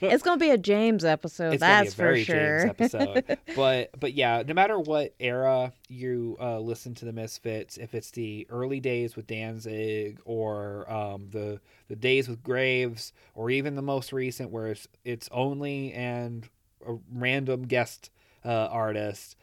It's 0.00 0.22
gonna 0.22 0.38
be 0.38 0.50
a 0.50 0.58
James 0.58 1.04
episode. 1.04 1.54
it's 1.54 1.60
that's 1.60 1.94
be 1.94 2.02
a 2.02 2.04
very 2.04 2.24
for 2.24 2.32
sure. 2.32 2.58
James 2.58 2.70
episode. 2.70 3.38
but 3.56 3.90
but 3.98 4.14
yeah, 4.14 4.42
no 4.46 4.54
matter 4.54 4.78
what 4.78 5.14
era 5.20 5.72
you 5.88 6.36
uh, 6.40 6.58
listen 6.58 6.94
to 6.96 7.04
the 7.04 7.12
Misfits, 7.12 7.76
if 7.76 7.94
it's 7.94 8.10
the 8.10 8.46
early 8.50 8.80
days 8.80 9.14
with 9.16 9.26
Danzig 9.26 10.20
or 10.24 10.90
um, 10.92 11.28
the 11.30 11.60
the 11.88 11.96
days 11.96 12.28
with 12.28 12.42
Graves, 12.42 13.12
or 13.34 13.50
even 13.50 13.74
the 13.74 13.82
most 13.82 14.12
recent 14.12 14.50
where 14.50 14.68
it's 14.68 14.88
it's 15.04 15.28
only 15.30 15.92
and 15.92 16.48
a 16.86 16.96
random 17.12 17.62
guest 17.62 18.10
uh, 18.44 18.48
artist, 18.70 19.36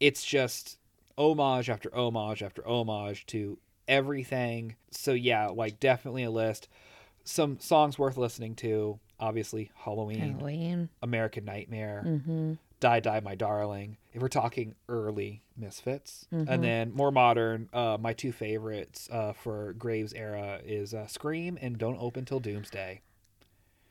it's 0.00 0.24
just 0.24 0.78
homage 1.16 1.68
after 1.70 1.94
homage 1.94 2.42
after 2.42 2.66
homage 2.66 3.26
to 3.26 3.58
everything. 3.86 4.76
So 4.90 5.12
yeah, 5.12 5.48
like 5.48 5.78
definitely 5.78 6.24
a 6.24 6.30
list. 6.30 6.68
Some 7.24 7.58
songs 7.60 7.98
worth 7.98 8.16
listening 8.16 8.54
to. 8.56 8.98
Obviously, 9.20 9.70
Halloween. 9.76 10.18
Halloween. 10.38 10.88
American 11.02 11.44
Nightmare, 11.44 12.02
Mm-hmm. 12.06 12.54
Die 12.80 13.00
Die 13.00 13.20
My 13.20 13.34
Darling. 13.34 13.98
If 14.14 14.22
we're 14.22 14.28
talking 14.28 14.74
early 14.88 15.42
Misfits, 15.56 16.26
Mhm. 16.32 16.48
and 16.48 16.64
then 16.64 16.92
more 16.94 17.12
modern, 17.12 17.68
uh, 17.74 17.98
my 18.00 18.14
two 18.14 18.32
favorites 18.32 19.08
uh, 19.12 19.32
for 19.34 19.74
Graves 19.74 20.14
era 20.14 20.60
is 20.64 20.94
uh, 20.94 21.06
Scream 21.06 21.58
and 21.60 21.76
Don't 21.76 21.98
Open 22.00 22.24
Till 22.24 22.40
Doomsday. 22.40 23.02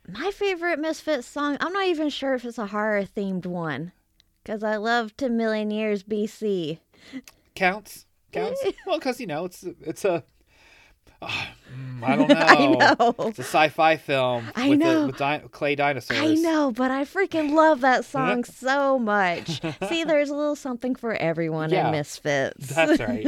My 0.07 0.31
favorite 0.31 0.79
Misfits 0.79 1.27
song. 1.27 1.57
I'm 1.59 1.71
not 1.71 1.85
even 1.85 2.09
sure 2.09 2.33
if 2.33 2.43
it's 2.43 2.57
a 2.57 2.65
horror 2.67 3.03
themed 3.03 3.45
one, 3.45 3.91
because 4.43 4.63
I 4.63 4.77
love 4.77 5.15
To 5.17 5.29
Million 5.29 5.69
Years 5.69 6.01
BC. 6.03 6.79
Counts, 7.53 8.07
counts. 8.31 8.59
well, 8.87 8.97
because 8.97 9.19
you 9.19 9.27
know 9.27 9.45
it's 9.45 9.63
it's 9.81 10.03
a 10.03 10.23
I 12.01 12.15
don't 12.15 12.29
know. 12.29 12.36
I 12.38 12.65
know. 12.67 13.15
It's 13.27 13.39
a 13.39 13.43
sci-fi 13.43 13.97
film 13.97 14.45
I 14.55 14.69
with, 14.69 14.79
know. 14.79 15.01
The, 15.01 15.08
with 15.08 15.17
di- 15.17 15.43
clay 15.51 15.75
dinosaurs. 15.75 16.19
I 16.19 16.34
know, 16.36 16.71
but 16.71 16.91
I 16.91 17.03
freaking 17.03 17.51
love 17.51 17.82
that 17.82 18.05
song 18.05 18.43
so 18.45 18.97
much. 18.97 19.62
See, 19.89 20.03
there's 20.05 20.29
a 20.29 20.36
little 20.36 20.55
something 20.55 20.95
for 20.95 21.13
everyone 21.13 21.69
Yeah. 21.71 21.88
in 21.88 21.91
Misfits. 21.91 22.67
That's 22.73 22.99
right. 23.01 23.23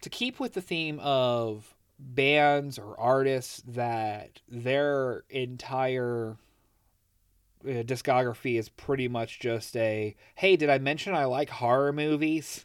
to 0.00 0.10
keep 0.10 0.38
with 0.40 0.54
the 0.54 0.60
theme 0.62 0.98
of 1.00 1.74
bands 1.98 2.78
or 2.78 2.98
artists 2.98 3.62
that 3.66 4.40
their 4.48 5.24
entire 5.28 6.36
uh, 7.62 7.82
discography 7.82 8.58
is 8.58 8.70
pretty 8.70 9.06
much 9.06 9.38
just 9.38 9.76
a 9.76 10.16
hey 10.36 10.56
did 10.56 10.70
i 10.70 10.78
mention 10.78 11.14
i 11.14 11.26
like 11.26 11.50
horror 11.50 11.92
movies 11.92 12.64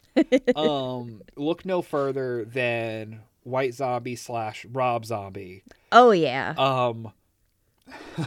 um 0.56 1.20
look 1.36 1.66
no 1.66 1.82
further 1.82 2.46
than 2.46 3.20
white 3.46 3.72
zombie 3.74 4.16
slash 4.16 4.66
rob 4.72 5.04
zombie 5.04 5.62
oh 5.92 6.10
yeah. 6.10 6.52
um 6.58 7.12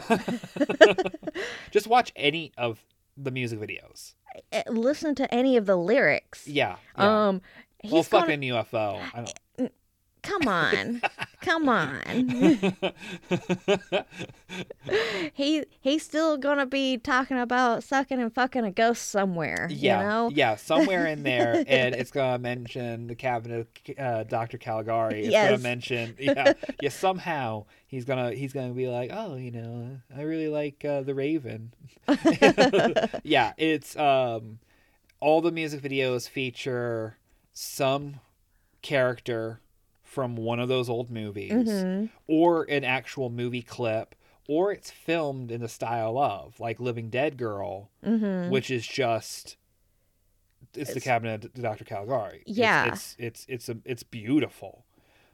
just 1.70 1.86
watch 1.86 2.10
any 2.16 2.52
of 2.56 2.82
the 3.16 3.30
music 3.30 3.60
videos 3.60 4.14
Uh, 4.52 4.62
Listen 4.68 5.14
to 5.16 5.32
any 5.34 5.56
of 5.58 5.66
the 5.66 5.76
lyrics. 5.76 6.48
yeah, 6.48 6.76
yeah. 6.96 7.28
Um 7.28 7.42
he's 7.82 7.92
well 7.92 8.02
gonna 8.04 8.22
fucking 8.26 8.40
ufo 8.40 9.02
I 9.12 9.16
don't... 9.18 9.38
come 10.22 10.46
on. 10.48 11.02
come 11.40 11.68
on. 11.68 12.62
he 15.34 15.64
he's 15.80 16.02
still 16.04 16.36
gonna 16.36 16.66
be 16.66 16.98
talking 16.98 17.38
about 17.38 17.82
sucking 17.84 18.20
and 18.20 18.32
fucking 18.34 18.64
a 18.64 18.70
ghost 18.70 19.10
somewhere. 19.10 19.68
Yeah, 19.70 20.00
You 20.00 20.06
know? 20.08 20.30
yeah, 20.34 20.56
somewhere 20.56 21.06
in 21.06 21.22
there, 21.22 21.64
and 21.68 21.94
it's 21.94 22.10
gonna 22.10 22.38
mention 22.38 23.06
the 23.06 23.14
cabinet 23.14 23.68
of 23.88 23.98
uh, 23.98 24.24
Dr. 24.24 24.58
Caligari. 24.58 25.20
It's 25.24 25.32
Yes. 25.32 25.50
gonna 25.50 25.62
mention, 25.62 26.14
yeah, 26.18 26.52
yeah. 26.80 26.88
Somehow 26.90 27.66
he's 27.86 28.04
gonna 28.04 28.32
he's 28.32 28.52
gonna 28.52 28.72
be 28.74 28.88
like, 28.88 29.10
oh, 29.12 29.36
you 29.36 29.50
know, 29.50 29.98
I 30.16 30.22
really 30.22 30.48
like 30.48 30.84
uh, 30.84 31.02
the 31.02 31.14
Raven. 31.14 31.72
yeah, 33.22 33.52
it's 33.56 33.96
um, 33.96 34.58
all 35.20 35.40
the 35.40 35.52
music 35.52 35.82
videos 35.82 36.28
feature 36.28 37.16
some 37.52 38.20
character 38.82 39.60
from 40.10 40.34
one 40.34 40.58
of 40.58 40.68
those 40.68 40.88
old 40.88 41.08
movies, 41.08 41.52
Mhm. 41.52 42.10
or 42.26 42.64
an 42.68 42.82
actual 42.82 43.30
movie 43.30 43.62
clip, 43.62 44.16
or 44.48 44.72
it's 44.72 44.90
filmed 44.90 45.52
in 45.52 45.60
the 45.60 45.68
style 45.68 46.18
of 46.18 46.58
like 46.58 46.80
Living 46.80 47.10
Dead 47.10 47.36
Girl 47.36 47.90
Mhm. 48.04 48.50
which 48.50 48.72
is 48.72 48.84
just 48.84 49.56
it's, 50.74 50.92
the 50.94 51.00
cabinet 51.00 51.44
of 51.44 51.54
Dr. 51.54 51.84
Caligari. 51.84 52.38
It's- 52.40 52.56
Yeah. 52.56 52.86
It's 52.88 53.14
it's 53.20 53.46
it's 53.48 53.68
a, 53.68 53.76
it's 53.84 54.02
beautiful. 54.02 54.84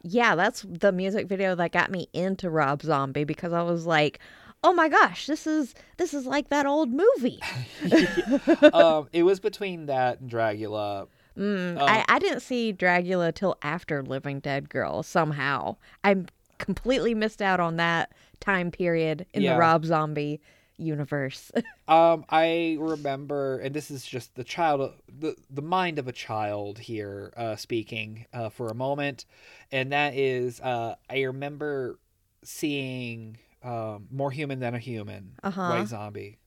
Yeah, 0.03 0.35
that's 0.35 0.61
the 0.69 0.93
music 0.93 1.27
video 1.27 1.55
that 1.55 1.73
got 1.73 1.91
me 1.91 2.09
into 2.13 2.51
Rob 2.51 2.83
Zombie 2.83 3.25
because 3.25 3.55
I 3.55 3.63
was 3.63 3.87
like, 3.87 4.19
"Oh 4.63 4.75
my 4.75 4.91
gosh, 4.91 5.27
this 5.27 5.47
is 5.47 5.75
this 5.97 6.13
is 6.13 6.27
like 6.27 6.51
that 6.51 6.67
old 6.67 6.91
movie." 6.93 7.41
um 8.75 9.09
it 9.15 9.23
was 9.23 9.41
between 9.41 9.87
that 9.87 10.21
and 10.21 10.29
Dracula. 10.29 11.07
Mm, 11.37 11.77
Uh, 11.79 11.85
I, 11.85 12.05
I 12.09 12.19
didn't 12.19 12.41
see 12.41 12.73
Dracula 12.73 13.33
till 13.33 13.57
after 13.63 14.03
Living 14.03 14.41
Dead 14.41 14.69
Girl 14.69 15.03
somehow. 15.03 15.77
I 16.03 16.17
completely 16.59 17.15
missed 17.15 17.43
out 17.43 17.61
on 17.61 17.77
that 17.77 18.13
time 18.41 18.71
period 18.71 19.27
in 19.35 19.43
Yeah. 19.43 19.53
the 19.55 19.59
Rob 19.61 19.85
Zombie 19.85 20.41
universe. 20.79 21.53
Um 21.89 22.25
I 22.29 22.77
remember 22.81 23.61
and 23.61 23.73
this 23.73 23.93
is 23.93 24.05
just 24.05 24.35
the 24.35 24.43
child 24.43 24.93
the 25.07 25.37
the 25.49 25.63
mind 25.63 26.01
of 26.01 26.09
a 26.09 26.13
child 26.13 26.81
here 26.81 27.33
uh 27.37 27.55
speaking 27.55 28.27
uh 28.33 28.49
for 28.49 28.67
a 28.71 28.75
moment 28.75 29.25
and 29.71 29.93
that 29.93 30.15
is 30.17 30.61
uh 30.61 30.97
I 31.09 31.23
remember 31.23 32.01
seeing 32.43 33.39
um 33.63 34.09
More 34.11 34.33
Human 34.33 34.59
Than 34.59 34.75
a 34.75 34.81
Human, 34.81 35.37
Uh-huh. 35.45 35.69
White 35.71 35.87
Zombie. 35.87 36.39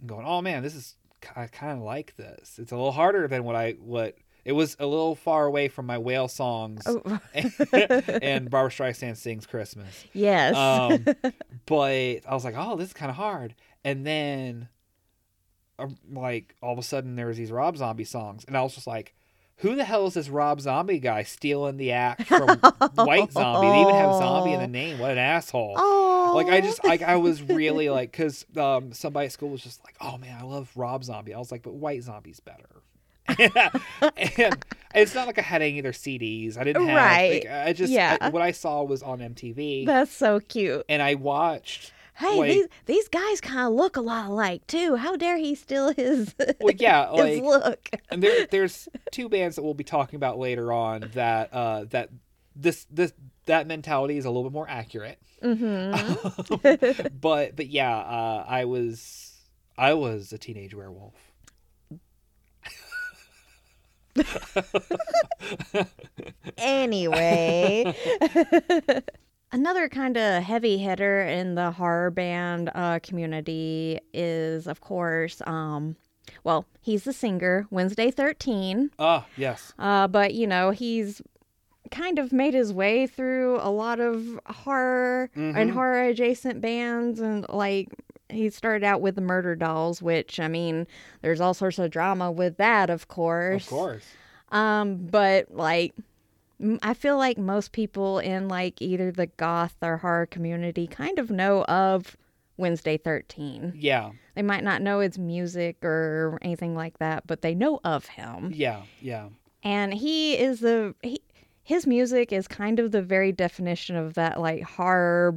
And 0.00 0.08
going, 0.08 0.26
"Oh 0.26 0.42
man, 0.42 0.64
this 0.64 0.74
is 0.74 0.96
I 1.36 1.46
kind 1.46 1.78
of 1.78 1.84
like 1.84 2.16
this. 2.16 2.58
It's 2.58 2.72
a 2.72 2.76
little 2.76 2.92
harder 2.92 3.26
than 3.28 3.44
what 3.44 3.56
I 3.56 3.72
what 3.72 4.16
it 4.44 4.52
was 4.52 4.76
a 4.78 4.86
little 4.86 5.14
far 5.14 5.46
away 5.46 5.68
from 5.68 5.86
my 5.86 5.96
whale 5.98 6.28
songs 6.28 6.82
Oh, 6.86 7.00
and 7.34 8.50
Barbra 8.50 8.70
Streisand 8.70 9.16
sings 9.16 9.46
Christmas. 9.46 10.04
yes. 10.12 10.54
Um, 10.54 11.04
but 11.66 12.20
I 12.28 12.34
was 12.34 12.44
like, 12.44 12.54
oh, 12.56 12.76
this 12.76 12.88
is 12.88 12.92
kind 12.92 13.10
of 13.10 13.16
hard. 13.16 13.54
And 13.84 14.06
then, 14.06 14.68
um, 15.78 15.96
like, 16.12 16.54
all 16.62 16.72
of 16.72 16.78
a 16.78 16.82
sudden, 16.82 17.16
there 17.16 17.26
was 17.26 17.36
these 17.36 17.50
Rob 17.50 17.76
Zombie 17.76 18.04
songs, 18.04 18.44
and 18.46 18.56
I 18.56 18.62
was 18.62 18.74
just 18.74 18.86
like, 18.86 19.14
who 19.58 19.76
the 19.76 19.84
hell 19.84 20.06
is 20.06 20.14
this 20.14 20.28
Rob 20.28 20.60
Zombie 20.60 20.98
guy 20.98 21.22
stealing 21.22 21.76
the 21.76 21.92
act 21.92 22.26
from 22.26 22.48
White 22.94 23.32
Zombie? 23.32 23.68
They 23.68 23.80
even 23.82 23.94
have 23.94 24.14
zombie 24.16 24.52
in 24.52 24.60
the 24.60 24.66
name. 24.80 24.98
What 24.98 25.12
an 25.12 25.18
asshole! 25.18 25.74
oh, 25.78 26.32
Like 26.34 26.48
I 26.48 26.60
just 26.60 26.84
like 26.84 27.02
I 27.02 27.16
was 27.16 27.40
really 27.42 27.88
like 27.90 28.10
because 28.10 28.44
um 28.56 28.92
somebody 28.92 29.26
at 29.26 29.32
school 29.32 29.50
was 29.50 29.62
just 29.62 29.82
like 29.84 29.94
oh 30.00 30.18
man 30.18 30.36
I 30.38 30.42
love 30.44 30.70
Rob 30.74 31.04
Zombie 31.04 31.32
I 31.34 31.38
was 31.38 31.50
like 31.52 31.62
but 31.62 31.74
White 31.74 32.02
Zombie's 32.02 32.40
better 32.40 32.68
and 33.38 34.54
it's 34.94 35.14
not 35.14 35.26
like 35.26 35.38
I 35.38 35.42
had 35.42 35.62
any 35.62 35.78
of 35.78 35.82
their 35.84 35.92
CDs 35.92 36.58
I 36.58 36.64
didn't 36.64 36.86
have 36.88 36.96
Right. 36.96 37.44
like, 37.46 37.50
I 37.52 37.72
just 37.72 37.90
Yeah. 37.90 38.18
I- 38.20 38.28
what 38.28 38.42
I 38.42 38.50
saw 38.50 38.82
was 38.82 39.02
on 39.02 39.20
MTV 39.20 39.86
that's 39.86 40.12
so 40.12 40.40
cute. 40.40 40.84
and 40.90 41.00
I 41.00 41.14
watched 41.14 41.92
Hey, 42.16 42.36
like- 42.38 42.50
these 42.52 42.66
these 42.86 43.08
guys 43.08 43.40
kind 43.40 43.66
of 43.66 43.72
look 43.72 43.96
a 43.96 44.00
lot 44.00 44.26
alike 44.30 44.66
too. 44.66 44.96
How 44.96 45.16
dare 45.16 45.36
he 45.36 45.54
steal 45.54 45.92
his 45.92 46.34
well 46.60 46.74
yeah 46.78 47.10
his 47.12 47.40
like 47.40 47.42
look? 47.42 47.88
and 48.10 48.22
there 48.22 48.46
there's 48.50 48.88
two 49.10 49.28
bands 49.28 49.56
that 49.56 49.62
we'll 49.62 49.74
be 49.74 49.84
talking 49.84 50.16
about 50.16 50.38
later 50.38 50.72
on 50.72 51.10
that 51.14 51.52
uh 51.52 51.84
that 51.90 52.10
this 52.54 52.86
this 52.90 53.12
that 53.46 53.66
mentality 53.66 54.16
is 54.16 54.24
a 54.24 54.30
little 54.30 54.44
bit 54.44 54.52
more 54.52 54.68
accurate 54.68 55.18
Mm-hmm. 55.42 57.08
but 57.20 57.54
but 57.56 57.66
yeah 57.66 57.94
uh 57.98 58.44
I 58.48 58.64
was 58.64 59.32
I 59.76 59.92
was 59.94 60.32
a 60.32 60.38
teenage 60.38 60.74
werewolf 60.74 61.14
anyway 66.56 67.94
another 69.54 69.88
kind 69.88 70.16
of 70.16 70.42
heavy 70.42 70.78
hitter 70.78 71.22
in 71.22 71.54
the 71.54 71.70
horror 71.70 72.10
band 72.10 72.70
uh, 72.74 72.98
community 73.02 74.00
is 74.12 74.66
of 74.66 74.80
course 74.80 75.40
um 75.46 75.94
well 76.42 76.66
he's 76.80 77.04
the 77.04 77.12
singer 77.12 77.66
wednesday 77.70 78.10
13 78.10 78.90
ah 78.98 79.24
yes 79.36 79.72
uh, 79.78 80.08
but 80.08 80.34
you 80.34 80.46
know 80.46 80.70
he's 80.70 81.22
kind 81.90 82.18
of 82.18 82.32
made 82.32 82.54
his 82.54 82.72
way 82.72 83.06
through 83.06 83.58
a 83.60 83.70
lot 83.70 84.00
of 84.00 84.40
horror 84.46 85.30
and 85.36 85.70
Mhm. 85.70 85.74
horror 85.74 86.02
adjacent 86.02 86.60
bands 86.60 87.20
and 87.20 87.46
like 87.48 87.88
he 88.30 88.50
started 88.50 88.82
out 88.84 89.00
with 89.00 89.14
the 89.14 89.20
Murderdolls 89.20 90.02
which 90.02 90.40
i 90.40 90.48
mean 90.48 90.86
there's 91.22 91.40
all 91.40 91.54
sorts 91.54 91.78
of 91.78 91.90
drama 91.92 92.32
with 92.32 92.56
that 92.56 92.90
of 92.90 93.06
course 93.06 93.64
Of 93.64 93.68
course. 93.70 94.04
um, 94.50 94.96
but 95.10 95.54
like, 95.54 95.94
I 96.82 96.94
feel 96.94 97.18
like 97.18 97.36
most 97.36 97.72
people 97.72 98.18
in 98.18 98.48
like 98.48 98.80
either 98.80 99.10
the 99.10 99.26
goth 99.26 99.74
or 99.82 99.98
horror 99.98 100.26
community 100.26 100.86
kind 100.86 101.18
of 101.18 101.30
know 101.30 101.64
of 101.64 102.16
Wednesday 102.56 102.96
13. 102.96 103.74
Yeah. 103.76 104.12
They 104.34 104.42
might 104.42 104.64
not 104.64 104.82
know 104.82 105.00
his 105.00 105.18
music 105.18 105.84
or 105.84 106.38
anything 106.42 106.74
like 106.74 106.98
that, 106.98 107.26
but 107.26 107.42
they 107.42 107.54
know 107.54 107.80
of 107.84 108.06
him. 108.06 108.52
Yeah. 108.54 108.82
Yeah. 109.00 109.28
And 109.62 109.92
he 109.92 110.34
is 110.34 110.60
the 110.60 110.94
he, 111.02 111.20
his 111.62 111.86
music 111.86 112.32
is 112.32 112.46
kind 112.46 112.78
of 112.78 112.92
the 112.92 113.02
very 113.02 113.32
definition 113.32 113.96
of 113.96 114.14
that 114.14 114.40
like 114.40 114.62
horror 114.62 115.34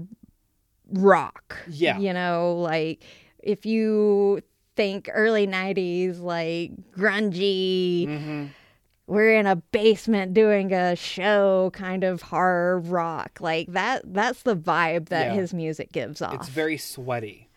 rock. 0.92 1.58
Yeah. 1.68 1.98
You 1.98 2.14
know, 2.14 2.56
like 2.56 3.04
if 3.40 3.66
you 3.66 4.42
think 4.76 5.10
early 5.12 5.48
90s 5.48 6.22
like 6.22 6.72
grungy 6.96 8.06
hmm 8.06 8.46
we're 9.08 9.40
in 9.40 9.48
a 9.48 9.56
basement 9.56 10.34
doing 10.34 10.74
a 10.74 10.96
show 10.96 11.72
kind 11.74 12.04
of 12.04 12.22
horror 12.22 12.80
rock 12.80 13.40
like 13.42 13.72
that 13.72 14.02
that's 14.14 14.44
the 14.44 14.56
vibe 14.56 15.10
that 15.10 15.28
Yeah. 15.28 15.34
his 15.36 15.54
music 15.54 15.92
gives 15.92 16.22
off 16.22 16.36
It's 16.36 16.50
very 16.50 16.78
sweaty. 16.78 17.50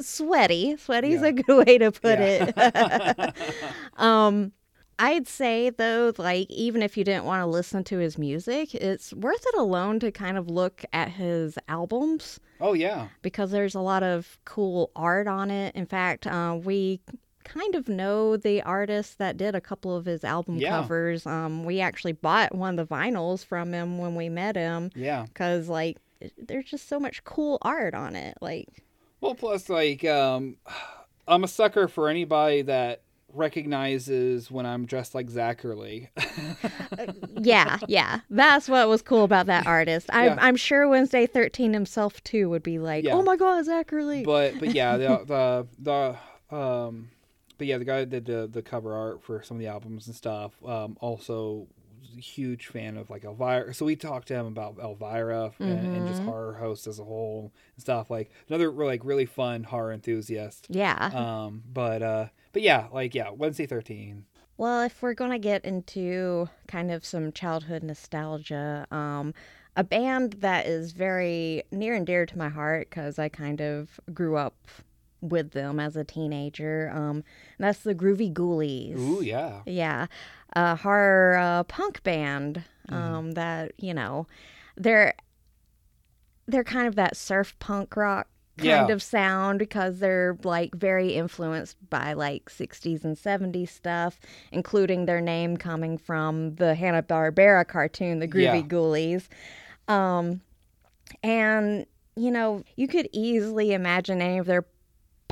sweaty 0.00 0.76
sweaty's 0.76 1.20
Yeah. 1.20 1.26
a 1.28 1.32
good 1.32 1.66
way 1.66 1.78
to 1.78 1.92
put 1.92 2.18
Yeah. 2.18 3.12
it 3.18 3.34
um 3.96 4.52
i'd 5.00 5.26
say 5.26 5.70
though 5.70 6.12
like 6.18 6.48
even 6.50 6.80
if 6.82 6.96
you 6.96 7.02
didn't 7.04 7.24
want 7.24 7.40
to 7.42 7.46
listen 7.46 7.82
to 7.84 7.98
his 7.98 8.16
music 8.16 8.74
it's 8.74 9.12
worth 9.12 9.44
it 9.46 9.54
alone 9.56 9.98
to 10.00 10.12
kind 10.12 10.38
of 10.38 10.48
look 10.48 10.84
at 10.92 11.08
his 11.10 11.58
albums 11.68 12.38
oh 12.60 12.72
yeah. 12.74 13.08
because 13.22 13.50
there's 13.50 13.74
a 13.74 13.80
lot 13.80 14.02
of 14.04 14.38
cool 14.44 14.90
art 14.94 15.26
on 15.26 15.50
it. 15.50 15.74
In 15.74 15.84
fact, 15.86 16.26
uh, 16.26 16.56
we 16.62 17.00
kind 17.44 17.74
of 17.74 17.88
know 17.88 18.36
the 18.36 18.62
artist 18.62 19.18
that 19.18 19.36
did 19.36 19.54
a 19.54 19.60
couple 19.60 19.94
of 19.96 20.04
his 20.06 20.24
album 20.24 20.56
Yeah. 20.56 20.70
covers. 20.80 21.26
Um, 21.26 21.64
we 21.64 21.80
actually 21.80 22.12
bought 22.12 22.54
one 22.54 22.78
of 22.78 22.88
the 22.88 22.94
vinyls 22.94 23.44
from 23.44 23.72
him 23.72 23.98
when 23.98 24.14
we 24.14 24.28
met 24.28 24.56
him 24.56 24.90
Yeah. 24.94 25.24
because, 25.26 25.68
like, 25.68 25.98
there's 26.38 26.64
just 26.64 26.88
so 26.88 26.98
much 26.98 27.22
cool 27.24 27.58
art 27.62 27.94
on 27.94 28.16
it. 28.16 28.36
Like, 28.40 28.68
Well, 29.20 29.34
plus 29.34 29.68
like 29.68 30.04
um, 30.04 30.56
I'm 31.28 31.44
a 31.44 31.48
sucker 31.48 31.88
for 31.88 32.08
anybody 32.08 32.62
that 32.62 33.02
recognizes 33.32 34.50
when 34.50 34.64
I'm 34.64 34.86
dressed 34.86 35.14
like 35.14 35.26
Zacherley. 35.28 36.08
yeah, 37.40 37.78
yeah. 37.88 38.20
That's 38.30 38.68
what 38.68 38.88
was 38.88 39.02
cool 39.02 39.24
about 39.24 39.46
that 39.46 39.66
artist. 39.66 40.08
I'm, 40.12 40.24
Yeah. 40.24 40.36
I'm 40.38 40.56
sure 40.56 40.88
Wednesday 40.88 41.26
13 41.26 41.72
himself 41.72 42.22
too 42.24 42.48
would 42.50 42.62
be 42.62 42.78
like, 42.78 43.04
Yeah. 43.04 43.14
oh 43.14 43.22
my 43.22 43.36
god, 43.36 43.64
Zacherley. 43.66 44.24
but 44.24 44.58
but 44.60 44.74
yeah, 44.74 44.96
the 44.96 45.66
the 45.80 46.16
the 46.50 46.56
um, 46.56 47.10
but 47.64 47.68
yeah, 47.68 47.78
the 47.78 47.84
guy 47.84 48.00
that 48.00 48.10
did 48.10 48.26
the 48.26 48.46
the 48.50 48.62
cover 48.62 48.94
art 48.94 49.22
for 49.22 49.42
some 49.42 49.56
of 49.56 49.60
the 49.60 49.66
albums 49.68 50.06
and 50.06 50.14
stuff. 50.14 50.52
Um, 50.64 50.96
also 51.00 51.66
huge 52.16 52.68
fan 52.68 52.96
of 52.96 53.10
like 53.10 53.24
Elvira. 53.24 53.74
So 53.74 53.84
we 53.86 53.96
talked 53.96 54.28
to 54.28 54.34
him 54.34 54.46
about 54.46 54.76
Elvira 54.78 55.50
and, 55.58 55.68
and 55.96 56.06
just 56.06 56.20
Mhm. 56.22 56.26
horror 56.26 56.52
hosts 56.54 56.86
as 56.86 57.00
a 57.00 57.04
whole 57.04 57.52
and 57.74 57.82
stuff. 57.82 58.08
Like 58.10 58.30
another 58.48 58.70
like 58.70 59.04
really 59.04 59.26
fun 59.26 59.64
horror 59.64 59.92
enthusiast. 59.92 60.66
yeah. 60.68 61.10
Um, 61.12 61.64
but 61.72 62.02
uh, 62.02 62.26
but 62.52 62.62
yeah, 62.62 62.86
like 62.92 63.14
yeah, 63.16 63.30
Wednesday 63.30 63.66
thirteen. 63.66 64.26
Well, 64.56 64.82
if 64.82 65.02
we're 65.02 65.14
going 65.14 65.32
to 65.32 65.38
get 65.40 65.64
into 65.64 66.48
kind 66.68 66.92
of 66.92 67.04
some 67.04 67.32
childhood 67.32 67.82
nostalgia, 67.82 68.86
um, 68.92 69.34
a 69.74 69.82
band 69.82 70.34
that 70.34 70.66
is 70.66 70.92
very 70.92 71.64
near 71.72 71.94
and 71.94 72.06
dear 72.06 72.24
to 72.26 72.38
my 72.38 72.48
heart 72.48 72.88
because 72.90 73.18
I 73.18 73.28
kind 73.28 73.60
of 73.60 73.98
grew 74.12 74.36
up 74.36 74.54
with 75.30 75.52
them 75.52 75.80
as 75.80 75.96
a 75.96 76.04
teenager, 76.04 76.90
um, 76.94 77.24
that's 77.58 77.80
the 77.80 77.94
Groovy 77.94 78.32
Ghoulies. 78.32 78.98
Ooh 78.98 79.20
yeah, 79.22 79.60
Yeah, 79.66 80.06
a 80.54 80.76
horror 80.76 81.36
uh, 81.36 81.64
punk 81.64 82.02
band 82.02 82.62
um, 82.90 83.32
that 83.32 83.72
you 83.78 83.94
know, 83.94 84.26
they're 84.76 85.14
they're 86.46 86.64
kind 86.64 86.86
of 86.86 86.94
that 86.96 87.16
surf 87.16 87.56
punk 87.58 87.96
rock 87.96 88.28
kind 88.58 88.88
Yeah. 88.88 88.94
of 88.94 89.02
sound 89.02 89.58
because 89.58 89.98
they're 89.98 90.36
like 90.44 90.74
very 90.76 91.14
influenced 91.14 91.76
by 91.90 92.12
like 92.12 92.48
60s 92.48 93.02
and 93.04 93.16
70s 93.16 93.70
stuff, 93.70 94.20
including 94.52 95.06
their 95.06 95.20
name 95.20 95.56
coming 95.56 95.98
from 95.98 96.54
the 96.56 96.74
Hanna 96.74 97.02
Barbera 97.02 97.66
cartoon, 97.66 98.20
the 98.20 98.28
Groovy 98.28 98.62
Yeah. 98.62 98.62
Ghoulies. 98.62 99.26
Um, 99.88 100.40
and 101.22 101.86
you 102.16 102.30
know, 102.30 102.62
you 102.76 102.86
could 102.86 103.08
easily 103.12 103.72
imagine 103.72 104.22
any 104.22 104.38
of 104.38 104.46
their 104.46 104.64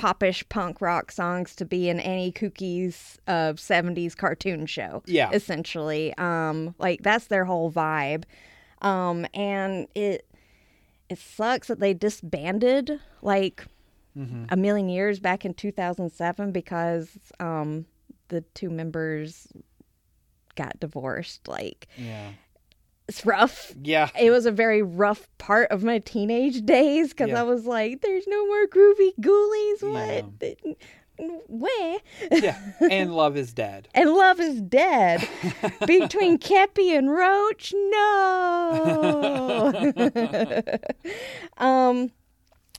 popish 0.03 0.43
punk 0.49 0.81
rock 0.81 1.13
songs 1.13 1.55
to 1.55 1.65
be 1.65 1.89
in 1.89 2.01
any 2.01 2.33
Cookies 2.33 3.19
uh, 3.29 3.53
70s 3.53 4.17
cartoon 4.17 4.67
show 4.67 5.01
yeah, 5.07 5.31
essentially. 5.33 6.13
Um 6.19 6.75
like 6.81 7.03
that's 7.03 7.29
their 7.29 7.45
whole 7.45 7.71
vibe. 7.71 8.25
Um 8.81 9.27
and 9.33 9.87
it 9.95 10.27
it 11.09 11.19
sucks 11.19 11.69
that 11.69 11.79
they 11.79 11.95
disbanded 11.95 12.99
like 13.23 13.65
hmm 14.15 14.45
a 14.51 14.57
million 14.57 14.89
years 14.89 15.21
back 15.21 15.45
in 15.45 15.55
2007 15.55 16.51
because 16.51 17.17
um 17.39 17.87
the 18.27 18.41
two 18.55 18.71
members 18.71 19.47
got 20.57 20.81
divorced 20.81 21.47
like 21.47 21.87
yeah, 21.97 22.33
rough 23.25 23.73
yeah. 23.83 24.09
it 24.19 24.31
was 24.31 24.47
a 24.47 24.51
very 24.51 24.83
rough 24.83 25.29
part 25.39 25.71
of 25.71 25.83
my 25.85 25.99
teenage 25.99 26.65
days 26.65 27.11
because 27.11 27.29
Yeah. 27.31 27.41
I 27.41 27.43
was 27.45 27.67
like, 27.67 28.01
"There's 28.01 28.27
no 28.27 28.47
more 28.47 28.67
groovy 28.67 29.15
ghoulies. 29.21 29.83
What? 29.83 30.25
Where?" 31.49 31.99
yeah, 32.31 32.59
and 32.91 33.15
love 33.15 33.37
is 33.37 33.53
dead. 33.53 33.89
And 33.95 34.11
love 34.11 34.41
is 34.41 34.61
dead 34.61 35.29
between 35.87 36.39
Kepi 36.39 36.97
and 36.97 37.11
Roach. 37.11 37.73
No. 37.75 39.73
um, 41.59 42.11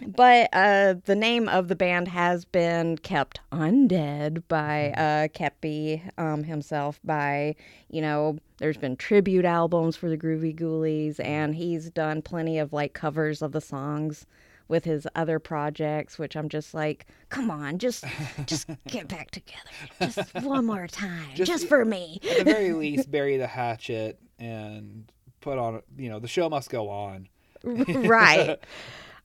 but 0.08 0.50
uh, 0.54 0.96
the 1.06 1.16
name 1.16 1.48
of 1.50 1.68
the 1.68 1.76
band 1.76 2.08
has 2.08 2.46
been 2.46 2.98
kept 2.98 3.40
undead 3.52 4.44
by 4.48 4.92
uh, 4.92 5.28
Kepi 5.30 6.02
um, 6.18 6.44
himself. 6.44 7.00
By 7.04 7.56
you 7.90 8.02
know, 8.02 8.38
there's 8.58 8.78
been 8.78 8.96
tribute 8.96 9.46
albums 9.46 9.96
for 9.96 10.10
the 10.10 10.18
Groovy 10.18 10.56
Ghoulies, 10.58 11.20
and 11.24 11.56
he's 11.56 11.90
done 11.90 12.22
plenty 12.22 12.60
of 12.60 12.74
like 12.74 12.94
covers 12.94 13.42
of 13.42 13.52
the 13.52 13.62
songs 13.62 14.26
with 14.68 14.86
his 14.86 15.08
other 15.16 15.40
projects. 15.40 16.18
Which 16.18 16.36
I'm 16.36 16.50
just 16.50 16.74
like, 16.74 17.06
come 17.30 17.50
on, 17.52 17.78
just 17.78 18.04
just 18.46 18.68
get 18.88 19.08
back 19.08 19.32
together, 19.32 19.60
just 20.00 20.34
one 20.36 20.66
more 20.66 20.88
time, 20.88 21.28
Just- 21.36 21.52
just, 21.52 21.68
for 21.68 21.86
me. 21.86 22.20
At 22.30 22.38
the 22.40 22.44
very 22.46 22.74
least, 22.74 23.10
bury 23.12 23.38
the 23.38 23.48
hatchet 23.48 24.20
and 24.40 25.12
put 25.42 25.58
on. 25.58 25.82
You 25.98 26.10
know, 26.10 26.20
the 26.20 26.28
show 26.28 26.50
must 26.50 26.70
go 26.70 26.90
on. 26.90 27.28
right. 27.64 28.60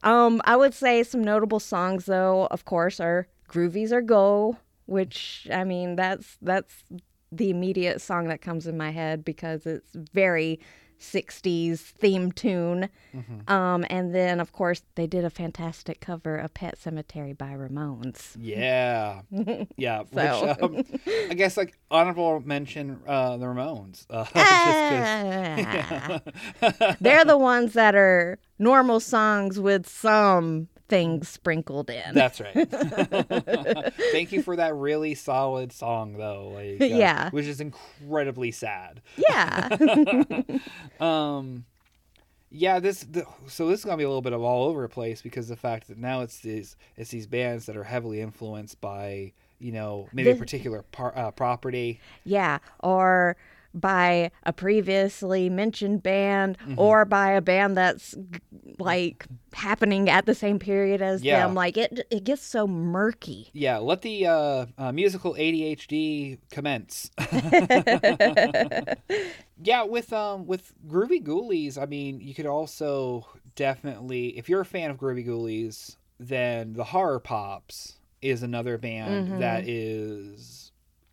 Um, 0.03 0.41
I 0.45 0.57
would 0.57 0.75
say 0.75 1.03
some 1.03 1.23
notable 1.23 1.61
songs, 1.61 2.07
though, 2.07 2.47
of 2.51 2.65
course, 2.65 3.01
are 3.01 3.27
"Groovies 3.49 3.93
Are 3.93 4.03
Go," 4.03 4.57
which 4.87 5.49
I 5.53 5.65
mean 5.65 5.97
that's 5.97 6.37
that's 6.41 6.85
the 7.33 7.51
immediate 7.51 8.01
song 8.01 8.29
that 8.29 8.41
comes 8.41 8.67
in 8.67 8.77
my 8.77 8.91
head 8.91 9.25
because 9.25 9.67
it's 9.67 9.91
very 9.95 10.61
60s 11.01 11.79
theme 11.81 12.33
tune. 12.33 12.89
Mhm. 13.15 13.49
Um, 13.51 13.85
and 13.89 14.15
then, 14.15 14.41
of 14.41 14.53
course, 14.53 14.83
they 14.97 15.07
did 15.07 15.25
a 15.25 15.31
fantastic 15.31 16.01
cover 16.01 16.37
of 16.37 16.55
Pet 16.55 16.79
Sematary 16.83 17.37
by 17.37 17.51
Ramones. 17.53 18.35
Yeah, 18.39 19.23
yeah. 19.77 20.03
So. 20.13 20.57
Which 20.57 20.63
um, 20.63 20.85
I 21.31 21.35
guess 21.35 21.57
like 21.57 21.79
honorable 21.91 22.41
mention 22.41 23.01
uh, 23.07 23.37
the 23.37 23.47
Ramones. 23.47 24.07
Uh, 24.11 24.25
Ah. 24.35 26.21
'cause- 26.61 26.97
They're 27.01 27.25
the 27.25 27.39
ones 27.39 27.73
that 27.75 27.95
are 27.95 28.39
normal 28.59 29.01
songs 29.01 29.59
with 29.61 29.89
some 29.89 30.69
things 30.89 31.29
sprinkled 31.29 31.91
in. 31.91 32.15
That's 32.15 32.41
right. 32.41 32.55
Thank 34.13 34.33
you 34.33 34.43
for 34.43 34.57
that 34.57 34.75
really 34.75 35.15
solid 35.15 35.73
song, 35.73 36.17
though. 36.17 36.49
Like, 36.55 36.81
uh, 36.81 36.85
Yeah. 36.85 37.31
which 37.31 37.47
is 37.47 37.61
incredibly 37.61 38.51
sad. 38.51 39.03
yeah. 39.17 39.69
Um, 41.01 41.65
yeah, 42.51 42.81
this 42.81 43.01
the, 43.05 43.25
so 43.47 43.69
this 43.69 43.81
is 43.81 43.85
gonna 43.85 43.99
be 43.99 44.05
a 44.05 44.09
little 44.09 44.23
bit 44.23 44.33
of 44.33 44.41
all 44.43 44.65
over 44.69 44.83
the 44.83 44.89
place 44.89 45.21
because 45.23 45.49
the 45.49 45.57
fact 45.57 45.89
that 45.89 45.99
now 45.99 46.23
it's 46.23 46.41
these 46.41 46.77
it's 46.97 47.11
these 47.11 47.27
bands 47.27 47.67
that 47.67 47.77
are 47.77 47.85
heavily 47.85 48.21
influenced 48.23 48.81
by 48.81 49.33
you 49.61 49.71
know 49.73 50.09
maybe 50.15 50.31
a 50.31 50.35
particular 50.37 50.83
par, 50.91 51.13
uh, 51.15 51.31
property. 51.31 52.01
Yeah, 52.25 52.59
or 52.81 53.37
by 53.75 54.31
a 54.45 54.53
previously 54.53 55.49
mentioned 55.51 56.03
band, 56.03 56.57
Mm-hmm. 56.59 56.79
or 56.79 57.05
by 57.05 57.31
a 57.33 57.41
band 57.41 57.77
that's 57.77 58.15
like 58.79 59.27
happening 59.53 60.09
at 60.11 60.27
the 60.27 60.35
same 60.35 60.59
period 60.59 61.03
as 61.03 61.23
Yeah. 61.23 61.47
them. 61.47 61.55
Like 61.55 61.77
it, 61.77 62.07
it 62.11 62.25
gets 62.25 62.43
so 62.43 62.67
murky. 62.67 63.51
Yeah, 63.53 63.79
let 63.79 64.03
the 64.03 64.27
uh, 64.27 64.67
uh, 64.79 64.93
musical 64.93 65.35
ADHD 65.35 66.39
commence. 66.51 67.11
yeah, 69.63 69.83
with 69.85 70.13
um 70.13 70.47
with 70.47 70.73
Groovy 70.87 71.23
Ghoulies, 71.25 71.81
I 71.81 71.87
mean, 71.87 72.21
you 72.21 72.35
could 72.35 72.47
also 72.47 73.27
definitely, 73.57 74.39
if 74.39 74.49
you're 74.49 74.61
a 74.61 74.65
fan 74.65 74.91
of 74.91 74.97
Groovy 74.99 75.27
Ghoulies, 75.27 75.97
then 76.19 76.73
the 76.75 76.85
Horror 76.85 77.21
Pops 77.21 77.99
is 78.23 78.43
another 78.43 78.79
band 78.79 79.29
Mhm. 79.29 79.39
that 79.41 79.69
is 79.69 80.68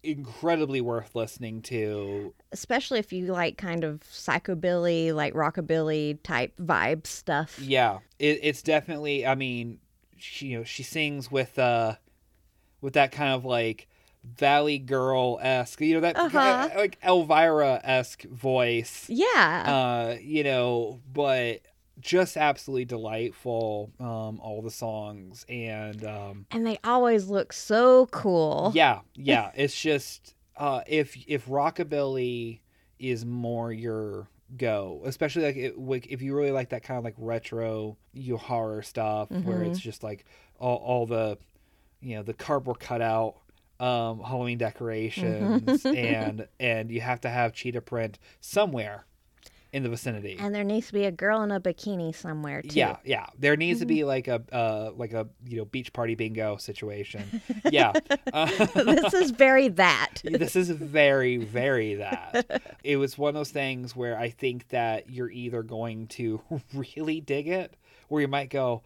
incredibly 0.06 0.82
worth 0.82 1.15
listening 1.15 1.62
to. 1.63 2.34
Especially 2.52 3.00
if 3.00 3.12
you 3.12 3.28
like 3.28 3.58
kind 3.58 3.84
of 3.84 4.02
psychobilly, 4.02 5.13
like 5.13 5.34
rockabilly 5.34 6.20
type 6.24 6.56
vibe 6.58 7.06
stuff. 7.08 7.60
Yeah, 7.62 8.00
it, 8.20 8.39
it's 8.44 8.62
definitely. 8.62 9.26
I 9.26 9.36
mean, 9.36 9.80
she 10.18 10.48
you 10.48 10.58
know 10.60 10.63
she 10.63 10.84
sings 10.84 11.30
with 11.32 11.58
uh 11.60 11.96
with 12.82 12.94
that 12.94 13.12
kind 13.12 13.34
of 13.34 13.44
like 13.46 13.88
Valley 14.24 14.78
Girl 14.80 15.39
esque, 15.41 15.82
you 15.82 15.96
know 15.96 16.02
that 16.02 16.18
Uh-huh. 16.18 16.70
like 16.76 16.98
Elvira 17.04 17.82
esque 17.84 18.24
voice. 18.24 19.06
Yeah. 19.10 19.63
Uh, 20.15 20.18
you 20.22 20.44
know, 20.44 21.02
but 21.12 21.62
just 21.99 22.38
absolutely 22.38 22.86
delightful. 22.86 23.91
Um, 23.99 24.39
all 24.41 24.62
the 24.62 24.71
songs 24.71 25.45
and 25.49 26.03
um, 26.05 26.45
and 26.51 26.65
they 26.65 26.77
always 26.84 27.27
look 27.27 27.53
so 27.53 28.08
cool. 28.08 28.71
yeah, 28.73 28.99
yeah. 29.15 29.51
It's 29.55 29.79
just 29.79 30.36
uh, 30.58 30.81
if 30.88 31.15
if 31.27 31.45
rockabilly 31.47 32.60
is 32.99 33.25
more 33.25 33.71
your 33.71 34.27
go, 34.58 35.01
especially 35.05 35.43
like 35.43 35.55
it, 35.58 35.77
like, 35.77 36.08
if 36.08 36.21
you 36.21 36.36
really 36.36 36.51
like 36.51 36.69
that 36.69 36.84
kind 36.84 36.97
of 36.97 37.03
like 37.03 37.15
retro 37.17 37.97
you 38.13 38.38
horror 38.38 38.81
stuff 38.81 39.29
where 39.43 39.60
Mhm. 39.60 39.67
it's 39.67 39.79
just 39.79 40.03
like 40.03 40.25
all, 40.60 40.77
all 40.77 41.05
the 41.05 41.38
you 42.01 42.15
know 42.15 42.23
the 42.23 42.34
cardboard 42.34 42.79
cutout 42.79 43.35
um 43.79 44.21
Halloween 44.21 44.58
decorations 44.58 45.85
and 45.85 46.48
and 46.60 46.91
you 46.91 47.02
have 47.02 47.19
to 47.21 47.29
have 47.29 47.52
cheetah 47.54 47.81
print 47.81 48.19
somewhere 48.39 49.06
in 49.76 49.84
the 49.84 49.90
vicinity. 49.90 50.38
And 50.40 50.56
there 50.56 50.63
needs 50.63 50.88
to 50.88 50.94
be 50.94 51.04
a 51.04 51.12
girl 51.12 51.42
in 51.44 51.52
a 51.52 51.60
bikini 51.60 52.15
somewhere 52.15 52.62
too. 52.62 52.69
Yeah, 52.80 52.96
yeah. 53.04 53.26
There 53.38 53.58
needs 53.58 53.82
to 53.82 53.86
be 53.86 54.04
like 54.15 54.28
a 54.30 54.42
uh 54.52 54.92
like 54.96 55.12
a 55.13 55.28
you 55.46 55.58
know 55.58 55.65
beach 55.65 55.92
party 55.94 56.15
bingo 56.15 56.58
situation. 56.58 57.42
Yeah. 57.71 57.92
Uh, 58.34 58.48
this 58.76 59.13
is 59.13 59.32
very 59.32 59.67
that. 59.69 60.15
this 60.23 60.56
is 60.56 60.69
very 60.69 61.38
very 61.38 61.96
that 61.96 62.62
it 62.84 62.98
was 62.98 63.17
one 63.17 63.30
of 63.30 63.36
those 63.36 63.52
things 63.52 63.96
where 63.96 64.17
i 64.17 64.30
think 64.30 64.67
that 64.69 65.10
you're 65.10 65.30
either 65.30 65.63
going 65.63 66.08
to 66.08 66.42
really 66.73 67.21
dig 67.21 67.48
it 67.48 67.76
or 68.10 68.19
you 68.19 68.28
might 68.28 68.50
go 68.50 68.82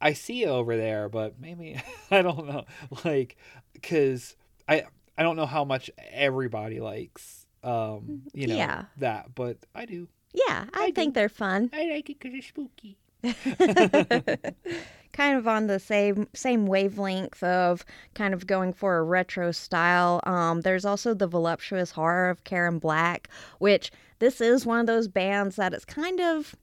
i 0.00 0.12
see 0.14 0.40
you 0.42 0.46
over 0.48 0.76
there 0.76 1.08
but 1.08 1.38
maybe 1.38 1.78
i 2.10 2.22
don't 2.22 2.46
know 2.46 2.64
like 3.04 3.36
because 3.74 4.36
i 4.68 4.84
I 5.18 5.22
don't 5.22 5.36
know 5.36 5.46
how 5.46 5.64
much 5.64 5.90
everybody 6.12 6.80
likes 6.80 7.46
um 7.62 8.22
you 8.32 8.46
know 8.46 8.56
Yeah. 8.56 8.84
that, 8.98 9.34
but 9.34 9.58
I 9.74 9.84
do. 9.86 10.08
Yeah, 10.36 10.66
I, 10.74 10.86
I 10.86 10.90
think 10.92 11.14
they're 11.14 11.28
fun. 11.30 11.70
I 11.72 11.84
like 11.86 12.10
it 12.10 12.18
because 12.20 12.34
it's 12.34 12.48
spooky. 12.48 12.98
kind 15.12 15.38
of 15.38 15.48
on 15.48 15.66
the 15.66 15.78
same 15.80 16.28
same 16.34 16.66
wavelength 16.66 17.42
of 17.42 17.84
kind 18.14 18.34
of 18.34 18.46
going 18.46 18.72
for 18.72 18.98
a 18.98 19.02
retro 19.02 19.50
style. 19.52 20.20
Um, 20.24 20.60
there's 20.60 20.84
also 20.84 21.14
the 21.14 21.26
voluptuous 21.26 21.90
horror 21.92 22.28
of 22.30 22.44
Karen 22.44 22.78
Black, 22.78 23.28
which 23.58 23.90
this 24.18 24.40
is 24.40 24.66
one 24.66 24.78
of 24.80 24.86
those 24.86 25.08
bands 25.08 25.56
that 25.56 25.72
it's 25.72 25.84
kind 25.86 26.20
of 26.20 26.54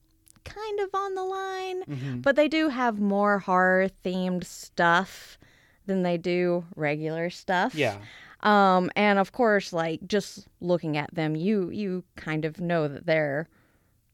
kind 0.44 0.80
of 0.82 0.90
on 0.94 1.16
the 1.16 1.24
line, 1.24 1.84
Mhm. 1.86 2.22
but 2.22 2.36
they 2.36 2.48
do 2.48 2.68
have 2.70 3.00
more 3.00 3.40
horror 3.40 3.88
themed 4.06 4.44
stuff 4.46 5.38
than 5.86 6.04
they 6.04 6.18
do 6.18 6.66
regular 6.76 7.30
stuff. 7.30 7.74
Yeah. 7.74 7.98
Um, 8.42 8.92
and 8.96 9.20
of 9.20 9.32
course, 9.32 9.72
like 9.74 10.06
just 10.06 10.48
looking 10.60 10.98
at 10.98 11.14
them, 11.16 11.36
you 11.36 11.70
you 11.72 12.04
kind 12.18 12.46
of 12.46 12.60
know 12.62 12.88
that 12.88 13.06
they're 13.06 13.48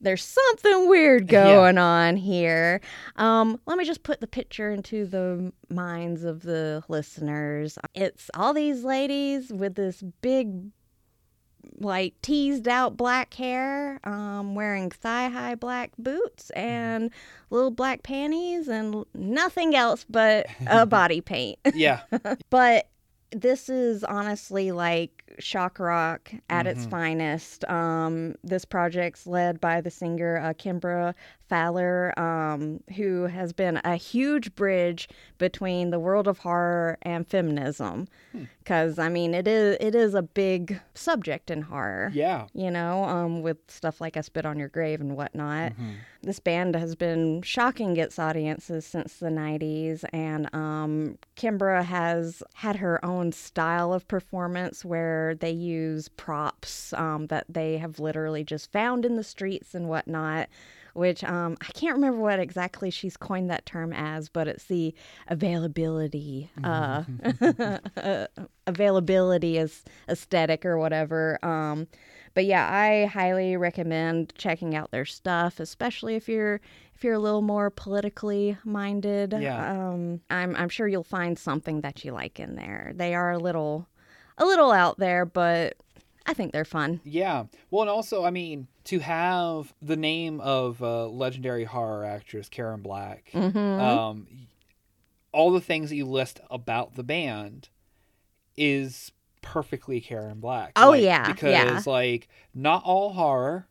there's 0.02 0.24
something 0.24 0.90
weird 0.90 1.32
Yeah. 1.32 1.44
going 1.44 1.78
on 1.78 2.16
here. 2.16 2.82
Um, 3.18 3.60
let 3.66 3.78
me 3.78 3.86
just 3.86 4.04
put 4.04 4.22
the 4.22 4.28
picture 4.28 4.72
into 4.72 5.06
the 5.06 5.52
minds 5.70 6.24
of 6.24 6.42
the 6.44 6.84
listeners. 6.88 7.78
It's 7.94 8.30
all 8.34 8.54
these 8.54 8.84
ladies 8.84 9.52
with 9.52 9.76
this 9.76 10.04
big, 10.22 10.72
like 11.80 12.14
teased 12.22 12.68
out 12.68 12.98
black 12.98 13.34
hair, 13.34 14.00
um, 14.04 14.56
wearing 14.56 14.90
thigh 14.90 15.28
high 15.30 15.56
black 15.56 15.92
boots 15.98 16.50
and 16.52 17.12
little 17.50 17.72
black 17.72 18.04
panties 18.04 18.68
and 18.68 19.06
nothing 19.14 19.76
else 19.76 20.06
but 20.10 20.46
a 20.68 20.86
body 20.88 21.22
paint. 21.22 21.60
Yeah. 21.74 22.02
But 22.50 22.88
this 23.32 23.70
is 23.70 24.04
honestly 24.04 24.72
like 24.72 25.36
shock 25.40 25.80
rock 25.80 26.32
at 26.50 26.66
its 26.68 26.86
Mhm. 26.86 26.90
finest. 26.90 27.64
Um, 27.70 28.36
this 28.44 28.66
project's 28.66 29.28
led 29.28 29.62
by 29.62 29.82
the 29.82 29.92
singer 29.92 30.38
uh, 30.38 30.54
Kembra 30.54 31.14
Pfahler, 31.50 32.18
um, 32.18 32.82
who 32.96 33.24
has 33.24 33.54
been 33.54 33.82
a 33.84 33.96
huge 33.96 34.54
bridge 34.56 35.10
between 35.38 35.90
the 35.90 36.00
world 36.00 36.28
of 36.28 36.40
horror 36.40 36.98
and 37.02 37.28
feminism. 37.28 38.08
Because 38.60 39.00
I 39.00 39.10
mean, 39.10 39.34
it 39.34 39.48
is 39.48 39.78
it 39.80 39.96
is 39.96 40.14
a 40.14 40.22
big 40.22 40.80
subject 40.94 41.50
in 41.50 41.64
horror. 41.64 42.12
Yeah. 42.14 42.46
You 42.54 42.70
know, 42.70 43.04
um, 43.06 43.42
with 43.42 43.58
stuff 43.68 44.00
like 44.00 44.16
"I 44.18 44.22
Spit 44.22 44.46
on 44.46 44.60
Your 44.60 44.68
Grave" 44.70 45.02
and 45.02 45.18
whatnot. 45.18 45.72
Mhm. 45.74 45.96
This 46.22 46.40
band 46.40 46.76
has 46.76 46.96
been 46.96 47.42
shocking 47.42 47.96
its 47.98 48.20
audiences 48.20 48.86
since 48.86 49.16
the 49.18 49.30
90s, 49.32 50.04
and 50.12 50.54
um, 50.54 51.18
Kembra 51.38 51.84
has 51.84 52.44
had 52.56 52.76
her 52.76 53.04
own 53.04 53.32
style 53.32 53.94
of 53.94 54.08
performance 54.08 54.84
where 54.84 55.34
they 55.36 55.52
use 55.52 56.10
props 56.10 56.92
um, 56.94 57.28
that 57.28 57.46
they 57.50 57.78
have 57.78 58.00
literally 58.00 58.44
just 58.44 58.72
found 58.72 59.06
in 59.06 59.16
the 59.16 59.24
streets 59.24 59.74
and 59.74 59.88
whatnot. 59.88 60.50
Which 60.94 61.24
um, 61.24 61.58
I 61.62 61.72
can't 61.74 61.96
remember 61.96 62.20
what 62.20 62.40
exactly 62.40 62.90
she's 62.90 63.18
coined 63.18 63.50
that 63.50 63.66
term 63.66 63.94
as, 63.94 64.30
but 64.30 64.48
it's 64.48 64.66
the 64.66 64.94
availability, 65.28 66.52
uh, 66.64 67.04
availability 68.68 69.58
as 69.58 69.84
aesthetic 70.08 70.66
or 70.66 70.78
whatever. 70.78 71.44
Um, 71.46 71.88
but 72.34 72.46
yeah, 72.46 72.70
I 72.72 73.06
highly 73.06 73.58
recommend 73.58 74.34
checking 74.38 74.76
out 74.76 74.92
their 74.92 75.06
stuff, 75.06 75.60
especially 75.60 76.16
if 76.16 76.30
you're 76.30 76.62
if 76.96 77.04
you're 77.04 77.14
a 77.14 77.20
little 77.20 77.42
more 77.42 77.70
politically 77.70 78.58
minded. 78.64 79.34
Yeah. 79.40 79.90
Um, 79.90 80.22
I'm 80.30 80.56
I'm 80.56 80.70
sure 80.70 80.88
you'll 80.88 81.04
find 81.04 81.38
something 81.38 81.82
that 81.82 82.04
you 82.04 82.12
like 82.12 82.40
in 82.40 82.56
there. 82.56 82.94
They 82.96 83.16
are 83.16 83.32
a 83.32 83.38
little 83.38 83.88
a 84.38 84.46
little 84.46 84.72
out 84.72 84.98
there, 84.98 85.26
but 85.26 85.76
I 86.30 86.34
think 86.36 86.52
they're 86.54 86.64
fun. 86.66 87.02
Yeah. 87.04 87.46
Well, 87.72 87.82
and 87.82 87.90
also, 87.90 88.24
I 88.24 88.30
mean, 88.30 88.68
to 88.86 89.00
have 89.00 89.74
the 89.82 89.96
name 89.98 90.40
of 90.42 90.82
uh, 90.84 91.08
legendary 91.08 91.64
horror 91.64 92.06
actress 92.06 92.48
Karen 92.50 92.82
Black, 92.82 93.30
Mm-hmm. 93.34 93.58
um, 93.58 94.28
all 95.32 95.52
the 95.52 95.60
things 95.62 95.90
that 95.90 95.96
you 95.96 96.06
list 96.06 96.40
about 96.52 96.96
the 96.96 97.04
band 97.04 97.70
is 98.58 99.12
perfectly 99.42 100.02
Karen 100.02 100.40
Black. 100.40 100.74
Oh, 100.76 100.90
Like, 100.92 101.02
yeah, 101.04 101.32
because 101.32 101.52
yeah. 101.52 101.82
like 101.86 102.28
not 102.54 102.84
all 102.84 103.14
horror, 103.14 103.68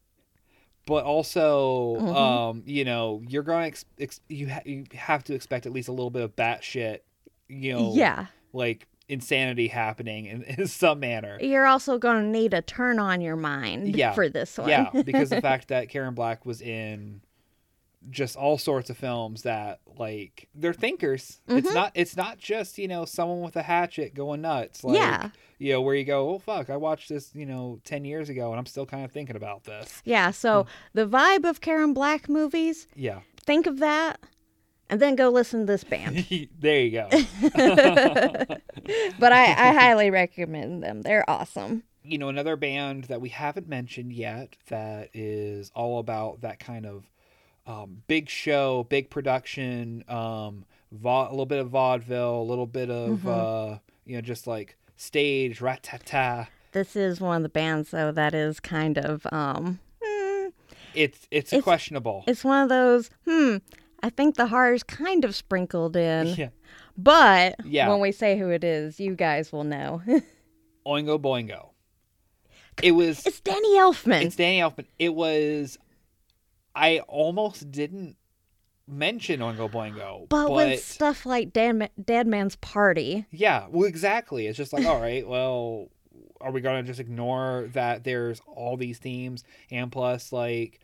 but 0.87 1.05
also 1.05 1.97
Mhm. 2.01 2.17
um, 2.17 2.63
you 2.67 2.85
know 2.85 3.23
you're 3.29 3.43
going 3.43 3.63
to 3.63 3.67
ex- 3.69 3.85
ex- 4.01 4.21
you 4.29 4.49
ha- 4.49 4.63
you 4.65 4.85
have 4.95 5.23
to 5.25 5.35
expect 5.35 5.67
at 5.67 5.73
least 5.73 5.89
a 5.89 5.93
little 5.93 6.11
bit 6.11 6.23
of 6.23 6.35
batshit, 6.35 7.01
you 7.49 7.73
know, 7.75 7.93
yeah. 7.95 8.27
like 8.53 8.87
insanity 9.09 9.69
happening 9.69 10.27
in, 10.27 10.43
in 10.59 10.67
some 10.67 11.01
manner. 11.01 11.39
You're 11.41 11.67
also 11.67 11.99
going 11.99 12.23
to 12.23 12.29
need 12.29 12.55
a 12.55 12.63
turn 12.63 12.99
on 12.99 13.21
your 13.21 13.37
mind 13.37 13.97
Yeah. 13.97 14.13
for 14.13 14.29
this 14.29 14.59
one. 14.59 14.69
Yeah, 14.69 14.91
because 15.05 15.31
the 15.31 15.41
fact 15.51 15.69
that 15.69 15.89
Karen 15.89 16.15
Black 16.15 16.45
was 16.47 16.61
in 16.61 17.23
just 18.11 18.37
all 18.37 18.57
sorts 18.59 18.91
of 18.91 18.97
films 18.97 19.43
that 19.43 19.81
like 19.99 20.49
they're 20.55 20.73
thinkers. 20.73 21.41
It's 21.49 21.69
Mhm. 21.69 21.75
not 21.75 21.93
it's 21.97 22.17
not 22.17 22.39
just, 22.39 22.79
you 22.79 22.87
know, 22.87 23.05
someone 23.05 23.41
with 23.41 23.57
a 23.57 23.63
hatchet 23.63 24.15
going 24.15 24.41
nuts. 24.41 24.85
Like 24.85 24.97
Yeah. 24.97 25.31
you 25.59 25.73
know, 25.73 25.83
where 25.83 25.97
you 25.97 26.05
go, 26.05 26.31
Oh 26.31 26.39
fuck, 26.39 26.71
I 26.71 26.77
watched 26.77 27.09
this, 27.09 27.35
you 27.35 27.45
know, 27.45 27.81
ten 27.85 28.05
years 28.05 28.29
ago 28.29 28.51
and 28.51 28.59
I'm 28.59 28.67
still 28.67 28.87
kind 28.87 29.05
of 29.05 29.11
thinking 29.11 29.35
about 29.35 29.65
this. 29.65 30.01
Yeah, 30.05 30.31
so 30.31 30.63
Hmm. 30.63 30.69
the 30.95 31.07
vibe 31.07 31.45
of 31.49 31.61
Karen 31.61 31.93
Black 31.93 32.29
movies, 32.29 32.87
Yeah. 32.95 33.21
think 33.45 33.67
of 33.67 33.79
that 33.81 34.21
and 34.91 35.01
then 35.01 35.17
go 35.17 35.29
listen 35.31 35.61
to 35.61 35.67
this 35.67 35.85
band. 35.85 36.27
there 36.61 36.81
you 36.81 36.91
go. 36.91 37.09
but 39.19 39.33
I, 39.33 39.45
I 39.53 39.73
highly 39.75 40.11
recommend 40.11 40.83
them. 40.83 41.03
They're 41.03 41.29
awesome. 41.29 41.83
you 42.03 42.19
know, 42.19 42.29
another 42.29 42.57
band 42.57 43.05
that 43.05 43.21
we 43.21 43.29
haven't 43.29 43.69
mentioned 43.69 44.13
yet 44.13 44.57
that 44.69 45.11
is 45.15 45.71
all 45.75 45.99
about 45.99 46.41
that 46.43 46.59
kind 46.59 46.87
of 46.87 47.05
um, 47.67 48.03
big 48.07 48.29
show, 48.31 48.85
big 48.89 49.11
production, 49.11 50.05
um, 50.09 50.65
va- 50.91 51.29
a 51.29 51.31
little 51.31 51.45
bit 51.47 51.59
of 51.59 51.69
vaudeville, 51.69 52.41
a 52.41 52.43
little 52.43 52.67
bit 52.67 52.91
of, 52.91 53.19
Mm-hmm. 53.21 53.29
uh, 53.29 53.79
you 54.07 54.15
know, 54.15 54.21
just 54.23 54.47
like 54.47 54.77
stage, 54.97 55.61
rat 55.61 55.83
tat 55.83 56.07
ta. 56.07 56.49
This 56.73 56.97
is 56.97 57.21
one 57.21 57.37
of 57.39 57.43
the 57.43 57.49
bands 57.51 57.91
though 57.91 58.11
that 58.13 58.33
is 58.35 58.59
kind 58.61 58.97
of 58.99 59.27
um 59.33 59.81
hmm, 60.03 60.49
It's, 60.95 61.27
it's, 61.31 61.53
It's- 61.53 61.63
questionable. 61.63 62.25
it's 62.27 62.43
one 62.45 62.63
of 62.63 62.69
those 62.71 63.11
hmm 63.27 63.57
I 64.03 64.11
think 64.11 64.37
the 64.37 64.47
horror's 64.47 64.83
kind 64.83 65.25
of 65.25 65.35
sprinkled 65.35 65.97
in. 65.97 66.29
yeah. 66.29 66.49
But 66.97 67.57
Yeah. 67.65 67.89
when 67.89 68.01
we 68.01 68.13
say 68.13 68.39
who 68.39 68.51
it 68.51 68.65
is, 68.65 68.99
you 69.01 69.15
guys 69.17 69.53
will 69.53 69.65
know. 69.65 70.03
Oingo 70.87 71.21
Boingo. 71.21 71.71
It 72.83 72.93
was, 72.93 73.27
it's 73.27 73.41
Danny 73.41 73.77
Elfman. 73.77 74.23
it's 74.23 74.37
Danny 74.37 74.61
Elfman. 74.61 74.87
It 74.99 75.15
was, 75.15 75.79
I 76.75 77.01
almost 77.01 77.71
didn't 77.73 78.17
mention 78.87 79.41
Oingo 79.41 79.71
Boingo. 79.71 80.29
but, 80.29 80.51
with 80.53 80.83
stuff 80.85 81.27
like 81.27 81.53
Dead, 81.53 81.73
Ma- 81.77 81.87
Dead 82.03 82.27
Man's 82.27 82.57
Party, 82.57 83.27
Yeah, 83.33 83.67
well, 83.69 83.87
exactly. 83.89 84.47
It's 84.47 84.57
just 84.57 84.73
like, 84.73 84.87
all 84.87 85.01
right, 85.01 85.27
well, 85.27 85.89
are 86.41 86.53
we 86.53 86.61
gonna 86.61 86.85
just 86.85 87.01
ignore 87.01 87.69
that 87.73 88.05
there's 88.05 88.41
all 88.47 88.77
these 88.77 88.99
themes 88.99 89.43
and 89.73 89.91
plus 89.91 90.33
like 90.33 90.79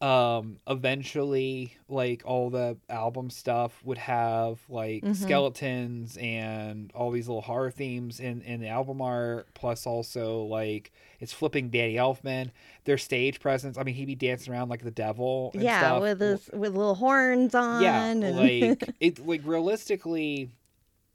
um 0.00 0.58
eventually 0.66 1.76
like 1.88 2.22
all 2.26 2.50
the 2.50 2.76
album 2.90 3.30
stuff 3.30 3.80
would 3.84 3.96
have 3.98 4.58
like 4.68 5.02
Mhm. 5.04 5.16
skeletons 5.16 6.16
and 6.16 6.90
all 6.94 7.10
these 7.10 7.28
little 7.28 7.42
horror 7.42 7.70
themes 7.70 8.18
in 8.18 8.42
in 8.42 8.60
the 8.60 8.66
album 8.68 9.00
art 9.00 9.46
plus 9.54 9.86
also 9.86 10.42
like 10.42 10.92
it's 11.20 11.32
flipping 11.32 11.70
Danny 11.70 11.94
Elfman 11.94 12.50
their 12.84 12.98
stage 12.98 13.38
presence 13.40 13.78
I 13.78 13.84
mean 13.84 13.94
he'd 13.94 14.06
be 14.06 14.14
dancing 14.16 14.52
around 14.52 14.68
like 14.68 14.82
the 14.82 14.90
devil 14.90 15.52
and 15.54 15.62
yeah, 15.62 15.80
stuff. 15.80 16.02
with 16.02 16.20
his 16.20 16.50
with 16.52 16.74
little 16.74 16.96
horns 16.96 17.54
on. 17.54 17.82
Yeah, 17.82 18.04
and... 18.06 18.36
like 18.36 18.94
it. 19.00 19.24
Like 19.26 19.42
realistically, 19.44 20.50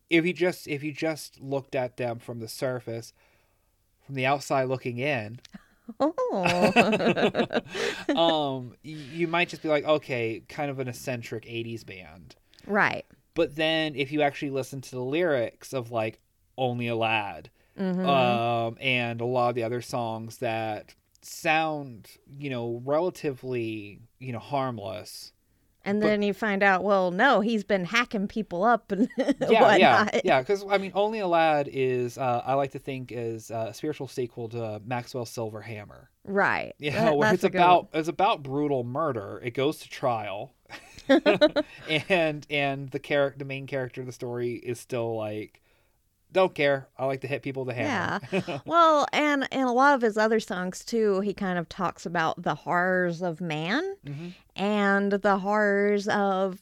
if 0.09 0.25
you 0.25 0.33
just 0.33 0.67
if 0.67 0.83
you 0.83 0.91
just 0.93 1.39
looked 1.41 1.75
at 1.75 1.97
them 1.97 2.17
from 2.19 2.39
the 2.39 2.47
surface, 2.47 3.13
from 4.05 4.15
the 4.15 4.25
outside 4.25 4.63
looking 4.63 4.97
in, 4.97 5.39
oh. 5.99 7.61
um, 8.15 8.73
you 8.83 9.27
might 9.27 9.49
just 9.49 9.61
be 9.61 9.69
like, 9.69 9.85
okay, 9.85 10.43
kind 10.49 10.69
of 10.71 10.79
an 10.79 10.87
eccentric 10.87 11.45
'80s 11.45 11.83
band. 11.85 12.35
right. 12.67 13.05
But 13.35 13.55
then, 13.55 13.95
if 13.95 14.11
you 14.11 14.21
actually 14.21 14.49
listen 14.51 14.81
to 14.81 14.91
the 14.91 15.01
lyrics 15.03 15.73
of 15.73 15.91
like 15.91 16.19
"Only 16.57 16.87
a 16.87 16.95
Lad," 16.95 17.49
Mhm. 17.79 18.05
um, 18.05 18.77
and 18.81 19.21
a 19.21 19.25
lot 19.25 19.49
of 19.49 19.55
the 19.55 19.63
other 19.63 19.81
songs 19.81 20.37
that 20.39 20.95
sound, 21.21 22.09
you 22.37 22.49
know, 22.49 22.81
relatively, 22.85 23.99
you 24.19 24.33
know, 24.33 24.39
harmless. 24.39 25.31
And 25.89 25.99
but- 26.01 26.07
then 26.07 26.21
you 26.21 26.33
find 26.33 26.63
out, 26.63 26.83
well, 26.83 27.11
no, 27.11 27.41
he's 27.41 27.63
been 27.63 27.85
hacking 27.85 28.27
people 28.27 28.63
up 28.63 28.91
and 28.91 29.09
yeah, 29.17 29.25
whatnot. 29.39 29.79
yeah, 29.79 30.21
yeah. 30.23 30.39
Because 30.41 30.63
I 30.69 30.77
mean, 30.77 30.91
Only 30.95 31.19
a 31.19 31.27
Lad 31.27 31.69
is 31.71 32.17
uh, 32.17 32.41
I 32.45 32.53
like 32.55 32.71
to 32.71 32.79
think 32.79 33.11
is 33.11 33.51
a 33.51 33.73
spiritual 33.73 34.07
sequel 34.07 34.49
to 34.49 34.81
Maxwell 34.85 35.25
Silver 35.25 35.61
Hammer. 35.61 36.09
Right. 36.25 36.73
You 36.79 36.91
That- 36.91 37.17
where 37.17 37.33
it's 37.33 37.43
a 37.43 37.49
good 37.49 37.59
one. 37.59 37.65
about 37.67 37.89
it's 37.93 38.07
about 38.09 38.43
brutal 38.43 38.83
murder. 38.83 39.39
It 39.43 39.51
goes 39.55 39.79
to 39.79 39.89
trial, 39.89 40.53
and 42.09 42.45
and 42.49 42.89
the 42.89 42.99
character, 42.99 43.39
the 43.39 43.45
main 43.45 43.67
character 43.67 44.01
of 44.01 44.07
the 44.07 44.13
story 44.13 44.53
is 44.55 44.79
still 44.79 45.15
like 45.15 45.61
don't 46.31 46.53
care. 46.53 46.87
I 46.97 47.05
like 47.05 47.21
to 47.21 47.27
hit 47.27 47.41
people 47.41 47.65
with 47.65 47.75
a 47.75 47.79
hammer. 47.79 48.19
Yeah. 48.31 48.59
well, 48.65 49.07
and 49.13 49.47
in 49.51 49.61
a 49.63 49.73
lot 49.73 49.95
of 49.95 50.01
his 50.01 50.17
other 50.17 50.39
songs 50.39 50.85
too, 50.85 51.21
he 51.21 51.33
kind 51.33 51.57
of 51.57 51.67
talks 51.69 52.05
about 52.05 52.41
the 52.43 52.55
horrors 52.55 53.21
of 53.21 53.41
man 53.41 53.95
Mhm. 54.05 54.33
and 54.55 55.11
the 55.11 55.37
horrors 55.39 56.07
of 56.07 56.61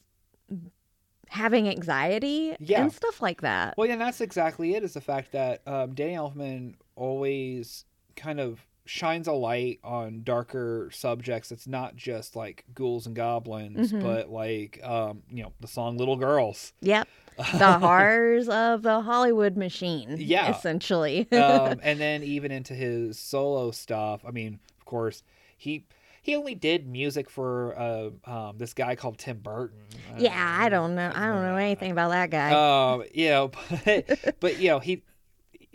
having 1.30 1.68
anxiety 1.68 2.56
Yeah. 2.60 2.82
and 2.82 2.92
stuff 2.94 3.22
like 3.22 3.42
that. 3.42 3.76
Well, 3.78 3.88
yeah, 3.88 3.94
and 3.94 4.02
that's 4.02 4.22
exactly 4.22 4.76
it. 4.76 4.84
Is 4.84 4.94
the 4.94 5.02
fact 5.02 5.32
that 5.34 5.62
um, 5.68 5.94
Danny 5.94 6.14
Elfman 6.14 6.76
always 6.96 7.86
kind 8.16 8.40
of 8.40 8.66
shines 8.88 9.28
a 9.28 9.34
light 9.34 9.80
on 9.84 10.24
darker 10.24 10.90
subjects. 10.92 11.52
It's 11.52 11.68
not 11.68 11.96
just 11.96 12.36
like 12.36 12.66
ghouls 12.74 13.06
and 13.06 13.16
goblins, 13.16 13.92
Mhm. 13.92 14.02
but 14.02 14.30
like 14.30 14.80
um, 14.84 15.24
you 15.30 15.44
know 15.44 15.54
the 15.60 15.68
song 15.68 15.98
"Little 15.98 16.16
Girls." 16.18 16.74
Yep. 16.82 17.08
The 17.38 17.78
horrors 17.78 18.50
of 18.50 18.82
the 18.82 19.02
Hollywood 19.02 19.58
machine. 19.58 20.16
Yeah. 20.18 20.50
Essentially. 20.50 21.32
um, 21.32 21.80
and 21.84 22.00
then 22.00 22.24
even 22.24 22.52
into 22.52 22.74
his 22.74 23.20
solo 23.20 23.70
stuff. 23.70 24.22
I 24.28 24.32
mean, 24.32 24.60
of 24.80 24.86
course, 24.86 25.22
he 25.56 25.86
he 26.24 26.36
only 26.36 26.56
did 26.56 26.88
music 26.88 27.30
for 27.30 27.78
uh, 27.80 28.10
um, 28.26 28.58
this 28.58 28.74
guy 28.74 28.96
called 28.96 29.20
Tim 29.20 29.38
Burton. 29.38 29.78
yeah, 30.18 30.58
I 30.60 30.68
don't 30.70 30.96
know. 30.96 31.12
I 31.14 31.28
don't 31.28 31.44
know 31.44 31.56
anything 31.58 31.92
about 31.92 32.10
that 32.10 32.32
guy. 32.32 32.52
Um, 32.94 33.04
you 33.14 33.30
know, 33.30 33.52
but, 33.86 34.36
but 34.40 34.60
you 34.60 34.70
know, 34.70 34.80
he 34.80 35.04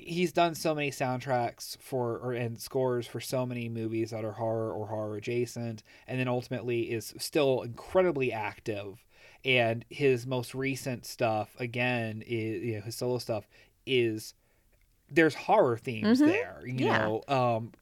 he's 0.07 0.33
done 0.33 0.55
so 0.55 0.75
many 0.75 0.91
soundtracks 0.91 1.77
for 1.81 2.19
or 2.19 2.33
and 2.33 2.61
scores 2.61 3.07
for 3.07 3.21
so 3.21 3.45
many 3.47 3.69
movies 3.69 4.11
that 4.11 4.25
are 4.25 4.33
horror 4.33 4.73
or 4.73 4.87
horror 4.87 5.17
adjacent, 5.17 5.83
and 6.07 6.19
then 6.19 6.29
ultimately 6.29 6.91
is 6.93 7.15
still 7.19 7.63
incredibly 7.63 8.33
active. 8.33 9.05
And 9.45 9.85
his 9.91 10.27
most 10.27 10.55
recent 10.55 11.05
stuff, 11.05 11.57
again, 11.59 12.23
is 12.27 12.63
you 12.63 12.75
know 12.77 12.81
his 12.83 12.95
solo 12.97 13.19
stuff 13.19 13.49
is 13.87 14.35
there's 15.11 15.35
horror 15.35 15.77
themes 15.77 16.21
Mhm. 16.21 16.27
there. 16.27 16.63
You 16.67 16.87
Yeah. 16.87 16.99
know, 16.99 17.23
um, 17.29 17.73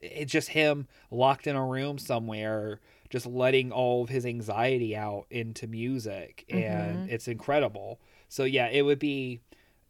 it's 0.00 0.32
just 0.32 0.50
him 0.50 0.86
locked 1.10 1.46
in 1.46 1.56
a 1.56 1.64
room 1.64 1.98
somewhere 1.98 2.80
just 3.10 3.26
letting 3.26 3.70
all 3.70 4.02
of 4.02 4.08
his 4.08 4.26
anxiety 4.26 4.96
out 4.96 5.24
into 5.30 5.66
music 5.66 6.44
Mm-hmm. 6.50 6.56
and 6.72 7.08
it's 7.10 7.28
incredible 7.28 8.00
so 8.28 8.44
yeah 8.44 8.66
it 8.68 8.82
would 8.82 8.98
be 8.98 9.40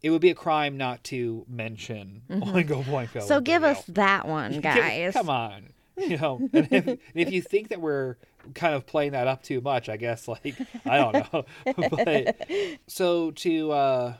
it 0.04 0.10
would 0.10 0.20
be 0.20 0.28
a 0.30 0.34
crime 0.34 0.76
not 0.76 1.02
to 1.04 1.44
mention 1.48 2.22
Oingo 2.30 2.84
Boingo 2.84 3.08
Mm-hmm. 3.08 3.26
so 3.26 3.40
give 3.40 3.64
us 3.64 3.82
that 3.88 4.28
one, 4.28 4.60
guys. 4.60 5.14
come 5.14 5.30
on 5.30 5.70
you 5.96 6.16
know 6.18 6.40
and 6.52 6.68
if, 6.70 6.86
and 6.88 6.98
if 7.14 7.32
you 7.32 7.40
think 7.40 7.68
that 7.70 7.80
we're 7.80 8.16
kind 8.54 8.74
of 8.74 8.84
playing 8.84 9.12
that 9.12 9.26
up 9.28 9.42
too 9.42 9.60
much 9.60 9.88
i 9.88 9.96
guess 9.96 10.26
like 10.28 10.54
i 10.84 10.98
don't 10.98 11.32
know 11.32 11.44
but 12.04 12.36
so 12.88 13.30
to 13.30 13.70
uh 13.72 14.14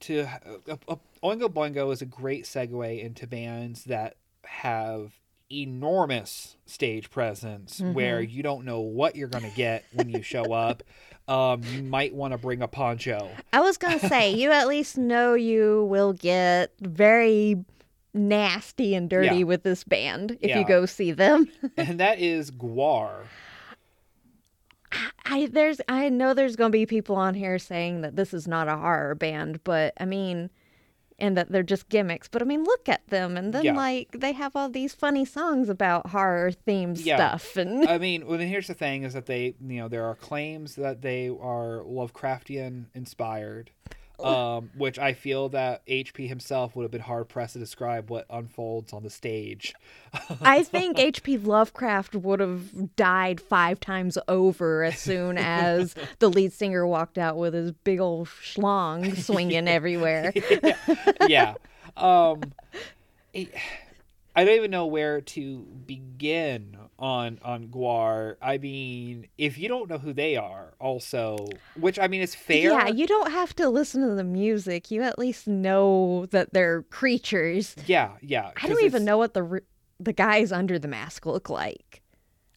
to 0.00 0.20
uh, 0.68 0.76
uh, 0.88 0.96
Oingo 1.24 1.48
Boingo 1.48 1.92
is 1.92 2.02
a 2.02 2.06
great 2.06 2.44
segue 2.44 3.02
into 3.02 3.26
bands 3.26 3.84
that 3.84 4.16
have 4.44 5.12
enormous 5.50 6.56
stage 6.66 7.10
presence 7.10 7.80
where 7.80 8.20
you 8.20 8.42
don't 8.42 8.64
know 8.64 8.80
what 8.80 9.16
you're 9.16 9.28
going 9.28 9.48
to 9.48 9.56
get 9.56 9.84
when 9.94 10.08
you 10.10 10.20
show 10.22 10.52
up. 10.52 10.82
Um, 11.28 11.62
you 11.74 11.82
might 11.82 12.14
want 12.14 12.32
to 12.32 12.38
bring 12.38 12.62
a 12.62 12.68
poncho. 12.68 13.28
I 13.52 13.60
was 13.60 13.76
gonna 13.76 13.98
say 13.98 14.32
you 14.32 14.52
at 14.52 14.68
least 14.68 14.96
know 14.96 15.34
you 15.34 15.84
will 15.90 16.12
get 16.12 16.72
very 16.80 17.64
nasty 18.14 18.94
and 18.94 19.10
dirty 19.10 19.38
Yeah. 19.38 19.42
with 19.44 19.62
this 19.64 19.82
band 19.84 20.38
if 20.40 20.50
Yeah. 20.50 20.60
you 20.60 20.64
go 20.66 20.86
see 20.86 21.10
them. 21.12 21.48
And 21.76 21.98
that 22.00 22.20
is 22.20 22.50
GWAR. 22.52 23.24
I 25.24 25.46
there's 25.50 25.80
I 25.88 26.08
know 26.08 26.32
there's 26.32 26.54
gonna 26.56 26.70
be 26.70 26.86
people 26.86 27.16
on 27.16 27.34
here 27.34 27.58
saying 27.58 28.02
that 28.02 28.14
this 28.16 28.32
is 28.32 28.46
not 28.46 28.68
a 28.68 28.76
horror 28.76 29.14
band, 29.16 29.62
but 29.64 29.92
I 29.98 30.04
mean 30.04 30.48
and 31.18 31.36
that 31.36 31.50
they're 31.50 31.62
just 31.62 31.88
gimmicks. 31.88 32.28
But 32.28 32.42
I 32.42 32.44
mean 32.44 32.64
look 32.64 32.88
at 32.88 33.06
them 33.08 33.36
and 33.36 33.52
then 33.54 33.64
Yeah. 33.64 33.74
like 33.76 34.12
they 34.12 34.32
have 34.32 34.54
all 34.54 34.68
these 34.68 34.92
funny 34.94 35.24
songs 35.24 35.68
about 35.68 36.08
horror 36.08 36.50
themed 36.66 37.04
Yeah. 37.04 37.16
stuff 37.36 37.56
and 37.56 37.88
I 37.88 37.98
mean, 37.98 38.26
well, 38.26 38.38
then 38.38 38.48
here's 38.48 38.66
the 38.66 38.74
thing: 38.74 39.02
is 39.04 39.14
that 39.14 39.26
they, 39.26 39.54
you 39.60 39.78
know, 39.80 39.88
there 39.88 40.04
are 40.04 40.14
claims 40.14 40.74
that 40.76 41.02
they 41.02 41.28
are 41.28 41.82
Lovecraftian 41.86 42.86
inspired, 42.94 43.70
um, 44.20 44.70
which 44.76 44.98
I 44.98 45.12
feel 45.12 45.48
that 45.50 45.86
HP 45.86 46.28
himself 46.28 46.74
would 46.74 46.82
have 46.84 46.90
been 46.90 47.00
hard 47.00 47.28
pressed 47.28 47.52
to 47.54 47.58
describe 47.58 48.10
what 48.10 48.26
unfolds 48.30 48.92
on 48.92 49.02
the 49.02 49.10
stage. 49.10 49.74
I 50.40 50.62
think 50.62 50.98
H.P. 50.98 51.38
Lovecraft 51.38 52.14
would 52.14 52.40
have 52.40 52.96
died 52.96 53.40
five 53.40 53.78
times 53.80 54.16
over 54.28 54.84
as 54.84 54.98
soon 54.98 55.36
as 55.38 55.94
the 56.18 56.30
lead 56.30 56.52
singer 56.52 56.86
walked 56.86 57.18
out 57.18 57.36
with 57.36 57.54
his 57.54 57.72
big 57.72 58.00
old 58.00 58.28
schlong 58.28 59.16
swinging 59.22 59.68
everywhere. 59.68 60.32
yeah. 61.28 61.54
Um, 61.96 62.42
it- 63.32 63.54
I 64.34 64.44
don't 64.44 64.54
even 64.56 64.70
know 64.70 64.84
where 64.86 65.22
to 65.22 65.60
begin 65.86 66.76
on 66.98 67.38
on 67.42 67.68
GWAR. 67.68 68.36
I 68.40 68.58
mean, 68.58 69.28
if 69.38 69.58
you 69.58 69.68
don't 69.68 69.88
know 69.88 69.98
who 69.98 70.12
they 70.12 70.36
are, 70.36 70.74
also, 70.80 71.48
which 71.78 71.98
I 71.98 72.08
mean 72.08 72.22
is 72.22 72.34
fair. 72.34 72.70
Yeah, 72.72 72.88
you 72.88 73.06
don't 73.06 73.30
have 73.30 73.54
to 73.56 73.68
listen 73.68 74.06
to 74.08 74.14
the 74.14 74.24
music. 74.24 74.90
You 74.90 75.02
at 75.02 75.18
least 75.18 75.46
know 75.46 76.26
that 76.30 76.52
they're 76.52 76.82
creatures. 76.84 77.74
yeah, 77.86 78.12
yeah. 78.20 78.50
I 78.62 78.68
don't 78.68 78.82
even 78.84 79.04
know 79.04 79.18
what 79.18 79.34
the 79.34 79.60
the 80.00 80.12
guys 80.12 80.52
under 80.52 80.78
the 80.78 80.88
mask 80.88 81.26
look 81.26 81.48
like. 81.50 82.02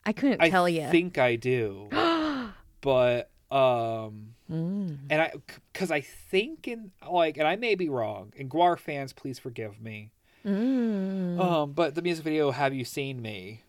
I 0.06 0.14
couldn't 0.14 0.42
I 0.42 0.50
tell 0.50 0.68
you. 0.68 0.84
I 0.84 0.92
think 0.92 1.18
I 1.18 1.36
do, 1.36 1.90
but 2.82 3.30
um, 3.52 4.36
Mm. 4.50 4.98
and 5.12 5.22
I 5.22 5.34
because 5.72 5.92
I 5.92 6.02
think 6.02 6.68
in 6.68 6.92
like, 7.08 7.38
and 7.38 7.48
I 7.48 7.56
may 7.56 7.76
be 7.76 7.88
wrong. 7.88 8.34
And 8.38 8.50
GWAR 8.50 8.80
fans, 8.80 9.14
please 9.14 9.38
forgive 9.38 9.80
me. 9.80 10.10
Mm. 10.46 11.40
Um, 11.40 11.72
but 11.74 11.94
the 11.94 12.02
music 12.02 12.24
video 12.24 12.50
"Have 12.52 12.74
You 12.74 12.84
Seen 12.84 13.22
Me"? 13.22 13.62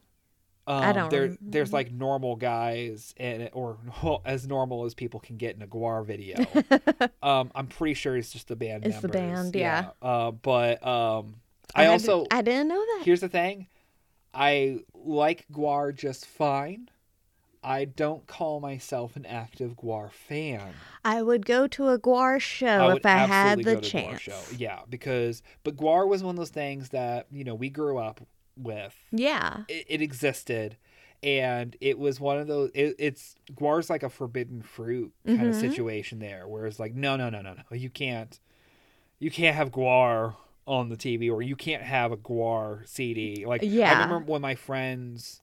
Um, 0.71 0.85
I 0.85 0.93
don't 0.93 1.11
There, 1.11 1.37
there's 1.41 1.73
like 1.73 1.91
normal 1.91 2.37
guys 2.37 3.13
and 3.17 3.51
or 3.53 3.79
well, 4.03 4.23
as 4.25 4.47
normal 4.47 4.85
as 4.85 4.95
people 4.95 5.19
can 5.19 5.37
get 5.37 5.57
in 5.57 5.63
a 5.63 5.67
GWAR 5.67 6.07
video. 6.07 6.37
um, 7.23 7.51
I'm 7.57 7.67
pretty 7.67 7.95
sure 7.95 8.17
it's 8.17 8.31
just 8.31 8.47
the 8.47 8.55
band. 8.55 8.87
It's 8.87 9.01
the 9.01 9.09
band, 9.09 9.57
yeah. 9.57 9.91
Uh, 10.01 10.31
but 10.31 10.87
um, 10.87 11.37
I, 11.75 11.85
had- 11.85 11.91
also 11.91 12.25
I 12.31 12.43
didn't 12.43 12.69
know 12.69 12.79
that. 12.79 13.03
here's 13.05 13.21
the 13.21 13.29
thing, 13.29 13.67
I 14.33 14.81
like 14.95 15.45
GWAR 15.53 15.93
just 15.93 16.25
fine. 16.25 16.89
I 17.65 17.85
don't 17.85 18.27
call 18.27 18.61
myself 18.61 19.17
an 19.17 19.27
active 19.27 19.77
GWAR 19.77 20.13
fan. 20.13 20.73
I 21.05 21.21
would 21.21 21.45
go 21.45 21.67
to 21.67 21.89
a 21.89 21.99
GWAR 21.99 22.41
show 22.41 22.89
would 22.89 22.99
if 22.99 23.07
I 23.07 23.19
had 23.27 23.59
the 23.59 23.65
go 23.65 23.81
to 23.81 23.81
GWAR 23.81 23.91
chance. 23.91 24.21
show. 24.21 24.41
Yeah, 24.57 24.83
because 24.89 25.43
but 25.65 25.77
GWAR 25.77 26.07
was 26.07 26.23
one 26.23 26.37
of 26.37 26.39
those 26.39 26.51
things 26.51 26.91
that 26.91 27.27
you 27.33 27.43
know 27.43 27.57
we 27.57 27.71
grew 27.71 27.99
up 27.99 28.21
with. 28.63 28.97
Yeah. 29.13 29.65
It, 29.69 29.87
it 29.89 30.03
existed, 30.03 30.77
and 31.23 31.77
it 31.81 31.99
was 31.99 32.21
one 32.21 32.39
of 32.39 32.47
those. 32.47 32.71
It, 32.75 32.97
it's 32.99 33.37
GWAR's 33.55 33.91
like 33.91 34.03
a 34.03 34.09
forbidden 34.11 34.63
fruit 34.63 35.13
kind 35.27 35.49
of 35.49 35.55
Mhm. 35.55 35.61
situation 35.61 36.19
there, 36.19 36.47
where 36.49 36.67
it's 36.67 36.79
like, 36.79 36.95
no, 36.95 37.17
no, 37.17 37.29
no, 37.31 37.41
no, 37.43 37.55
no, 37.55 37.77
you 37.77 37.91
can't, 37.91 38.39
you 39.19 39.31
can't 39.31 39.57
have 39.57 39.71
GWAR 39.71 40.35
on 40.67 40.89
the 40.89 40.97
TV, 40.97 41.31
or 41.31 41.43
you 41.43 41.57
can't 41.57 41.83
have 41.83 42.13
a 42.13 42.17
GWAR 42.17 42.87
CD. 42.87 43.45
Like, 43.47 43.63
yeah. 43.65 43.91
I 43.99 44.03
remember 44.05 44.31
when 44.33 44.41
my 44.43 44.55
friends 44.55 45.43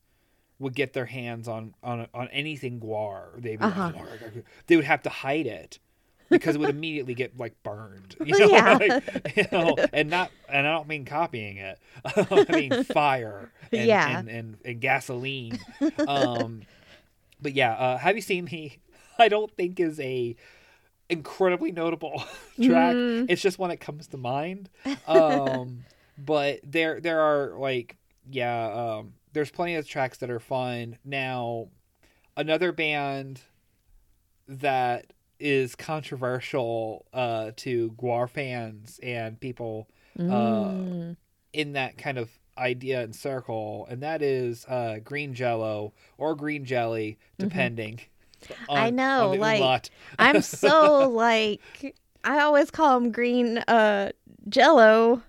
would 0.59 0.73
get 0.73 0.93
their 0.93 1.05
hands 1.05 1.47
on 1.47 1.73
on 1.83 2.07
on 2.13 2.27
anything 2.29 2.79
GWAR, 2.79 3.39
they'd 3.41 3.57
be 3.59 3.65
Uh-huh. 3.65 3.91
"GWAR." 3.91 4.43
they 4.67 4.75
would 4.75 4.85
have 4.85 5.01
to 5.03 5.09
hide 5.09 5.45
it 5.45 5.79
because 6.29 6.55
it 6.55 6.59
would 6.59 6.69
immediately 6.69 7.13
get 7.13 7.37
like 7.37 7.61
burned, 7.63 8.15
you 8.19 8.35
know, 8.37 8.47
Yeah. 8.51 8.77
like, 8.79 9.35
you 9.35 9.45
know, 9.51 9.75
and 9.93 10.09
not 10.09 10.31
and 10.49 10.67
I 10.67 10.71
don't 10.71 10.87
mean 10.87 11.05
copying 11.05 11.57
it, 11.57 11.79
I 12.05 12.45
mean 12.53 12.83
fire, 12.83 13.51
and, 13.71 13.85
Yeah. 13.87 14.19
and, 14.19 14.29
and 14.29 14.57
and 14.65 14.81
gasoline. 14.81 15.65
Um, 16.05 16.65
but 17.41 17.53
yeah, 17.53 17.73
uh, 17.73 17.97
have 17.97 18.15
you 18.15 18.21
seen 18.21 18.45
me? 18.45 18.79
I 19.19 19.27
don't 19.29 19.51
think 19.55 19.79
is 19.79 19.99
a 19.99 20.35
incredibly 21.09 21.71
notable 21.71 22.23
track. 22.61 22.95
Mm. 22.95 23.25
It's 23.29 23.41
just 23.41 23.57
one 23.59 23.69
that 23.69 23.79
comes 23.79 24.07
to 24.07 24.17
mind. 24.17 24.69
Um, 25.07 25.85
but 26.17 26.59
there 26.63 26.99
there 26.99 27.21
are 27.21 27.57
like 27.57 27.95
yeah, 28.29 28.97
um, 28.97 29.13
there's 29.33 29.51
plenty 29.51 29.75
of 29.75 29.87
tracks 29.87 30.17
that 30.19 30.29
are 30.29 30.39
fun. 30.39 30.97
Now, 31.05 31.69
another 32.35 32.71
band 32.71 33.41
that 34.47 35.13
is 35.39 35.75
controversial 35.75 37.05
uh, 37.13 37.51
to 37.57 37.91
GWAR 37.91 38.29
fans 38.29 38.99
and 39.03 39.39
people 39.39 39.87
Mm. 40.17 41.15
in 41.53 41.73
that 41.73 41.97
kind 41.99 42.17
of 42.17 42.31
idea 42.57 43.01
and 43.03 43.15
circle, 43.15 43.85
and 43.87 44.01
that 44.01 44.23
is 44.23 44.65
uh, 44.65 44.97
Green 45.03 45.35
Jello 45.35 45.93
or 46.17 46.33
Green 46.33 46.65
Jelly, 46.65 47.19
depending. 47.37 47.97
Mm-hmm. 48.43 48.63
I 48.71 48.89
know, 48.89 49.33
on 49.33 49.39
like-. 49.39 49.89
I'm 50.17 50.41
so 50.41 51.07
like 51.13 51.61
I 52.23 52.39
always 52.39 52.71
call 52.71 52.99
them 52.99 53.11
green 53.11 53.59
uh 53.67 54.11
jello 54.49 55.21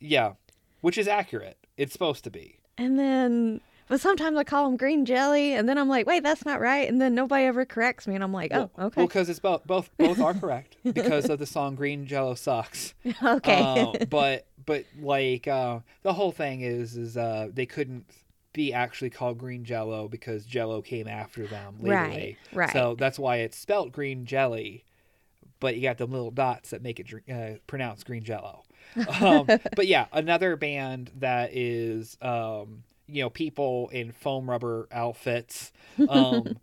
yeah, 0.00 0.32
which 0.80 0.98
is 0.98 1.06
accurate. 1.08 1.58
It's 1.76 1.92
supposed 1.92 2.24
to 2.24 2.30
be. 2.30 2.58
and 2.76 2.98
then 2.98 3.60
But 3.88 4.00
sometimes 4.00 4.36
I 4.36 4.44
call 4.44 4.64
them 4.64 4.76
green 4.76 5.04
jelly, 5.04 5.52
and 5.54 5.68
then 5.68 5.76
I'm 5.78 5.88
like, 5.88 6.06
wait, 6.06 6.22
that's 6.22 6.44
not 6.44 6.60
right. 6.60 6.88
And 6.88 7.00
then 7.00 7.14
nobody 7.14 7.44
ever 7.44 7.64
corrects 7.64 8.06
me, 8.06 8.14
and 8.14 8.24
I'm 8.24 8.32
like, 8.32 8.52
oh, 8.54 8.70
Well, 8.76 8.86
okay. 8.86 9.00
Well, 9.00 9.06
because 9.06 9.28
it's 9.28 9.38
both 9.40 9.66
both 9.66 9.90
both 9.98 10.20
are 10.20 10.34
correct 10.34 10.76
because 10.84 11.28
of 11.28 11.38
the 11.38 11.46
song 11.46 11.74
"Green 11.74 12.06
Jello 12.06 12.34
Sucks." 12.34 12.94
okay. 13.22 13.60
Uh, 13.60 13.92
but 14.08 14.46
but 14.64 14.84
like 15.00 15.46
uh, 15.46 15.80
the 16.02 16.12
whole 16.14 16.32
thing 16.32 16.62
is 16.62 16.96
is 16.96 17.16
uh, 17.16 17.48
they 17.52 17.66
couldn't 17.66 18.06
be 18.54 18.72
actually 18.72 19.10
called 19.10 19.36
Green 19.36 19.64
Jello 19.64 20.08
because 20.08 20.46
Jello 20.46 20.80
came 20.80 21.08
after 21.08 21.46
them 21.46 21.74
legally. 21.80 21.90
Right, 21.92 22.36
right. 22.54 22.72
So 22.72 22.94
that's 22.96 23.18
why 23.18 23.38
it's 23.38 23.58
spelt 23.58 23.92
Green 23.92 24.24
Jelly, 24.24 24.84
but 25.60 25.74
you 25.76 25.82
got 25.82 25.98
the 25.98 26.06
little 26.06 26.30
dots 26.30 26.70
that 26.70 26.80
make 26.80 27.00
it 27.00 27.06
dr- 27.06 27.28
uh, 27.28 27.58
pronounced 27.66 28.06
Green 28.06 28.22
Jello. 28.22 28.62
Um, 29.20 29.46
but 29.74 29.88
yeah, 29.88 30.06
another 30.12 30.54
band 30.56 31.10
that 31.16 31.50
is 31.56 32.16
um, 32.22 32.84
you 33.06 33.22
know 33.22 33.30
people 33.30 33.88
in 33.90 34.12
foam 34.12 34.48
rubber 34.50 34.88
outfits. 34.92 35.72
Um, 36.08 36.56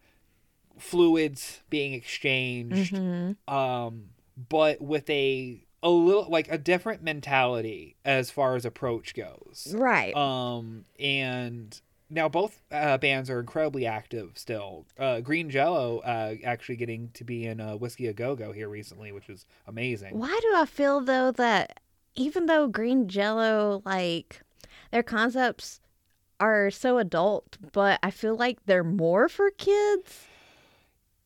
fluids 0.77 1.61
being 1.69 1.93
exchanged 1.93 2.95
Mhm. 2.95 3.35
um 3.47 4.09
but 4.49 4.81
with 4.81 5.09
a 5.09 5.63
a 5.83 5.89
little 5.89 6.27
like 6.29 6.49
a 6.51 6.57
different 6.57 7.03
mentality 7.03 7.95
as 8.05 8.31
far 8.31 8.55
as 8.55 8.65
approach 8.65 9.13
goes 9.13 9.75
Right. 9.77 10.15
um 10.15 10.85
and 10.99 11.79
now 12.09 12.27
both 12.29 12.61
uh, 12.71 12.97
bands 12.97 13.29
are 13.29 13.39
incredibly 13.39 13.85
active 13.85 14.31
still 14.35 14.85
uh 14.97 15.19
green 15.19 15.49
jello 15.49 15.99
uh 15.99 16.35
actually 16.43 16.77
getting 16.77 17.09
to 17.15 17.23
be 17.23 17.45
in 17.45 17.59
uh, 17.59 17.75
whiskey 17.75 18.07
a 18.07 18.13
go-go 18.13 18.51
here 18.51 18.69
recently 18.69 19.11
which 19.11 19.29
is 19.29 19.45
amazing 19.67 20.17
Why 20.17 20.39
do 20.41 20.53
I 20.55 20.65
feel 20.65 21.01
though 21.01 21.31
that 21.33 21.79
even 22.15 22.45
though 22.47 22.67
green 22.67 23.07
jello, 23.07 23.81
like 23.85 24.41
their 24.91 25.03
concepts 25.03 25.79
are 26.41 26.69
so 26.71 26.97
adult, 26.97 27.57
but 27.71 27.99
I 28.03 28.11
feel 28.11 28.35
like 28.35 28.57
they're 28.65 28.83
more 28.83 29.29
for 29.29 29.49
kids? 29.51 30.27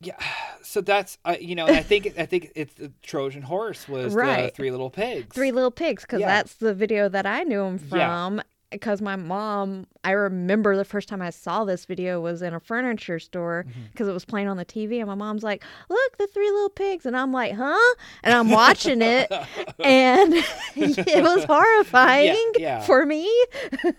yeah 0.01 0.17
so 0.61 0.81
that's 0.81 1.17
uh, 1.23 1.37
you 1.39 1.55
know 1.55 1.67
i 1.67 1.81
think 1.81 2.13
i 2.19 2.25
think 2.25 2.51
it's 2.53 2.73
the 2.73 2.91
trojan 3.01 3.41
horse 3.41 3.87
was 3.87 4.13
the 4.13 4.19
Right. 4.19 4.53
three 4.53 4.69
little 4.69 4.89
pigs 4.89 5.33
Three 5.33 5.53
Little 5.53 5.71
Pigs, 5.71 6.03
because 6.03 6.19
Yeah. 6.19 6.27
that's 6.27 6.55
the 6.55 6.73
video 6.73 7.07
that 7.09 7.25
I 7.25 7.43
knew 7.43 7.77
them 7.77 8.37
Yeah. 8.37 8.43
Because 8.71 9.01
my 9.01 9.15
mom, 9.15 9.87
I 10.03 10.11
remember 10.11 10.75
the 10.75 10.83
first 10.83 11.07
time 11.07 11.21
I 11.21 11.29
saw 11.29 11.63
this 11.65 11.85
video 11.85 12.19
was 12.19 12.41
in 12.41 12.53
a 12.53 12.59
furniture 12.59 13.19
store 13.19 13.65
Mm-hmm. 13.67 13.79
because 13.91 14.07
it 14.07 14.11
was 14.13 14.25
playing 14.25 14.47
on 14.47 14.57
the 14.57 14.65
TV, 14.65 14.97
and 14.97 15.07
my 15.07 15.15
mom's 15.15 15.43
like, 15.43 15.63
"Look, 15.89 16.17
the 16.17 16.27
Three 16.27 16.49
Little 16.49 16.69
Pigs," 16.69 17.05
and 17.05 17.15
I'm 17.15 17.31
like, 17.31 17.53
"Huh?" 17.53 17.95
And 18.23 18.33
I'm 18.33 18.49
watching 18.49 19.01
it, 19.01 19.31
and 19.79 20.33
it 20.75 21.23
was 21.23 21.43
horrifying 21.45 22.51
yeah. 22.57 22.81
for 22.81 23.05
me. 23.05 23.31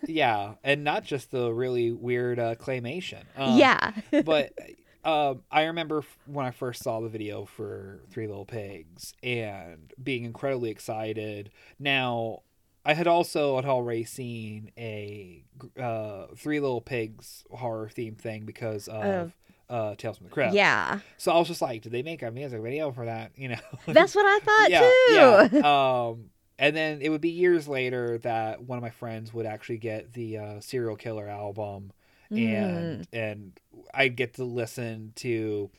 yeah 0.07 0.55
and 0.65 0.85
not 0.85 1.05
just 1.05 1.31
the 1.31 1.53
really 1.53 1.93
weird 1.93 2.39
uh, 2.39 2.55
claymation 2.57 3.23
um, 3.37 3.57
yeah, 3.57 3.93
but 4.25 4.53
um, 5.05 5.43
I 5.51 5.65
remember 5.65 6.03
when 6.27 6.45
I 6.45 6.51
first 6.51 6.83
saw 6.83 7.01
the 7.01 7.09
video 7.09 7.45
for 7.45 8.01
Three 8.11 8.27
Little 8.27 8.45
Pigs 8.45 9.15
and 9.23 9.93
being 10.03 10.25
incredibly 10.25 10.71
excited. 10.71 11.51
Now, 11.79 12.43
I 12.87 12.95
had 12.95 13.07
also 13.09 13.57
had 13.57 13.65
already 13.65 14.05
seen 14.05 14.71
a 14.79 15.45
uh, 15.81 16.27
Three 16.37 16.61
Little 16.61 16.81
Pigs 16.81 17.45
horror 17.51 17.89
theme 17.89 18.15
thing 18.15 18.45
because 18.47 18.87
of 18.89 19.05
Of- 19.05 19.33
uh, 19.69 19.95
Tales 19.97 20.19
from 20.19 20.27
the 20.29 20.33
Crypt. 20.33 20.55
yeah. 20.55 21.01
So 21.19 21.33
I 21.33 21.39
was 21.39 21.49
just 21.49 21.61
like, 21.61 21.83
did 21.83 21.91
they 21.91 22.03
make 22.05 22.23
a 22.23 22.31
music 22.31 22.63
video 22.63 22.93
for 22.93 23.05
that? 23.07 23.33
You 23.37 23.49
know. 23.49 23.59
That's 23.87 24.15
what 24.15 24.25
I 24.25 24.39
thought 24.39 24.71
yeah, 24.71 25.49
too. 25.51 25.57
yeah. 25.57 26.07
Um, 26.09 26.31
and 26.59 26.75
then 26.77 27.03
it 27.03 27.09
would 27.11 27.21
be 27.21 27.31
years 27.31 27.67
later 27.69 28.19
that 28.19 28.63
one 28.63 28.79
of 28.79 28.83
my 28.83 28.91
friends 28.91 29.35
would 29.35 29.45
actually 29.45 29.79
get 29.79 30.13
the 30.15 30.39
uh, 30.39 30.61
Serial 30.61 30.97
Killer 30.97 31.29
album, 31.29 31.91
and 32.31 33.07
and 33.13 33.59
I'd 33.93 34.17
get 34.17 34.35
to 34.35 34.45
listen 34.45 35.13
to 35.17 35.71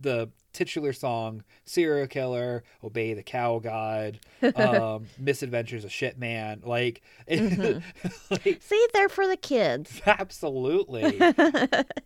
the 0.00 0.28
titular 0.54 0.92
song 0.94 1.44
"Serial 1.64 2.06
Killer," 2.06 2.64
"Obey 2.82 3.12
the 3.12 3.22
Cow 3.22 3.58
God," 3.58 4.18
um, 4.56 5.06
"Misadventures 5.18 5.84
of 5.84 5.92
Shit 5.92 6.18
Man." 6.18 6.62
Like, 6.64 7.02
like 7.28 8.62
See, 8.62 8.86
they're 8.94 9.08
for 9.10 9.26
the 9.26 9.36
kids. 9.36 10.00
absolutely, 10.06 11.20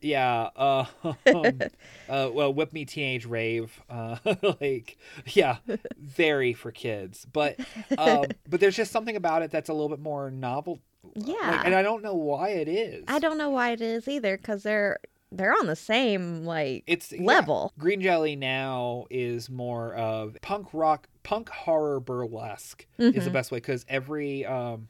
yeah. 0.00 0.48
Uh, 0.56 0.84
uh, 1.04 2.30
well, 2.32 2.52
whip 2.52 2.72
me 2.72 2.84
teenage 2.84 3.26
rave. 3.26 3.80
Uh, 3.88 4.16
like, 4.60 4.98
yeah, 5.26 5.58
very 5.96 6.52
for 6.52 6.72
kids. 6.72 7.26
But, 7.32 7.60
um, 7.96 8.26
but 8.48 8.60
there's 8.60 8.76
just 8.76 8.90
something 8.90 9.16
about 9.16 9.42
it 9.42 9.50
that's 9.50 9.68
a 9.68 9.72
little 9.72 9.88
bit 9.88 10.00
more 10.00 10.30
novel. 10.30 10.80
Yeah. 11.14 11.34
Like, 11.34 11.66
and 11.66 11.74
I 11.74 11.82
don't 11.82 12.02
know 12.02 12.14
why 12.14 12.50
it 12.50 12.68
is. 12.68 13.04
I 13.08 13.18
don't 13.18 13.38
know 13.38 13.50
why 13.50 13.70
it 13.70 13.80
is 13.80 14.08
either, 14.08 14.36
because 14.36 14.62
they're 14.62 14.98
they're 15.30 15.52
on 15.52 15.66
the 15.66 15.76
same 15.76 16.44
like 16.44 16.84
It's 16.86 17.12
yeah. 17.12 17.22
level. 17.22 17.72
Green 17.78 18.00
Jelly 18.00 18.34
now 18.36 19.04
is 19.10 19.50
more 19.50 19.94
of 19.94 20.36
punk 20.42 20.68
rock, 20.72 21.08
punk 21.22 21.48
horror 21.50 22.00
burlesque 22.00 22.86
is 22.98 23.14
Mm-hmm. 23.14 23.24
the 23.24 23.30
best 23.30 23.50
way 23.52 23.58
because 23.58 23.84
every 23.88 24.46
um, 24.46 24.88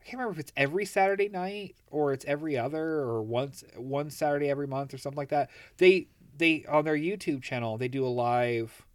I 0.00 0.04
can't 0.04 0.14
remember 0.20 0.32
if 0.32 0.38
it's 0.40 0.52
every 0.56 0.84
Saturday 0.84 1.28
night 1.28 1.76
or 1.90 2.12
it's 2.12 2.24
every 2.26 2.56
other 2.58 2.82
or 2.84 3.22
once 3.22 3.64
one 3.76 4.10
Saturday 4.10 4.48
every 4.50 4.66
month 4.66 4.92
or 4.94 4.98
something 4.98 5.16
like 5.18 5.28
that. 5.30 5.50
They 5.78 6.08
they 6.36 6.64
on 6.68 6.84
their 6.84 6.96
YouTube 6.96 7.42
channel 7.42 7.76
they 7.78 7.88
do 7.88 8.04
a 8.04 8.08
live 8.08 8.86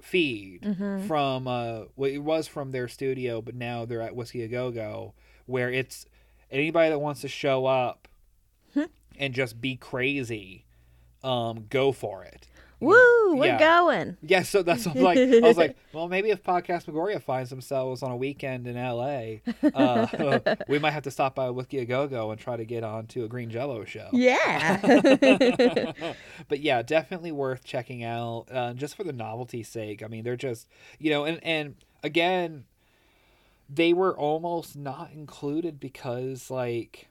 feed 0.00 0.62
Mm-hmm. 0.62 1.06
from 1.06 1.48
uh 1.48 1.82
well, 1.96 2.10
it 2.10 2.18
was 2.18 2.46
from 2.46 2.70
their 2.70 2.88
studio 2.88 3.40
but 3.42 3.54
now 3.54 3.84
they're 3.84 4.02
at 4.02 4.14
Whiskey 4.14 4.42
a 4.42 4.48
Go 4.48 4.70
Go 4.70 5.14
where 5.46 5.70
it's 5.72 6.06
anybody 6.50 6.90
that 6.90 6.98
wants 7.00 7.20
to 7.22 7.28
show 7.28 7.66
up. 7.66 8.06
And 9.18 9.34
just 9.34 9.60
be 9.60 9.76
crazy 9.76 10.64
um 11.24 11.66
go 11.68 11.90
for 11.92 12.22
it 12.24 12.46
Woo, 12.80 13.34
we're 13.34 13.46
Yeah. 13.46 13.58
going. 13.58 14.16
yeah, 14.22 14.42
so 14.44 14.62
that's 14.62 14.86
what 14.86 14.96
I'm 14.96 15.02
like. 15.02 15.18
I 15.18 15.40
was 15.40 15.56
like, 15.56 15.76
well, 15.92 16.06
maybe 16.08 16.30
if 16.30 16.44
Podcastmagoria 16.44 17.20
finds 17.20 17.50
themselves 17.50 18.04
on 18.04 18.12
a 18.12 18.16
weekend 18.16 18.68
in 18.68 18.76
LA, 18.76 19.38
uh, 19.74 20.38
we 20.68 20.78
might 20.78 20.92
have 20.92 21.02
to 21.02 21.10
stop 21.10 21.34
by 21.34 21.50
Whiskey 21.50 21.80
a 21.80 21.84
Go 21.84 22.06
Go 22.06 22.30
and 22.30 22.40
try 22.40 22.56
to 22.56 22.64
get 22.64 22.84
on 22.84 23.08
to 23.08 23.24
a 23.24 23.28
Green 23.28 23.50
Jello 23.50 23.84
show. 23.84 24.08
Yeah. 24.12 24.76
but 26.48 26.60
yeah, 26.60 26.82
definitely 26.82 27.32
worth 27.32 27.64
checking 27.64 28.04
out 28.04 28.44
uh, 28.52 28.74
just 28.74 28.94
for 28.96 29.02
the 29.02 29.12
novelty's 29.12 29.66
sake. 29.68 30.00
I 30.04 30.06
mean, 30.06 30.22
they're 30.22 30.36
just, 30.36 30.68
you 31.00 31.10
know, 31.10 31.24
and 31.24 31.42
and 31.42 31.74
again, 32.04 32.64
they 33.68 33.92
were 33.92 34.16
almost 34.16 34.76
not 34.76 35.10
included 35.12 35.80
because 35.80 36.48
like 36.48 37.08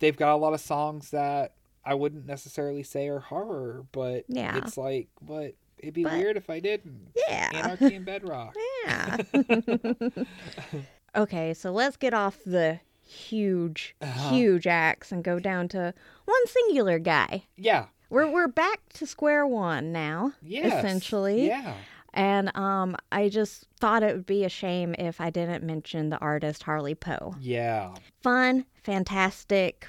they've 0.00 0.16
got 0.16 0.34
a 0.34 0.36
lot 0.36 0.52
of 0.54 0.60
songs 0.60 1.10
that 1.10 1.52
I 1.84 1.94
wouldn't 1.94 2.26
necessarily 2.26 2.82
say 2.82 3.08
are 3.08 3.20
horror, 3.20 3.84
but 3.92 4.24
Yeah. 4.28 4.56
it's 4.58 4.76
like, 4.76 5.08
but 5.22 5.54
it'd 5.78 5.94
be 5.94 6.04
But- 6.04 6.12
weird 6.12 6.36
if 6.36 6.50
I 6.50 6.60
didn't. 6.60 7.12
Yeah. 7.28 7.50
Anarchy 7.54 7.94
and 7.94 8.04
Bedrock. 8.04 8.54
yeah. 8.84 9.16
okay, 11.16 11.54
so 11.54 11.70
let's 11.70 11.96
get 11.96 12.14
off 12.14 12.38
the 12.44 12.80
huge, 13.04 13.94
Uh-huh. 14.00 14.30
huge 14.30 14.66
acts 14.66 15.12
and 15.12 15.24
go 15.24 15.38
down 15.38 15.68
to 15.68 15.94
one 16.24 16.46
singular 16.46 16.98
guy. 16.98 17.44
Yeah. 17.56 17.86
We're 18.10 18.30
we're 18.30 18.48
back 18.48 18.80
to 18.94 19.06
square 19.06 19.46
one 19.46 19.92
now, 19.92 20.32
Yes. 20.42 20.78
essentially. 20.78 21.46
Yeah. 21.46 21.74
And 22.18 22.54
um, 22.56 22.96
I 23.12 23.28
just 23.28 23.66
thought 23.78 24.02
it 24.02 24.14
would 24.14 24.26
be 24.26 24.44
a 24.44 24.48
shame 24.48 24.94
if 24.98 25.20
I 25.20 25.30
didn't 25.30 25.62
mention 25.64 26.10
the 26.10 26.18
artist 26.18 26.64
Harley 26.64 26.94
Poe. 26.96 27.34
Yeah. 27.40 27.94
Fun, 28.22 28.64
fantastic. 28.82 29.88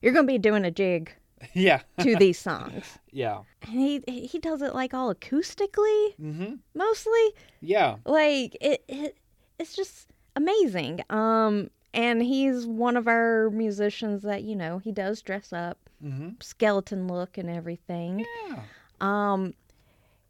You're 0.00 0.12
gonna 0.14 0.26
be 0.26 0.38
doing 0.38 0.64
a 0.64 0.70
jig 0.70 1.12
Yeah. 1.54 1.82
to 2.00 2.16
these 2.18 2.38
songs, 2.38 2.98
yeah. 3.12 3.40
and 3.62 3.72
he 3.72 4.00
he 4.26 4.38
does 4.38 4.62
it 4.62 4.74
like 4.74 4.94
all 4.94 5.14
acoustically, 5.14 6.14
Mm-hmm. 6.20 6.54
mostly. 6.74 7.34
Yeah. 7.60 7.96
Like 8.06 8.56
it, 8.60 8.82
it 8.88 9.18
it's 9.58 9.76
just 9.76 10.08
amazing. 10.34 11.00
Um, 11.10 11.70
and 11.92 12.22
he's 12.22 12.66
one 12.66 12.96
of 12.96 13.06
our 13.08 13.50
musicians 13.50 14.22
that 14.22 14.42
you 14.44 14.56
know 14.56 14.78
he 14.78 14.92
does 14.92 15.20
dress 15.22 15.52
up, 15.52 15.78
Mm-hmm. 16.04 16.30
skeleton 16.40 17.06
look 17.08 17.36
and 17.38 17.50
everything. 17.50 18.24
Yeah. 18.48 18.60
Um, 19.00 19.52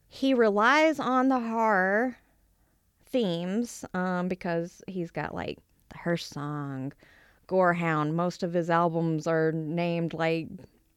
he 0.09 0.35
relies 0.35 0.99
on 0.99 1.29
the 1.29 1.41
horror 1.41 2.17
themes 3.07 3.85
um, 3.95 4.29
because 4.29 4.83
he's 4.87 5.11
got 5.11 5.35
like 5.35 5.59
the 5.91 5.99
Hearst 5.99 6.33
song, 6.33 6.93
Gorehound. 7.49 8.15
Most 8.15 8.43
of 8.43 8.53
his 8.53 8.71
albums 8.71 9.27
are 9.27 9.53
named 9.53 10.15
like, 10.15 10.49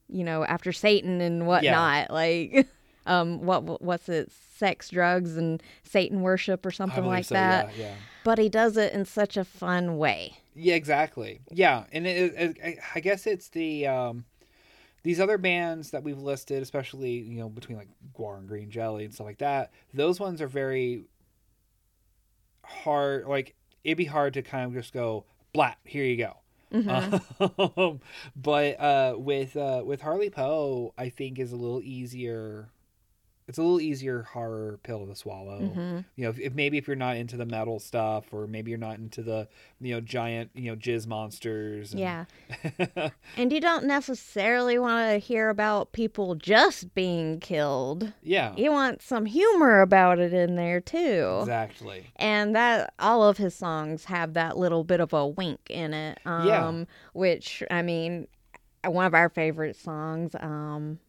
you 0.07 0.24
know, 0.24 0.43
after 0.45 0.72
Satan 0.72 1.22
and 1.22 1.47
whatnot. 1.47 2.12
Like, 2.12 2.68
um, 3.05 3.41
what 3.41 3.82
what's 3.82 4.10
it? 4.10 4.32
Sex, 4.32 4.89
drugs, 4.89 5.38
and 5.38 5.64
Satan 5.84 6.22
worship 6.22 6.66
or 6.66 6.72
something 6.72 7.05
like 7.05 7.26
so, 7.26 7.36
that. 7.36 7.76
Yeah. 7.78 7.86
Yeah. 7.86 7.93
But 8.26 8.38
he 8.39 8.49
does 8.49 8.76
it 8.76 8.91
in 8.93 9.05
such 9.05 9.38
a 9.38 9.45
fun 9.45 9.97
way. 9.97 10.34
Yeah, 10.53 10.76
exactly. 10.76 11.39
Yeah, 11.49 11.86
and 11.93 12.05
it, 12.05 12.34
it, 12.36 12.57
I- 12.64 12.78
I 12.95 12.99
guess 12.99 13.26
it's 13.26 13.47
the 13.47 13.88
um, 13.88 14.26
these 15.04 15.20
other 15.20 15.38
bands 15.38 15.91
that 15.91 16.04
we've 16.04 16.20
listed, 16.20 16.62
especially 16.62 17.12
you 17.12 17.39
know 17.39 17.50
between 17.50 17.78
like 17.78 17.89
GWAR 18.18 18.38
and 18.39 18.47
Green 18.47 18.70
Jelly 18.70 19.06
and 19.06 19.14
stuff 19.14 19.26
like 19.26 19.39
that. 19.39 19.72
Those 19.93 20.20
ones 20.20 20.41
are 20.41 20.47
very 20.47 21.06
hard. 22.64 23.26
Like 23.28 23.56
it'd 23.84 23.97
be 23.97 24.06
hard 24.06 24.34
to 24.36 24.41
kind 24.41 24.66
of 24.68 24.74
just 24.74 24.93
go 24.93 25.26
blat. 25.54 25.78
Here 25.84 26.04
you 26.04 26.18
go. 26.18 26.34
Mhm. 26.74 27.22
Um, 27.78 28.00
but 28.36 28.80
uh, 28.80 29.16
with 29.18 29.56
uh, 29.58 29.82
with 29.86 30.02
Harley 30.02 30.30
Poe, 30.30 30.93
I 30.97 31.10
think 31.10 31.39
is 31.39 31.52
a 31.52 31.56
little 31.56 31.82
easier. 31.82 32.70
It's 33.50 33.58
a 33.58 33.62
little 33.64 33.82
easier 33.82 34.22
horror 34.24 34.80
pill 34.84 35.08
to 35.08 35.16
swallow. 35.16 35.60
Mhm. 35.60 36.06
You 36.16 36.24
know, 36.24 36.30
if, 36.30 36.39
if 36.39 36.54
maybe 36.54 36.78
if 36.78 36.86
you're 36.88 36.95
not 36.95 37.18
into 37.18 37.36
the 37.36 37.47
metal 37.47 37.80
stuff, 37.80 38.26
or 38.32 38.45
maybe 38.45 38.70
you're 38.70 38.78
not 38.80 39.00
into 39.00 39.24
the 39.24 39.47
you 39.82 39.93
know 39.95 40.02
giant 40.02 40.52
you 40.54 40.70
know 40.72 40.78
jizz 40.78 41.08
monsters. 41.08 41.91
and- 41.91 42.00
Yeah. 42.00 42.26
And 43.38 43.52
you 43.52 43.60
don't 43.60 43.86
necessarily 43.86 44.78
want 44.78 45.10
to 45.12 45.18
hear 45.18 45.50
about 45.50 45.91
people 45.93 46.36
just 46.36 46.93
being 46.93 47.39
killed. 47.39 48.14
yeah, 48.22 48.54
You 48.56 48.72
want 48.72 49.02
some 49.02 49.26
humor 49.26 49.82
about 49.82 50.20
it 50.20 50.34
in 50.34 50.56
there 50.56 50.80
too. 50.80 51.39
exactly. 51.41 52.06
And 52.18 52.56
that 52.56 52.93
all 53.00 53.24
of 53.28 53.38
his 53.38 53.56
songs 53.56 54.06
have 54.06 54.34
that 54.34 54.58
little 54.58 54.84
bit 54.84 55.00
of 55.00 55.12
a 55.14 55.26
wink 55.28 55.60
in 55.72 55.93
it. 55.93 56.20
Um 56.26 56.47
Yeah. 56.47 56.84
which 57.14 57.64
I 57.72 57.82
mean 57.82 58.28
one 58.86 59.06
of 59.06 59.14
our 59.16 59.30
favorite 59.30 59.76
songs 59.76 60.36
um 60.39 61.00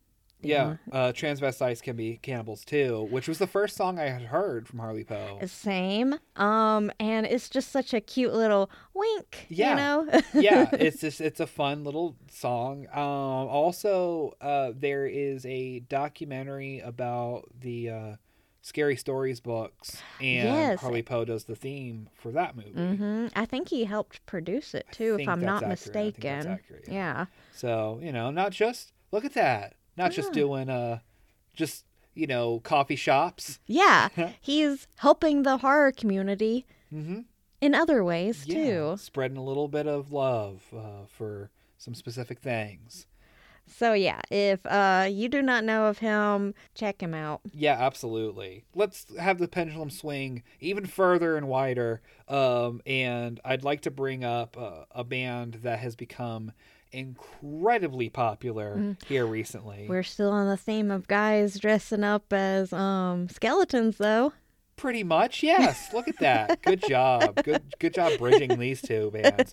Yeah, 0.42 0.76
uh, 0.92 1.12
transvestites 1.12 1.82
can 1.82 1.96
be 1.96 2.18
cannibals 2.22 2.64
too, 2.64 3.06
which 3.10 3.28
was 3.28 3.38
the 3.38 3.46
first 3.46 3.76
song 3.76 3.98
I 3.98 4.04
had 4.08 4.22
heard 4.22 4.66
from 4.68 4.78
Harley 4.78 5.04
Poe. 5.04 5.38
same 5.46 6.14
um 6.36 6.90
and 6.98 7.26
it's 7.26 7.48
just 7.50 7.70
such 7.70 7.92
a 7.94 8.00
cute 8.00 8.32
little 8.32 8.70
wink, 8.94 9.46
Yeah. 9.48 9.70
you 9.70 9.76
know. 9.76 10.20
yeah, 10.34 10.68
it's 10.72 11.00
just 11.00 11.20
it's 11.20 11.40
a 11.40 11.46
fun 11.46 11.84
little 11.84 12.16
song. 12.30 12.86
Um, 12.92 13.00
also, 13.48 14.34
uh, 14.40 14.72
there 14.74 15.06
is 15.06 15.44
a 15.46 15.80
documentary 15.80 16.80
about 16.80 17.44
the 17.60 17.90
uh, 17.90 18.16
Scary 18.62 18.96
Stories 18.96 19.40
books, 19.40 20.02
and 20.20 20.48
Yes. 20.48 20.80
Harley 20.80 21.02
Poe 21.02 21.24
does 21.24 21.44
the 21.44 21.56
theme 21.56 22.08
for 22.14 22.30
that 22.32 22.54
movie. 22.56 22.72
Mm-hmm. 22.72 23.26
I 23.34 23.46
think 23.46 23.68
he 23.70 23.84
helped 23.84 24.24
produce 24.26 24.74
it 24.74 24.86
too, 24.92 25.16
if 25.18 25.26
I'm 25.28 25.40
not 25.40 25.62
accurate. 25.62 25.72
I 25.72 25.76
think 25.76 25.80
that's 25.80 25.86
mistaken. 25.86 26.52
accurate, 26.52 26.84
yeah. 26.88 26.92
yeah. 26.94 27.24
So 27.54 28.00
you 28.02 28.12
know, 28.12 28.30
not 28.30 28.52
just 28.52 28.92
look 29.12 29.24
at 29.24 29.32
that, 29.34 29.74
not 30.00 30.12
just 30.12 30.28
Yeah. 30.30 30.42
doing 30.42 30.68
uh, 30.70 30.98
just 31.54 31.84
you 32.14 32.26
know, 32.26 32.58
coffee 32.60 32.96
shops. 32.96 33.60
Yeah, 33.66 34.08
he's 34.40 34.86
helping 34.96 35.42
the 35.44 35.58
horror 35.58 35.92
community 35.92 36.66
Mm-hmm. 36.92 37.20
in 37.60 37.74
other 37.74 38.02
ways 38.02 38.44
Yeah, 38.46 38.54
too. 38.64 38.96
spreading 38.98 39.36
a 39.36 39.44
little 39.44 39.68
bit 39.68 39.86
of 39.86 40.12
love 40.12 40.62
uh, 40.76 41.06
for 41.06 41.50
some 41.78 41.94
specific 41.94 42.40
things. 42.40 43.06
So 43.72 43.92
yeah, 43.92 44.20
if 44.32 44.66
uh 44.66 45.06
you 45.08 45.28
do 45.28 45.40
not 45.40 45.62
know 45.62 45.86
of 45.86 45.98
him, 45.98 46.54
check 46.74 47.00
him 47.00 47.14
out. 47.14 47.40
Yeah, 47.54 47.76
absolutely. 47.78 48.64
Let's 48.74 49.06
have 49.16 49.38
the 49.38 49.46
pendulum 49.46 49.90
swing 49.90 50.42
even 50.58 50.86
further 50.86 51.36
and 51.36 51.46
wider. 51.46 52.00
Um, 52.26 52.82
and 52.84 53.38
I'd 53.44 53.62
like 53.62 53.82
to 53.82 53.90
bring 53.92 54.24
up 54.24 54.56
uh, 54.58 54.86
a 54.90 55.04
band 55.04 55.60
that 55.62 55.78
has 55.78 55.94
become 55.94 56.50
incredibly 56.92 58.08
popular 58.08 58.96
here 59.06 59.26
recently. 59.26 59.86
We're 59.88 60.02
still 60.02 60.30
on 60.30 60.48
the 60.48 60.56
theme 60.56 60.90
of 60.90 61.06
guys 61.08 61.58
dressing 61.58 62.04
up 62.04 62.32
as 62.32 62.72
um 62.72 63.28
skeletons 63.28 63.96
though. 63.98 64.32
Pretty 64.76 65.04
much, 65.04 65.42
yes. 65.42 65.92
Look 65.92 66.08
at 66.08 66.18
that. 66.20 66.62
Good 66.64 66.82
job. 66.88 67.42
Good, 67.44 67.62
good 67.78 67.92
job 67.92 68.18
bridging 68.18 68.58
these 68.58 68.80
two 68.80 69.10
bands. 69.14 69.52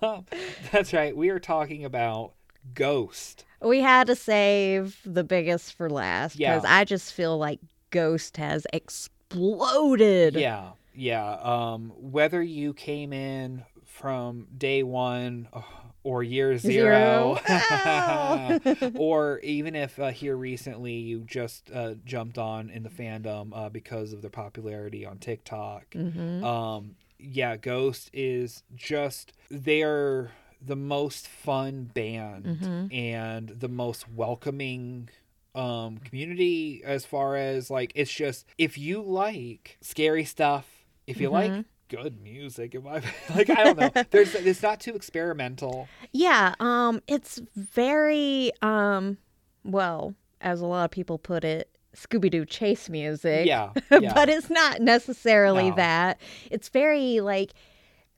Um, 0.00 0.24
that's 0.72 0.94
right. 0.94 1.14
We 1.14 1.28
are 1.28 1.38
talking 1.38 1.84
about 1.84 2.32
Ghost. 2.74 3.44
We 3.60 3.80
had 3.80 4.06
to 4.06 4.16
save 4.16 4.98
the 5.04 5.22
biggest 5.22 5.74
for 5.74 5.90
last 5.90 6.36
Yeah. 6.36 6.54
because 6.54 6.64
I 6.70 6.84
just 6.84 7.12
feel 7.12 7.36
like 7.36 7.60
Ghost 7.90 8.38
has 8.38 8.66
exploded. 8.72 10.34
Yeah, 10.34 10.70
yeah. 10.94 11.34
Um, 11.42 11.92
whether 11.96 12.42
you 12.42 12.72
came 12.74 13.12
in 13.12 13.64
from 13.84 14.46
day 14.56 14.82
one 14.82 15.48
uh, 15.52 15.60
or 16.04 16.22
year 16.22 16.56
zero, 16.58 17.38
Zero. 17.46 18.60
Or 18.96 19.38
even 19.40 19.74
if 19.74 19.98
uh, 19.98 20.08
here 20.10 20.36
recently 20.36 20.94
you 20.94 21.20
just 21.20 21.70
uh, 21.72 21.94
jumped 22.04 22.38
on 22.38 22.70
in 22.70 22.82
the 22.82 22.88
fandom 22.90 23.50
uh, 23.54 23.68
because 23.68 24.12
of 24.12 24.20
their 24.22 24.30
popularity 24.30 25.06
on 25.06 25.18
TikTok. 25.18 25.90
Mhm. 25.90 26.42
Um, 26.42 26.96
yeah, 27.18 27.56
Ghost 27.56 28.10
is 28.12 28.62
just 28.74 29.32
they're 29.50 30.32
the 30.64 30.76
most 30.76 31.26
fun 31.28 31.90
band 31.94 32.44
Mhm. 32.46 32.92
and 32.94 33.48
the 33.48 33.68
most 33.68 34.08
welcoming 34.08 35.08
um 35.54 35.98
community 35.98 36.80
as 36.82 37.04
far 37.04 37.36
as 37.36 37.70
like 37.70 37.92
it's 37.94 38.10
just 38.12 38.46
if 38.56 38.78
you 38.78 39.02
like 39.02 39.76
scary 39.82 40.24
stuff 40.24 40.66
if 41.06 41.20
you 41.20 41.28
like 41.28 41.52
Mhm. 41.52 41.64
Good 41.92 42.22
music 42.22 42.74
if 42.74 42.86
I, 42.86 43.02
like 43.36 43.50
i 43.50 43.62
don't 43.64 43.78
know 43.78 43.90
there's 44.10 44.34
it's 44.50 44.62
not 44.62 44.80
too 44.80 44.94
experimental 44.94 45.88
Yeah, 46.12 46.54
um 46.58 47.02
it's 47.06 47.38
very 47.54 48.50
um 48.62 49.18
well, 49.64 50.14
as 50.40 50.60
a 50.60 50.66
lot 50.66 50.84
of 50.86 50.90
people 50.90 51.18
put 51.18 51.44
it, 51.44 51.68
Scooby 51.94 52.30
Doo 52.30 52.44
chase 52.46 52.88
music. 52.88 53.46
yeah 53.46 53.72
yeah 53.90 54.14
but 54.14 54.28
it's 54.30 54.48
not 54.50 54.80
necessarily 54.80 55.68
No. 55.70 55.76
that. 55.76 56.20
It's 56.50 56.68
very 56.70 57.20
like 57.20 57.52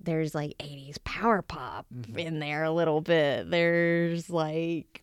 there's 0.01 0.35
like 0.35 0.55
80s 0.59 0.99
power 1.05 1.43
pop 1.43 1.87
Mhm. 1.93 2.17
in 2.17 2.39
there 2.39 2.63
a 2.65 2.71
little 2.71 3.01
bit. 3.01 3.51
There's 3.51 4.31
like 4.31 5.03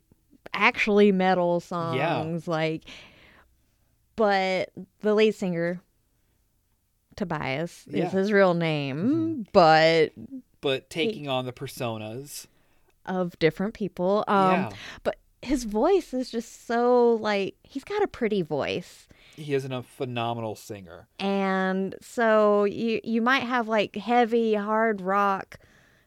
actually 0.54 1.12
metal 1.12 1.60
songs 1.60 2.48
like 2.48 2.84
but 4.16 4.70
the 5.02 5.14
lead 5.14 5.34
singer 5.36 5.82
Tobias 7.22 7.86
Yeah. 7.88 8.06
is 8.08 8.12
his 8.14 8.32
real 8.32 8.54
name, 8.56 9.46
Mhm. 9.46 9.48
but 9.54 10.14
but 10.60 10.90
taking 10.90 11.28
on 11.28 11.46
the 11.46 11.54
personas 11.54 12.48
of 13.06 13.38
different 13.40 13.74
people. 13.76 14.24
Um 14.28 14.50
yeah 14.50 14.70
but 15.04 15.18
his 15.44 15.64
voice 15.66 16.14
is 16.14 16.30
just 16.32 16.66
so 16.68 17.14
like 17.22 17.56
he's 17.64 17.84
got 17.84 18.02
a 18.04 18.08
pretty 18.08 18.42
voice. 18.42 19.08
he 19.38 19.54
isn't 19.54 19.72
a 19.72 19.82
phenomenal 19.84 20.56
singer 20.56 21.08
and 21.20 21.96
so 22.02 22.64
you 22.66 23.00
you 23.04 23.22
might 23.22 23.44
have 23.44 23.68
like 23.68 23.96
heavy 23.96 24.54
hard 24.56 25.00
rock 25.02 25.58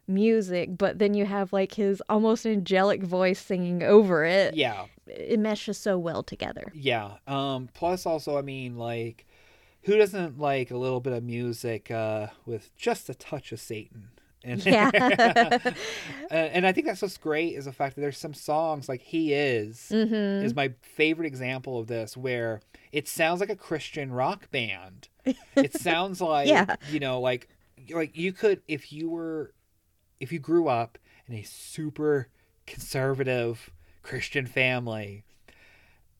music 0.06 0.76
but 0.76 0.98
then 0.98 1.14
you 1.14 1.24
have 1.26 1.52
like 1.52 1.74
his 1.74 2.02
almost 2.08 2.44
angelic 2.46 3.02
voice 3.02 3.40
singing 3.40 3.82
over 3.82 4.24
it 4.24 4.54
yeah 4.54 4.84
it 5.06 5.38
meshes 5.40 5.78
so 5.78 5.96
well 5.98 6.22
together 6.22 6.70
Yeah. 6.74 7.12
Um 7.26 7.68
plus 7.74 8.04
also 8.06 8.36
I 8.38 8.42
mean 8.42 8.76
like 8.76 9.26
who 9.84 9.96
doesn't 9.96 10.38
like 10.38 10.70
a 10.70 10.76
little 10.76 11.00
bit 11.00 11.12
of 11.12 11.22
music 11.22 11.90
uh 11.90 12.28
with 12.46 12.74
just 12.76 13.08
a 13.08 13.14
touch 13.14 13.52
of 13.52 13.60
Satan? 13.60 14.10
in? 14.44 14.58
Yeah. 14.60 14.90
and, 14.94 15.76
and 16.30 16.66
I 16.66 16.72
think 16.72 16.86
that's 16.86 17.02
what's 17.02 17.16
great 17.16 17.54
is 17.54 17.64
the 17.64 17.72
fact 17.72 17.94
that 17.94 18.02
there's 18.02 18.18
some 18.18 18.34
songs 18.34 18.88
like 18.88 19.02
He 19.02 19.32
Is 19.32 19.88
mm-hmm. 19.90 20.44
is 20.44 20.54
my 20.54 20.72
favorite 20.82 21.26
example 21.26 21.78
of 21.78 21.86
this 21.86 22.16
where 22.16 22.60
it 22.92 23.08
sounds 23.08 23.40
like 23.40 23.50
a 23.50 23.56
Christian 23.56 24.12
rock 24.12 24.50
band. 24.50 25.08
It 25.56 25.74
sounds 25.80 26.20
like 26.20 26.48
Yeah. 26.48 26.76
you 26.90 27.00
know 27.00 27.20
like 27.20 27.48
like 27.90 28.16
you 28.16 28.32
could 28.32 28.62
if 28.68 28.92
you 28.92 29.10
were 29.10 29.52
if 30.20 30.32
you 30.32 30.38
grew 30.38 30.68
up 30.68 30.98
in 31.26 31.34
a 31.34 31.42
super 31.42 32.28
conservative 32.66 33.70
Christian 34.02 34.46
family 34.46 35.24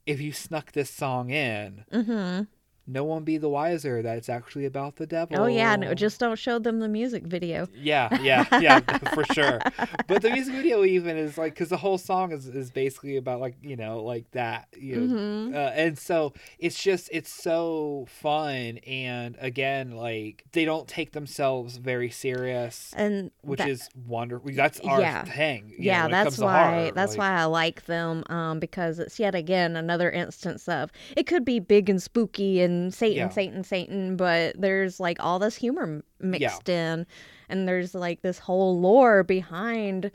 if 0.07 0.21
you 0.21 0.33
snuck 0.33 0.73
this 0.73 0.91
song 0.91 1.31
in 1.31 1.85
Mm-hmm. 1.93 2.45
No 2.87 3.05
one 3.05 3.25
be 3.25 3.39
the 3.39 3.49
wiser 3.49 4.03
that 4.03 4.19
it's 4.19 4.29
actually 4.29 4.65
about 4.67 4.97
the 4.97 5.07
devil. 5.07 5.37
oh 5.41 5.47
yeah 5.47 5.75
no 5.77 5.95
just 5.95 6.21
don't 6.21 6.39
show 6.39 6.59
them 6.59 6.81
the 6.81 6.89
music 6.89 7.23
video 7.25 7.67
Yeah, 7.75 8.09
yeah, 8.23 8.47
yeah, 8.61 8.81
for 9.15 9.25
sure. 9.33 9.59
But 10.07 10.23
the 10.23 10.31
music 10.31 10.55
video 10.55 10.85
even 10.85 11.17
is 11.17 11.39
like 11.39 11.55
because 11.55 11.69
the 11.71 11.77
whole 11.79 11.99
song 11.99 12.33
is, 12.33 12.47
is 12.47 12.71
basically 12.71 13.17
about 13.17 13.41
like 13.41 13.57
you 13.63 13.77
know 13.77 14.03
like 14.03 14.31
that, 14.33 14.69
you 14.77 14.97
know, 14.97 15.15
Mhm. 15.15 15.55
uh, 15.55 15.59
and 15.75 15.99
so 15.99 16.33
it's 16.59 16.83
just 16.83 17.09
it's 17.13 17.31
so 17.33 18.07
fun 18.09 18.79
and 18.87 19.37
again 19.41 19.93
like 19.93 20.45
they 20.53 20.65
don't 20.65 20.87
take 20.89 21.13
themselves 21.13 21.77
very 21.79 22.11
serious, 22.11 22.93
and 22.97 23.31
which 23.43 23.59
that- 23.59 23.69
is 23.69 23.89
wonderful. 24.07 24.51
That's 24.55 24.81
our 24.81 25.01
Yeah. 25.01 25.25
thing. 25.25 25.69
know, 25.69 25.75
yeah 25.79 26.03
when 26.03 26.11
that's 26.11 26.39
why 26.39 26.71
horror, 26.73 26.91
that's 26.93 27.13
like- 27.13 27.19
why 27.19 27.41
i 27.41 27.45
like 27.45 27.87
them 27.87 28.25
um 28.29 28.59
because 28.61 28.99
it's 28.99 29.19
yet 29.19 29.35
again 29.35 29.77
another 29.77 30.11
instance 30.11 30.69
of 30.69 30.91
it 31.17 31.27
could 31.27 31.45
be 31.45 31.59
big 31.61 31.89
and 31.89 32.03
spooky 32.03 32.61
and 32.61 32.74
satan 32.91 33.17
Yeah. 33.17 33.29
satan 33.29 33.65
satan 33.65 34.17
but 34.17 34.55
there's 34.61 34.99
like 35.01 35.19
all 35.21 35.39
this 35.39 35.57
humor 35.57 36.03
mixed 36.21 36.69
in 36.69 37.07
and 37.49 37.69
there's 37.69 37.95
like 37.95 38.23
this 38.23 38.39
whole 38.39 38.81
lore 38.81 39.23
behind 39.23 40.11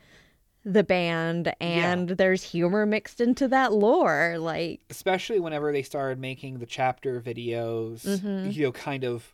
the 0.66 0.84
band 0.84 1.53
and 1.62 2.10
there's 2.10 2.43
humor 2.43 2.86
mixed 2.86 3.22
into 3.22 3.47
that 3.47 3.72
lore 3.74 4.38
like 4.39 4.82
especially 4.89 5.39
whenever 5.39 5.72
they 5.72 5.82
started 5.84 6.20
making 6.20 6.60
the 6.60 6.66
chapter 6.66 7.22
videos, 7.22 8.03
Mhm. 8.05 8.53
you 8.53 8.64
know, 8.66 8.72
kind 8.72 9.03
of. 9.03 9.34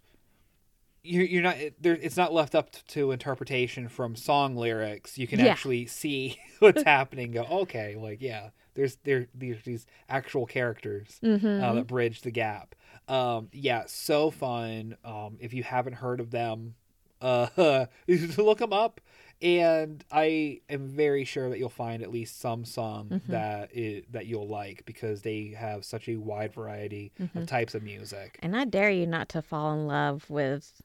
You're, 1.08 1.24
you're 1.24 1.44
not 1.44 1.58
there. 1.80 1.94
It's 2.02 2.18
not 2.18 2.34
left 2.34 2.56
up 2.56 2.72
to 2.90 3.12
interpretation 3.12 3.90
from 3.90 4.16
song 4.16 4.56
lyrics. 4.56 5.20
You 5.20 5.28
can 5.28 5.40
Yeah. 5.40 5.52
actually 5.52 5.86
see 5.86 6.40
what's 6.60 6.82
happening. 6.82 7.32
Go, 7.32 7.44
okay, 7.44 7.96
like 7.96 8.22
yeah, 8.24 8.50
there's 8.74 8.96
there 9.04 9.28
there's 9.36 9.62
these 9.64 9.86
actual 10.10 10.48
characters 10.48 11.20
mhm. 11.24 11.62
uh, 11.62 11.74
that 11.74 11.86
bridge 11.88 12.22
the 12.22 12.32
gap. 12.32 12.74
Um, 13.08 13.50
yeah, 13.52 13.84
so 13.88 14.32
fun. 14.32 14.98
Um, 15.04 15.38
if 15.40 15.54
you 15.54 15.64
haven't 15.64 15.94
heard 15.94 16.20
of 16.20 16.32
them, 16.32 16.76
uh, 17.22 17.86
look 18.38 18.60
them 18.60 18.74
up 18.74 19.02
and 19.42 20.04
I 20.12 20.62
am 20.70 20.88
very 20.88 21.26
sure 21.26 21.50
that 21.50 21.60
you'll 21.60 21.70
find 21.70 22.02
at 22.02 22.10
least 22.12 22.40
some 22.40 22.64
song 22.66 23.10
Mhm. 23.10 23.28
that 23.28 23.70
i 23.76 24.04
that 24.12 24.28
you'll 24.28 24.48
like 24.48 24.84
because 24.86 25.22
they 25.24 25.48
have 25.58 25.84
such 25.84 26.08
a 26.08 26.16
wide 26.16 26.54
variety 26.54 27.12
Mhm. 27.20 27.36
of 27.36 27.46
types 27.48 27.76
of 27.76 27.84
music. 27.84 28.40
And 28.42 28.56
I 28.56 28.66
dare 28.66 28.90
you 28.92 29.06
not 29.06 29.30
to 29.30 29.42
fall 29.42 29.74
in 29.74 29.88
love 29.88 30.30
with 30.30 30.82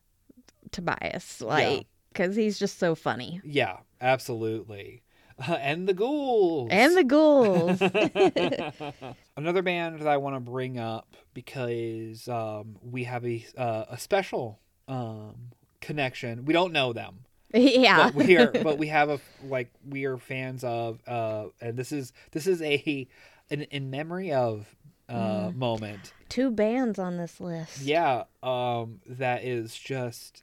Tobias, 0.73 1.41
like, 1.41 1.87
because 2.13 2.37
he's 2.37 2.59
just 2.59 2.79
so 2.79 2.95
funny. 2.95 3.41
Yeah, 3.45 3.79
absolutely. 4.01 5.03
and 5.49 5.89
the 5.89 5.95
ghouls. 5.95 6.69
And 6.73 6.97
the 6.97 7.05
ghouls. 7.05 7.81
Another 9.41 9.63
band 9.63 10.01
that 10.01 10.07
I 10.07 10.19
want 10.19 10.37
to 10.37 10.41
bring 10.41 10.79
up 10.79 11.15
because 11.33 12.29
um, 12.29 12.77
we 12.83 13.05
have 13.05 13.25
a 13.25 13.43
uh, 13.57 13.87
a 13.89 13.97
special 13.97 14.61
um, 14.87 15.53
connection. 15.81 16.45
We 16.45 16.53
don't 16.53 16.75
know 16.75 16.93
them, 16.93 17.21
yeah. 17.55 18.11
but 18.11 18.15
we 18.15 18.37
are 18.37 18.53
but 18.53 18.77
we 18.77 18.89
have 18.99 19.09
a 19.09 19.19
like 19.43 19.71
we 19.89 20.05
are 20.05 20.19
fans 20.19 20.63
of 20.63 21.01
uh, 21.09 21.47
and 21.59 21.79
this 21.79 21.91
is 21.91 22.13
this 22.33 22.47
is 22.47 22.61
a 22.61 23.09
an 23.49 23.63
in 23.63 23.89
memory 23.89 24.31
of 24.31 24.77
uh, 25.09 25.49
Mm. 25.49 25.55
moment. 25.57 26.13
Two 26.29 26.51
bands 26.51 26.99
on 26.99 27.17
this 27.17 27.41
list. 27.41 27.81
Yeah, 27.81 28.25
um, 28.43 29.01
that 29.07 29.43
is 29.43 29.75
just 29.75 30.43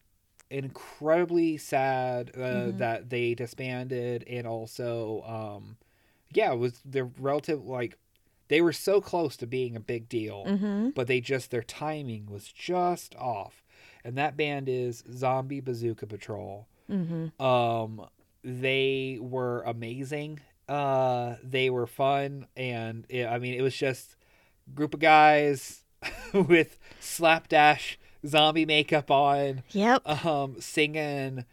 incredibly 0.50 1.58
sad 1.58 2.32
uh, 2.36 2.40
Mhm. 2.40 2.78
that 2.80 3.12
they 3.12 3.36
disbanded, 3.36 4.24
and 4.28 4.48
also, 4.48 5.22
um, 5.28 5.78
yeah, 6.34 6.52
it 6.52 6.58
was 6.58 6.82
their 6.84 7.06
relative 7.06 7.64
like 7.64 8.00
they 8.50 8.62
were 8.62 8.74
so 8.74 9.02
close 9.02 9.36
to 9.38 9.48
being 9.48 9.76
a 9.76 9.80
big 9.80 10.08
deal, 10.10 10.46
Mm-hmm. 10.46 10.90
but 10.92 11.08
they 11.08 11.20
just 11.22 11.52
their 11.52 11.64
timing 11.64 12.28
was 12.28 12.48
just 12.52 13.16
off, 13.16 13.64
and 14.04 14.18
that 14.18 14.38
band 14.38 14.68
is 14.70 15.04
Zombie 15.12 15.60
Bazooka 15.62 16.08
Patrol. 16.08 16.68
Mm-hmm. 16.90 17.42
Um, 17.44 18.08
they 18.44 19.18
were 19.22 19.62
amazing. 19.64 20.40
Uh, 20.70 21.36
they 21.44 21.70
were 21.70 21.88
fun, 21.88 22.48
and 22.56 23.06
it, 23.10 23.26
I 23.26 23.40
mean, 23.40 23.54
it 23.54 23.62
was 23.62 23.76
just 23.76 24.16
group 24.74 24.94
of 24.94 25.00
guys 25.00 25.84
with 26.34 26.78
slapdash 27.00 27.98
zombie 28.26 28.66
makeup 28.66 29.10
on, 29.12 29.64
Yep. 29.72 30.26
um, 30.26 30.56
singing 30.60 31.46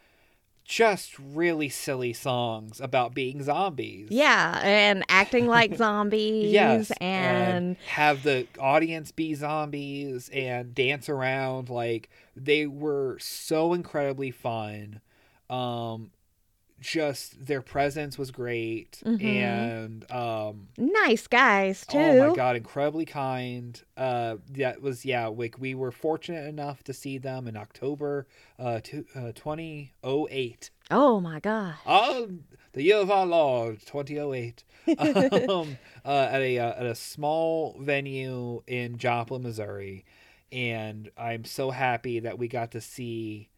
just 0.64 1.18
really 1.18 1.68
silly 1.68 2.12
songs 2.12 2.80
about 2.80 3.14
being 3.14 3.42
zombies. 3.42 4.08
Yeah, 4.10 4.60
and 4.62 5.04
acting 5.08 5.46
like 5.46 5.74
zombies. 5.76 6.52
Yes, 6.52 6.90
and 7.00 7.76
have 7.86 8.22
the 8.22 8.46
audience 8.58 9.12
be 9.12 9.34
zombies 9.34 10.30
and 10.32 10.74
dance 10.74 11.08
around 11.08 11.68
like 11.68 12.08
they 12.34 12.66
were 12.66 13.18
so 13.20 13.74
incredibly 13.74 14.30
fun. 14.30 15.00
Um, 15.50 16.10
just 16.80 17.46
their 17.46 17.62
presence 17.62 18.18
was 18.18 18.30
great, 18.30 19.00
Mhm. 19.04 19.22
and 19.24 20.10
um, 20.12 20.68
nice 20.76 21.26
guys 21.26 21.86
too. 21.86 21.98
oh 21.98 22.28
my 22.30 22.34
god, 22.34 22.56
incredibly 22.56 23.04
kind. 23.04 23.80
Uh, 23.96 24.36
that 24.50 24.82
was 24.82 25.04
yeah. 25.04 25.26
Like 25.28 25.56
we 25.58 25.74
were 25.74 25.90
fortunate 25.92 26.46
enough 26.46 26.82
to 26.84 26.92
see 26.92 27.16
them 27.18 27.46
in 27.48 27.56
October, 27.56 28.26
uh, 28.58 28.80
two, 28.82 29.04
uh 29.14 29.32
2008. 29.32 30.70
Oh 30.90 31.20
my 31.20 31.40
god. 31.40 31.74
Oh, 31.86 32.28
the 32.72 32.82
year 32.82 32.98
of 32.98 33.10
our 33.10 33.26
Lord, 33.26 33.80
2008. 33.86 34.64
um, 35.48 35.78
uh, 36.04 36.28
at 36.30 36.42
a 36.42 36.58
uh, 36.58 36.72
at 36.80 36.86
a 36.86 36.94
small 36.94 37.76
venue 37.80 38.62
in 38.66 38.98
Joplin, 38.98 39.42
Missouri, 39.42 40.04
and 40.52 41.10
I'm 41.16 41.44
so 41.44 41.70
happy 41.70 42.20
that 42.20 42.38
we 42.38 42.48
got 42.48 42.72
to 42.72 42.80
see 42.82 43.48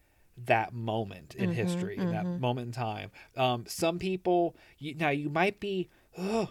that 0.45 0.73
moment 0.73 1.35
in 1.35 1.49
Mhm, 1.49 1.55
history, 1.55 2.05
that 2.05 2.25
mhm. 2.27 2.39
moment 2.39 2.67
in 2.67 2.71
time. 2.73 3.11
Um, 3.35 3.65
some 3.67 3.99
people 3.99 4.55
you, 4.77 4.95
now 4.95 5.09
you 5.09 5.29
might 5.29 5.59
be 5.59 5.89
ugh, 6.17 6.49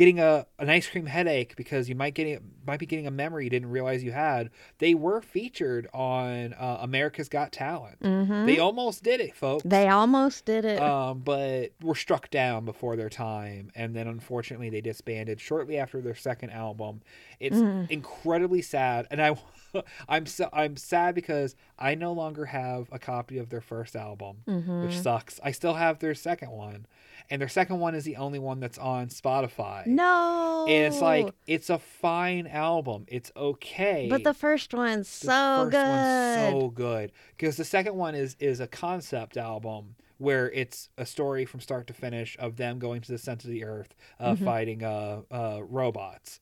getting 0.00 0.18
a 0.18 0.46
an 0.58 0.70
ice 0.70 0.88
cream 0.88 1.04
headache 1.04 1.54
because 1.56 1.86
you 1.86 1.94
might 1.94 2.14
getting 2.14 2.40
might 2.66 2.78
be 2.80 2.86
getting 2.86 3.06
a 3.06 3.10
memory 3.10 3.44
you 3.44 3.50
didn't 3.50 3.68
realize 3.68 4.02
you 4.02 4.12
had. 4.12 4.48
They 4.78 4.94
were 4.94 5.20
featured 5.20 5.88
on 5.92 6.54
uh, 6.54 6.78
America's 6.80 7.28
Got 7.28 7.52
Talent. 7.52 8.00
Mm-hmm. 8.00 8.46
They 8.46 8.58
almost 8.58 9.02
did 9.02 9.20
it, 9.20 9.36
folks 9.36 9.62
They 9.66 9.88
almost 9.88 10.46
did 10.46 10.64
it. 10.64 10.80
um, 10.80 11.18
but 11.20 11.72
were 11.82 11.94
struck 11.94 12.30
down 12.30 12.64
before 12.64 12.96
their 12.96 13.10
time, 13.10 13.70
and 13.74 13.94
then 13.94 14.06
unfortunately 14.08 14.70
they 14.70 14.80
disbanded 14.80 15.38
shortly 15.38 15.76
after 15.76 16.00
their 16.00 16.14
second 16.14 16.48
album. 16.50 17.02
It's 17.38 17.56
Mm. 17.58 17.90
incredibly 17.90 18.62
sad, 18.62 19.06
and 19.10 19.20
I, 19.20 19.36
I'm 20.08 20.24
so 20.24 20.48
I'm 20.50 20.78
sad 20.78 21.14
because 21.14 21.56
I 21.78 21.94
no 21.94 22.12
longer 22.14 22.46
have 22.46 22.88
a 22.90 22.98
copy 22.98 23.36
of 23.36 23.50
their 23.50 23.60
first 23.60 23.94
album, 23.94 24.38
Mhm. 24.48 24.86
which 24.86 24.98
sucks. 24.98 25.38
I 25.44 25.50
still 25.52 25.74
have 25.74 25.98
their 25.98 26.14
second 26.14 26.52
one, 26.52 26.86
and 27.28 27.40
their 27.40 27.48
second 27.48 27.78
one 27.80 27.94
is 27.94 28.04
the 28.04 28.16
only 28.16 28.38
one 28.38 28.60
that's 28.60 28.78
on 28.78 29.08
Spotify. 29.08 29.86
no. 29.86 30.66
And 30.68 30.86
it's 30.92 31.00
like 31.02 31.34
it's 31.46 31.70
a 31.70 31.78
fine 31.78 32.46
album. 32.46 33.04
It's 33.08 33.32
okay. 33.36 34.06
But 34.08 34.24
the 34.24 34.34
first 34.34 34.72
one's 34.74 35.08
The 35.20 35.26
so 35.26 35.64
first 35.64 35.70
good. 35.72 35.88
one's 35.88 36.60
so 36.62 36.68
good 36.70 37.12
because 37.36 37.56
the 37.56 37.64
second 37.64 37.94
one 37.96 38.14
is 38.14 38.36
is 38.40 38.60
a 38.60 38.66
concept 38.66 39.36
album 39.36 39.96
where 40.18 40.50
it's 40.50 40.90
a 40.98 41.06
story 41.06 41.46
from 41.46 41.60
start 41.60 41.86
to 41.86 41.94
finish 41.94 42.36
of 42.38 42.56
them 42.56 42.78
going 42.78 43.00
to 43.00 43.10
the 43.10 43.16
center 43.18 43.48
of 43.48 43.52
the 43.52 43.64
earth, 43.64 43.94
uh, 44.18 44.32
Mhm. 44.34 44.44
fighting 44.44 44.84
uh, 44.84 45.22
uh, 45.30 45.60
robots. 45.62 46.40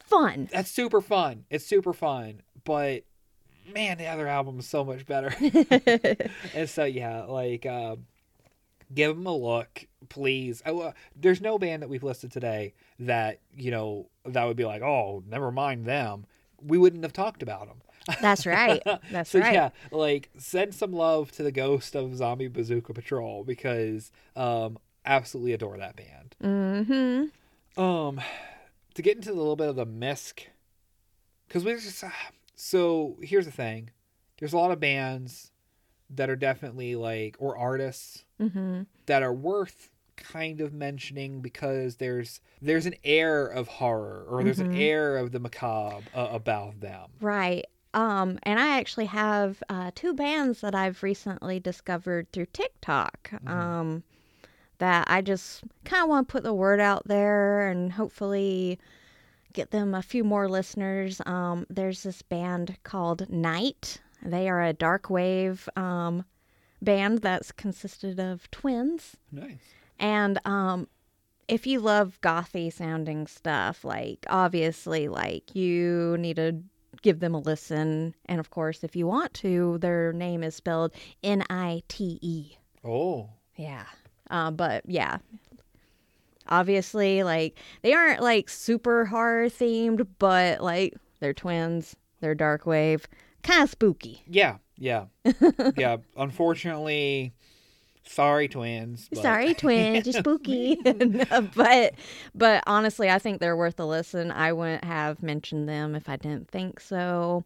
Fun. 0.00 0.48
That's 0.52 0.70
super 0.70 1.00
fun. 1.00 1.44
It's 1.50 1.64
super 1.66 1.92
fun, 1.92 2.42
but 2.64 3.04
man, 3.72 3.98
the 3.98 4.06
other 4.06 4.26
album 4.26 4.58
is 4.58 4.66
so 4.66 4.84
much 4.84 5.04
better. 5.06 5.32
and 6.54 6.68
so 6.68 6.84
yeah, 6.84 7.24
like 7.24 7.66
uh, 7.66 7.96
give 8.92 9.16
them 9.16 9.26
a 9.26 9.36
look, 9.36 9.86
please. 10.08 10.62
I, 10.64 10.70
uh, 10.70 10.92
there's 11.14 11.40
no 11.40 11.58
band 11.58 11.82
that 11.82 11.88
we've 11.88 12.02
listed 12.02 12.32
today 12.32 12.74
that 13.00 13.40
you 13.56 13.70
know 13.70 14.08
that 14.24 14.44
would 14.44 14.56
be 14.56 14.64
like, 14.64 14.82
oh, 14.82 15.22
never 15.28 15.50
mind 15.50 15.84
them. 15.84 16.26
We 16.60 16.78
wouldn't 16.78 17.04
have 17.04 17.12
talked 17.12 17.42
about 17.42 17.68
them. 17.68 17.82
That's 18.20 18.46
right. 18.46 18.82
That's 19.10 19.30
so 19.30 19.40
right. 19.40 19.52
yeah, 19.52 19.70
like 19.90 20.30
send 20.38 20.74
some 20.74 20.92
love 20.92 21.30
to 21.32 21.42
the 21.42 21.52
ghost 21.52 21.94
of 21.94 22.16
Zombie 22.16 22.48
Bazooka 22.48 22.94
Patrol 22.94 23.44
because 23.44 24.10
um 24.36 24.78
absolutely 25.04 25.52
adore 25.52 25.78
that 25.78 25.96
band. 25.96 26.36
Mm-hmm. 26.42 27.80
Um 27.80 28.20
to 28.94 29.02
get 29.02 29.16
into 29.16 29.30
a 29.30 29.34
little 29.34 29.56
bit 29.56 29.68
of 29.68 29.76
the 29.76 29.86
misc 29.86 30.42
cuz 31.48 31.64
we 31.64 31.74
just 31.74 32.02
so 32.54 33.16
here's 33.22 33.46
the 33.46 33.52
thing. 33.52 33.90
There's 34.38 34.52
a 34.52 34.58
lot 34.58 34.70
of 34.70 34.80
bands 34.80 35.50
that 36.10 36.30
are 36.30 36.36
definitely 36.36 36.96
like 36.96 37.36
or 37.38 37.56
artists 37.56 38.24
Mm-hmm. 38.40 38.82
that 39.06 39.22
are 39.22 39.32
worth 39.32 39.90
kind 40.16 40.60
of 40.60 40.72
mentioning 40.72 41.40
because 41.40 41.96
there's 41.96 42.40
there's 42.62 42.86
an 42.86 42.94
air 43.04 43.46
of 43.46 43.68
horror 43.68 44.24
or 44.28 44.42
there's 44.44 44.58
an 44.60 44.72
Mhm. 44.72 44.80
air 44.80 45.16
of 45.16 45.32
the 45.32 45.38
macabre 45.40 46.04
uh, 46.14 46.28
about 46.32 46.80
them. 46.80 47.08
Right. 47.20 47.64
Um, 47.94 48.38
and 48.42 48.58
I 48.60 48.78
actually 48.78 49.06
have 49.06 49.62
uh, 49.68 49.90
two 49.94 50.14
bands 50.14 50.60
that 50.60 50.74
I've 50.74 51.02
recently 51.02 51.58
discovered 51.60 52.30
through 52.32 52.46
TikTok. 52.52 53.30
Mhm. 53.32 53.48
Um, 53.50 54.02
that 54.78 55.06
I 55.10 55.22
just 55.22 55.64
kind 55.84 56.04
of 56.04 56.08
want 56.08 56.28
to 56.28 56.32
put 56.32 56.42
the 56.44 56.54
word 56.54 56.78
out 56.78 57.02
there 57.06 57.68
and 57.68 57.92
hopefully 57.92 58.78
get 59.52 59.72
them 59.72 59.94
a 59.94 60.02
few 60.02 60.22
more 60.22 60.48
listeners. 60.48 61.20
Um, 61.26 61.66
there's 61.68 62.04
this 62.04 62.22
band 62.22 62.76
called 62.84 63.28
Night. 63.28 64.00
They 64.22 64.48
are 64.48 64.62
a 64.62 64.72
dark 64.72 65.10
wave 65.10 65.68
um, 65.76 66.24
band 66.82 67.18
that's 67.18 67.52
consisted 67.52 68.18
of 68.20 68.50
twins. 68.50 69.16
Nice. 69.32 69.58
And 69.98 70.38
um 70.44 70.88
if 71.48 71.66
you 71.66 71.80
love 71.80 72.20
gothy 72.20 72.70
sounding 72.70 73.26
stuff, 73.26 73.82
like 73.84 74.26
obviously 74.28 75.08
like 75.08 75.56
you 75.56 76.16
need 76.18 76.36
to 76.36 76.62
give 77.00 77.20
them 77.20 77.34
a 77.34 77.38
listen. 77.38 78.14
And 78.26 78.38
of 78.38 78.50
course, 78.50 78.84
if 78.84 78.94
you 78.94 79.06
want 79.06 79.32
to, 79.34 79.78
their 79.78 80.12
name 80.12 80.42
is 80.42 80.54
spelled 80.54 80.92
N 81.22 81.42
I 81.48 81.82
T 81.88 82.18
E. 82.20 82.56
Oh. 82.84 83.30
Yeah. 83.56 83.84
Um, 84.30 84.56
but 84.56 84.84
yeah. 84.86 85.18
Obviously, 86.50 87.22
like 87.22 87.58
they 87.82 87.92
aren't 87.92 88.22
like 88.22 88.48
super 88.48 89.06
horror 89.06 89.48
themed, 89.48 90.06
but 90.18 90.60
like 90.60 90.94
they're 91.20 91.34
twins, 91.34 91.96
they're 92.20 92.34
dark 92.34 92.66
wave, 92.66 93.08
kind 93.48 93.62
of 93.62 93.70
spooky. 93.70 94.22
Yeah, 94.28 94.56
yeah, 94.76 95.06
yeah. 95.76 95.96
Unfortunately, 96.16 97.32
sorry, 98.06 98.48
twins. 98.48 99.08
but- 99.12 99.22
Sorry, 99.22 99.54
twins, 99.62 100.06
you're 100.06 100.20
spooky. 100.20 100.78
But 101.54 101.94
but 102.34 102.62
honestly, 102.66 103.10
I 103.10 103.18
think 103.18 103.40
they're 103.40 103.56
worth 103.56 103.78
a 103.80 103.84
listen. 103.84 104.30
I 104.30 104.52
wouldn't 104.52 104.84
have 104.84 105.22
mentioned 105.22 105.68
them 105.68 105.94
if 105.94 106.08
I 106.08 106.16
didn't 106.16 106.48
think 106.50 106.80
so. 106.80 107.44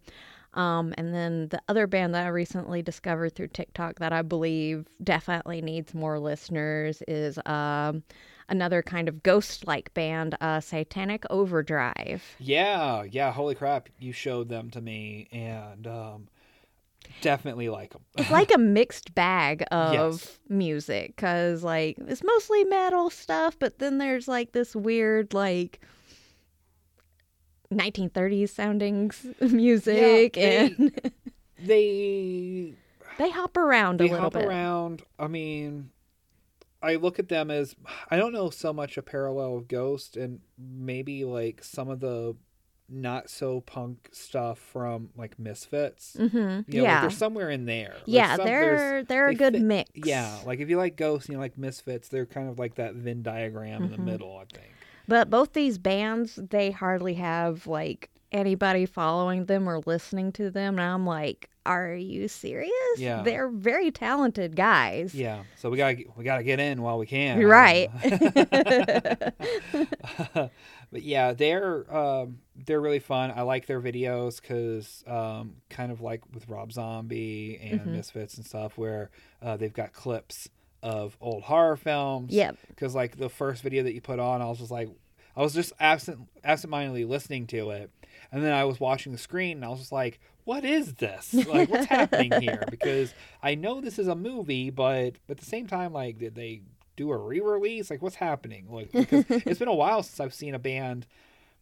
Um, 0.54 0.92
and 0.98 1.14
then 1.14 1.48
the 1.48 1.62
other 1.68 1.86
band 1.86 2.14
that 2.14 2.26
I 2.26 2.28
recently 2.28 2.82
discovered 2.82 3.34
through 3.34 3.48
TikTok 3.48 4.00
that 4.00 4.12
I 4.12 4.20
believe 4.20 4.86
definitely 5.02 5.62
needs 5.62 5.94
more 5.94 6.18
listeners 6.18 7.02
is 7.08 7.38
um, 7.46 8.02
another 8.48 8.82
kind 8.82 9.08
of 9.08 9.22
ghost-like 9.22 9.92
band, 9.94 10.36
uh, 10.40 10.60
Satanic 10.60 11.24
Overdrive. 11.30 12.22
Yeah, 12.38 13.04
yeah. 13.04 13.32
Holy 13.32 13.54
crap! 13.54 13.88
You 13.98 14.12
showed 14.12 14.48
them 14.48 14.70
to 14.70 14.80
me, 14.80 15.28
and 15.32 15.86
um, 15.86 16.28
definitely 17.20 17.68
like 17.68 17.92
them. 17.92 18.02
it's 18.16 18.30
like 18.30 18.52
a 18.54 18.58
mixed 18.78 19.14
bag 19.14 19.64
of 19.70 19.92
Yes. 19.92 20.38
music 20.48 21.14
because 21.16 21.62
like 21.62 21.96
it's 21.98 22.22
mostly 22.24 22.64
metal 22.64 23.10
stuff 23.10 23.56
but 23.58 23.78
then 23.80 23.98
there's 23.98 24.26
like 24.28 24.52
this 24.52 24.74
weird 24.74 25.34
like 25.34 25.80
1930s 27.72 28.50
sounding 28.50 29.10
music 29.40 30.34
they- 30.34 30.74
and 30.78 31.00
they 31.58 32.74
they 33.18 33.30
hop 33.30 33.56
around 33.56 34.00
a 34.00 34.04
little 34.04 34.06
bit. 34.06 34.08
they 34.08 34.12
little 34.14 34.20
hop 34.24 34.32
bit 34.32 34.44
around. 34.46 35.02
I 35.18 35.26
mean, 35.28 35.90
I 36.82 36.96
look 36.96 37.18
at 37.18 37.28
them 37.28 37.50
as 37.50 37.74
I 38.10 38.16
don't 38.16 38.32
know 38.32 38.50
so 38.50 38.72
much 38.72 38.96
a 38.98 39.02
parallel 39.02 39.56
of 39.56 39.68
Ghost 39.68 40.16
and 40.16 40.40
maybe 40.58 41.24
like 41.24 41.62
some 41.62 41.88
of 41.88 42.00
the 42.00 42.36
not 42.88 43.30
so 43.30 43.60
punk 43.62 44.08
stuff 44.12 44.58
from 44.58 45.10
like 45.16 45.38
Misfits. 45.38 46.14
Mm-hmm. 46.18 46.36
You 46.36 46.42
know, 46.42 46.54
like, 46.58 46.66
yeah 46.68 47.00
they're 47.02 47.10
somewhere 47.10 47.48
in 47.50 47.64
there. 47.64 47.96
Yeah 48.04 48.36
some- 48.36 48.44
they're 48.46 49.02
they're 49.04 49.28
a 49.28 49.32
they 49.32 49.38
good 49.38 49.52
fit- 49.54 49.62
mix 49.62 49.90
Yeah, 49.94 50.36
like 50.44 50.60
if 50.60 50.68
you 50.68 50.76
like 50.76 50.96
Ghost 50.96 51.26
and 51.28 51.34
you 51.34 51.38
like 51.38 51.56
Misfits, 51.56 52.08
they're 52.08 52.26
kind 52.26 52.48
of 52.50 52.58
like 52.58 52.74
that 52.74 52.94
Venn 52.94 53.22
diagram 53.22 53.84
in 53.84 53.88
Mhm. 53.90 53.96
the 53.96 54.02
middle. 54.02 54.36
I 54.36 54.44
think. 54.54 54.72
But 55.08 55.30
both 55.30 55.52
these 55.52 55.78
bands, 55.78 56.36
they 56.50 56.70
hardly 56.70 57.14
have 57.14 57.66
like 57.66 58.10
anybody 58.30 58.86
following 58.86 59.44
them 59.46 59.68
or 59.68 59.80
listening 59.86 60.32
to 60.32 60.50
them. 60.50 60.78
And 60.78 60.82
I'm 60.88 61.06
like, 61.06 61.48
are 61.64 61.94
you 61.94 62.26
serious? 62.28 62.70
Yeah. 62.96 63.22
They're 63.22 63.48
very 63.48 63.90
talented 63.90 64.56
guys. 64.56 65.14
Yeah, 65.14 65.42
so 65.56 65.70
we 65.70 65.76
gotta 65.76 65.98
we 66.16 66.24
gotta 66.24 66.42
get 66.42 66.58
in 66.60 66.82
while 66.82 66.98
we 66.98 67.06
can. 67.06 67.38
Right. 67.44 67.90
but 70.34 71.02
yeah, 71.02 71.32
they're 71.32 71.94
um, 71.94 72.38
they're 72.66 72.80
really 72.80 72.98
fun. 72.98 73.32
I 73.34 73.42
like 73.42 73.66
their 73.66 73.80
videos 73.80 74.40
because 74.40 75.04
um, 75.06 75.54
kind 75.70 75.90
of 75.92 76.00
like 76.00 76.22
with 76.32 76.48
Rob 76.48 76.72
Zombie 76.72 77.58
and 77.62 77.80
Mhm. 77.80 77.86
Misfits 77.86 78.36
and 78.36 78.44
stuff, 78.46 78.76
where 78.78 79.10
uh, 79.42 79.56
they've 79.56 79.72
got 79.72 79.92
clips 79.92 80.48
of 80.82 81.16
old 81.20 81.44
horror 81.44 81.76
films. 81.76 82.32
Yep. 82.32 82.56
Because 82.68 82.94
like 82.94 83.16
the 83.16 83.28
first 83.28 83.62
video 83.62 83.82
that 83.84 83.94
you 83.94 84.00
put 84.00 84.18
on, 84.18 84.42
I 84.42 84.46
was 84.46 84.58
just 84.58 84.70
like, 84.70 84.88
I 85.36 85.40
was 85.42 85.54
just 85.54 85.72
absent 85.80 86.28
absentmindedly 86.44 87.04
listening 87.04 87.46
to 87.48 87.70
it, 87.70 87.90
and 88.30 88.42
then 88.44 88.52
I 88.52 88.64
was 88.64 88.80
watching 88.80 89.12
the 89.12 89.18
screen, 89.18 89.58
and 89.58 89.64
I 89.64 89.68
was 89.68 89.78
just 89.78 89.92
like, 89.92 90.20
what 90.44 90.64
is 90.64 90.94
this? 90.94 91.32
Like, 91.48 91.70
what's 91.70 91.86
happening 91.86 92.32
here? 92.40 92.64
Because 92.70 93.14
I 93.42 93.54
know 93.54 93.80
this 93.80 93.98
is 93.98 94.08
a 94.08 94.14
movie, 94.14 94.70
but 94.70 95.14
at 95.28 95.38
the 95.38 95.44
same 95.44 95.66
time, 95.66 95.92
like, 95.92 96.18
did 96.18 96.34
they 96.34 96.62
do 96.96 97.10
a 97.10 97.16
re-release? 97.16 97.90
Like, 97.90 98.02
what's 98.02 98.16
happening? 98.16 98.66
Like, 98.70 98.90
because 98.92 99.24
it's 99.28 99.58
been 99.58 99.68
a 99.68 99.74
while 99.74 100.02
since 100.02 100.20
I've 100.20 100.34
seen 100.34 100.54
a 100.54 100.58
band, 100.58 101.06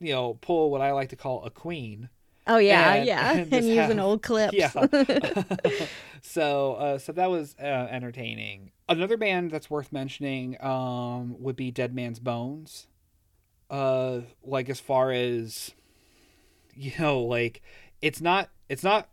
you 0.01 0.13
know, 0.13 0.35
pull 0.41 0.71
what 0.71 0.81
I 0.81 0.93
like 0.93 1.11
to 1.11 1.17
call 1.17 1.45
a 1.45 1.51
queen. 1.51 2.09
Oh 2.47 2.57
yeah, 2.57 2.95
And- 2.95 3.07
yeah. 3.07 3.33
and 3.37 3.53
And, 3.53 3.67
using 3.67 3.77
have- 3.77 3.99
old 4.01 4.23
clips. 4.23 4.55
Yeah. 4.55 4.71
so, 6.23 6.75
uh, 6.75 6.99
so 6.99 7.13
that 7.13 7.31
was 7.31 7.55
uh, 7.61 7.65
entertaining. 7.91 8.73
Another 8.89 9.17
band 9.17 9.51
that's 9.51 9.71
worth 9.71 9.93
mentioning 9.93 10.57
um, 10.63 11.37
would 11.41 11.57
be 11.57 11.71
Dead 11.71 11.95
Man's 11.95 12.19
Bones. 12.19 12.87
Uh, 13.69 14.23
like 14.43 14.69
as 14.69 14.81
far 14.81 15.13
as 15.13 15.73
you 16.75 16.93
know, 16.99 17.21
like 17.21 17.63
it's 18.03 18.21
not, 18.21 18.49
it's 18.71 18.83
not, 18.83 19.09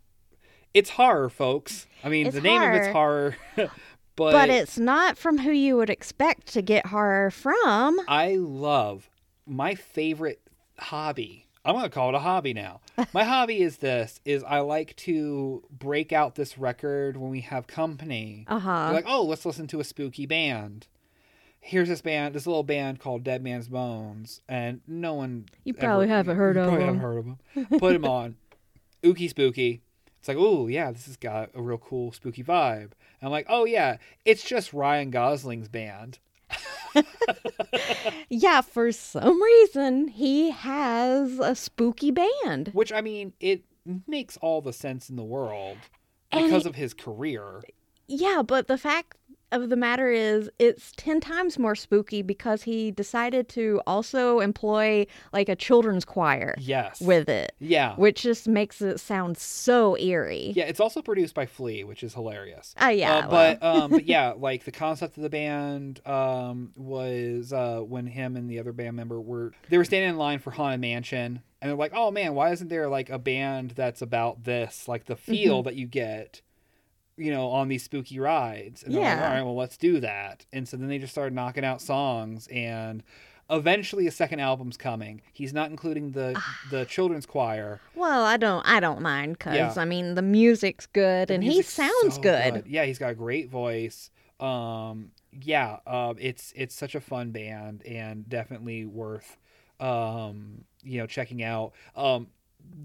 it's 0.72 0.90
horror, 0.90 1.28
folks. 1.28 1.86
I 2.02 2.08
mean, 2.08 2.26
It's 2.26 2.34
the 2.36 2.40
name 2.40 2.62
of 2.62 2.74
it's 2.74 2.88
horror, 2.88 3.36
but, 3.56 3.70
but 4.16 4.48
it's 4.48 4.78
not 4.78 5.18
from 5.18 5.38
who 5.38 5.50
you 5.50 5.76
would 5.76 5.90
expect 5.90 6.46
to 6.54 6.62
get 6.62 6.86
horror 6.86 7.30
from. 7.30 8.00
I 8.08 8.36
love 8.36 9.10
my 9.46 9.74
favorite 9.74 10.40
hobby. 10.78 11.44
I'm 11.64 11.74
gonna 11.74 11.90
call 11.90 12.08
it 12.10 12.14
a 12.14 12.20
hobby 12.20 12.54
now. 12.54 12.80
My 13.12 13.24
hobby 13.24 13.60
is 13.60 13.78
this: 13.78 14.20
is 14.24 14.42
I 14.44 14.60
like 14.60 14.96
to 14.98 15.62
break 15.70 16.12
out 16.14 16.34
this 16.34 16.56
record 16.56 17.16
when 17.18 17.30
we 17.30 17.40
have 17.42 17.66
company. 17.66 18.46
Uh 18.48 18.58
huh. 18.60 18.90
Like, 18.94 19.04
oh, 19.06 19.22
let's 19.24 19.44
listen 19.44 19.66
to 19.66 19.80
a 19.80 19.84
spooky 19.84 20.24
band. 20.24 20.86
Here's 21.60 21.88
this 21.88 22.00
band, 22.00 22.34
this 22.34 22.46
little 22.46 22.62
band 22.62 23.00
called 23.00 23.22
Dead 23.24 23.42
Man's 23.42 23.68
Bones, 23.68 24.40
and 24.48 24.80
no 24.86 25.12
one 25.14 25.46
You 25.64 25.74
probably 25.74 26.04
ever- 26.06 26.14
haven't 26.14 26.36
heard 26.36 26.56
you 26.56 26.62
of 26.62 26.68
probably 26.68 26.86
them. 26.86 26.94
haven't 27.00 27.02
heard 27.02 27.18
of 27.18 27.24
them. 27.70 27.78
Put 27.80 27.92
them 27.92 28.04
on, 28.06 28.36
ooky 29.02 29.28
spooky. 29.28 29.82
It's 30.18 30.28
like, 30.28 30.36
oh 30.38 30.66
yeah, 30.66 30.90
this 30.90 31.06
has 31.06 31.16
got 31.16 31.50
a 31.54 31.62
real 31.62 31.78
cool 31.78 32.12
spooky 32.12 32.42
vibe. 32.42 32.92
And 33.20 33.22
I'm 33.22 33.30
like, 33.30 33.46
oh 33.48 33.64
yeah, 33.64 33.98
it's 34.24 34.42
just 34.42 34.72
Ryan 34.72 35.10
Gosling's 35.10 35.68
band. 35.68 36.18
Yeah, 38.30 38.60
for 38.60 38.92
some 38.92 39.42
reason 39.42 40.08
he 40.08 40.50
has 40.50 41.38
a 41.38 41.54
spooky 41.54 42.10
band. 42.10 42.70
Which 42.72 42.92
I 42.92 43.00
mean, 43.00 43.32
it 43.40 43.64
makes 44.06 44.36
all 44.38 44.60
the 44.60 44.72
sense 44.72 45.08
in 45.08 45.16
the 45.16 45.24
world 45.24 45.78
because 46.30 46.66
of 46.66 46.74
his 46.74 46.94
career. 46.94 47.62
Yeah, 48.06 48.42
but 48.42 48.66
the 48.68 48.78
fact 48.78 49.17
of 49.52 49.68
the 49.70 49.76
matter 49.76 50.10
is 50.10 50.50
it's 50.58 50.92
10 50.96 51.20
times 51.20 51.58
more 51.58 51.74
spooky 51.74 52.22
because 52.22 52.62
he 52.62 52.90
decided 52.90 53.48
to 53.50 53.80
also 53.86 54.40
employ 54.40 55.06
like 55.32 55.48
a 55.48 55.56
children's 55.56 56.04
choir 56.04 56.54
Yes. 56.58 57.00
with 57.00 57.28
it, 57.28 57.52
yeah. 57.58 57.94
which 57.96 58.22
just 58.22 58.46
makes 58.48 58.80
it 58.82 59.00
sound 59.00 59.38
so 59.38 59.96
eerie. 59.98 60.52
Yeah, 60.54 60.64
it's 60.64 60.80
also 60.80 61.02
produced 61.02 61.34
by 61.34 61.46
Flea, 61.46 61.84
which 61.84 62.02
is 62.02 62.14
hilarious. 62.14 62.74
Oh 62.80 62.88
yeah, 62.88 63.18
Uh, 63.26 63.30
but 63.30 63.62
um, 63.62 63.90
but 63.90 64.04
yeah, 64.06 64.34
like 64.36 64.64
the 64.64 64.72
concept 64.72 65.16
of 65.16 65.22
the 65.22 65.30
band 65.30 66.06
um, 66.06 66.72
was 66.76 67.52
uh, 67.52 67.80
when 67.80 68.06
him 68.06 68.36
and 68.36 68.50
the 68.50 68.58
other 68.58 68.72
band 68.72 68.96
member 68.96 69.20
were 69.20 69.52
they 69.70 69.78
were 69.78 69.84
standing 69.84 70.10
in 70.10 70.16
line 70.16 70.38
for 70.38 70.50
Haunted 70.50 70.80
Mansion, 70.80 71.42
and 71.60 71.70
they're 71.70 71.76
like, 71.76 71.92
"Oh 71.94 72.10
man, 72.10 72.34
why 72.34 72.52
isn't 72.52 72.68
there 72.68 72.88
like 72.88 73.10
a 73.10 73.18
band 73.18 73.72
that's 73.72 74.02
about 74.02 74.44
this, 74.44 74.86
like 74.88 75.04
the 75.06 75.14
Mm-hmm. 75.14 75.32
feel 75.32 75.62
that 75.64 75.74
you 75.74 75.86
get, 75.86 76.42
you 77.18 77.30
know, 77.30 77.48
on 77.48 77.68
these 77.68 77.82
spooky 77.82 78.18
rides?" 78.18 78.82
And 78.82 78.94
they're 78.94 79.02
like, 79.02 79.18
"All 79.24 79.34
right, 79.34 79.42
well, 79.42 79.56
let's 79.56 79.76
do 79.76 80.00
that." 80.00 80.46
And 80.52 80.68
so 80.68 80.76
then 80.76 80.88
they 80.88 80.98
just 80.98 81.12
started 81.12 81.34
knocking 81.34 81.64
out 81.64 81.82
songs, 81.82 82.46
and 82.48 83.02
eventually 83.50 84.06
a 84.06 84.10
second 84.10 84.40
album's 84.40 84.76
coming. 84.76 85.22
He's 85.32 85.52
not 85.52 85.70
including 85.70 86.12
the 86.12 86.40
the 86.70 86.84
children's 86.84 87.26
choir. 87.26 87.80
well, 87.94 88.24
I 88.24 88.36
don't 88.36 88.62
I 88.66 88.80
don't 88.80 89.00
mind 89.00 89.38
cuz 89.38 89.54
Yeah. 89.54 89.74
I 89.76 89.84
mean 89.84 90.14
the 90.14 90.22
music's 90.22 90.86
good 90.86 91.28
The 91.28 91.34
and 91.34 91.44
he 91.44 91.62
sounds 91.62 92.16
so 92.16 92.20
good. 92.20 92.64
Yeah, 92.66 92.84
he's 92.84 92.98
got 92.98 93.10
a 93.10 93.14
great 93.14 93.48
voice. 93.50 94.10
Um, 94.40 95.10
yeah, 95.32 95.78
um, 95.86 96.16
it's 96.20 96.52
it's 96.56 96.74
such 96.74 96.94
a 96.94 97.00
fun 97.00 97.30
band 97.32 97.84
and 97.86 98.28
definitely 98.28 98.84
worth 98.84 99.36
um, 99.80 100.64
you 100.82 100.98
know 100.98 101.06
checking 101.06 101.42
out. 101.42 101.72
Um, 101.96 102.28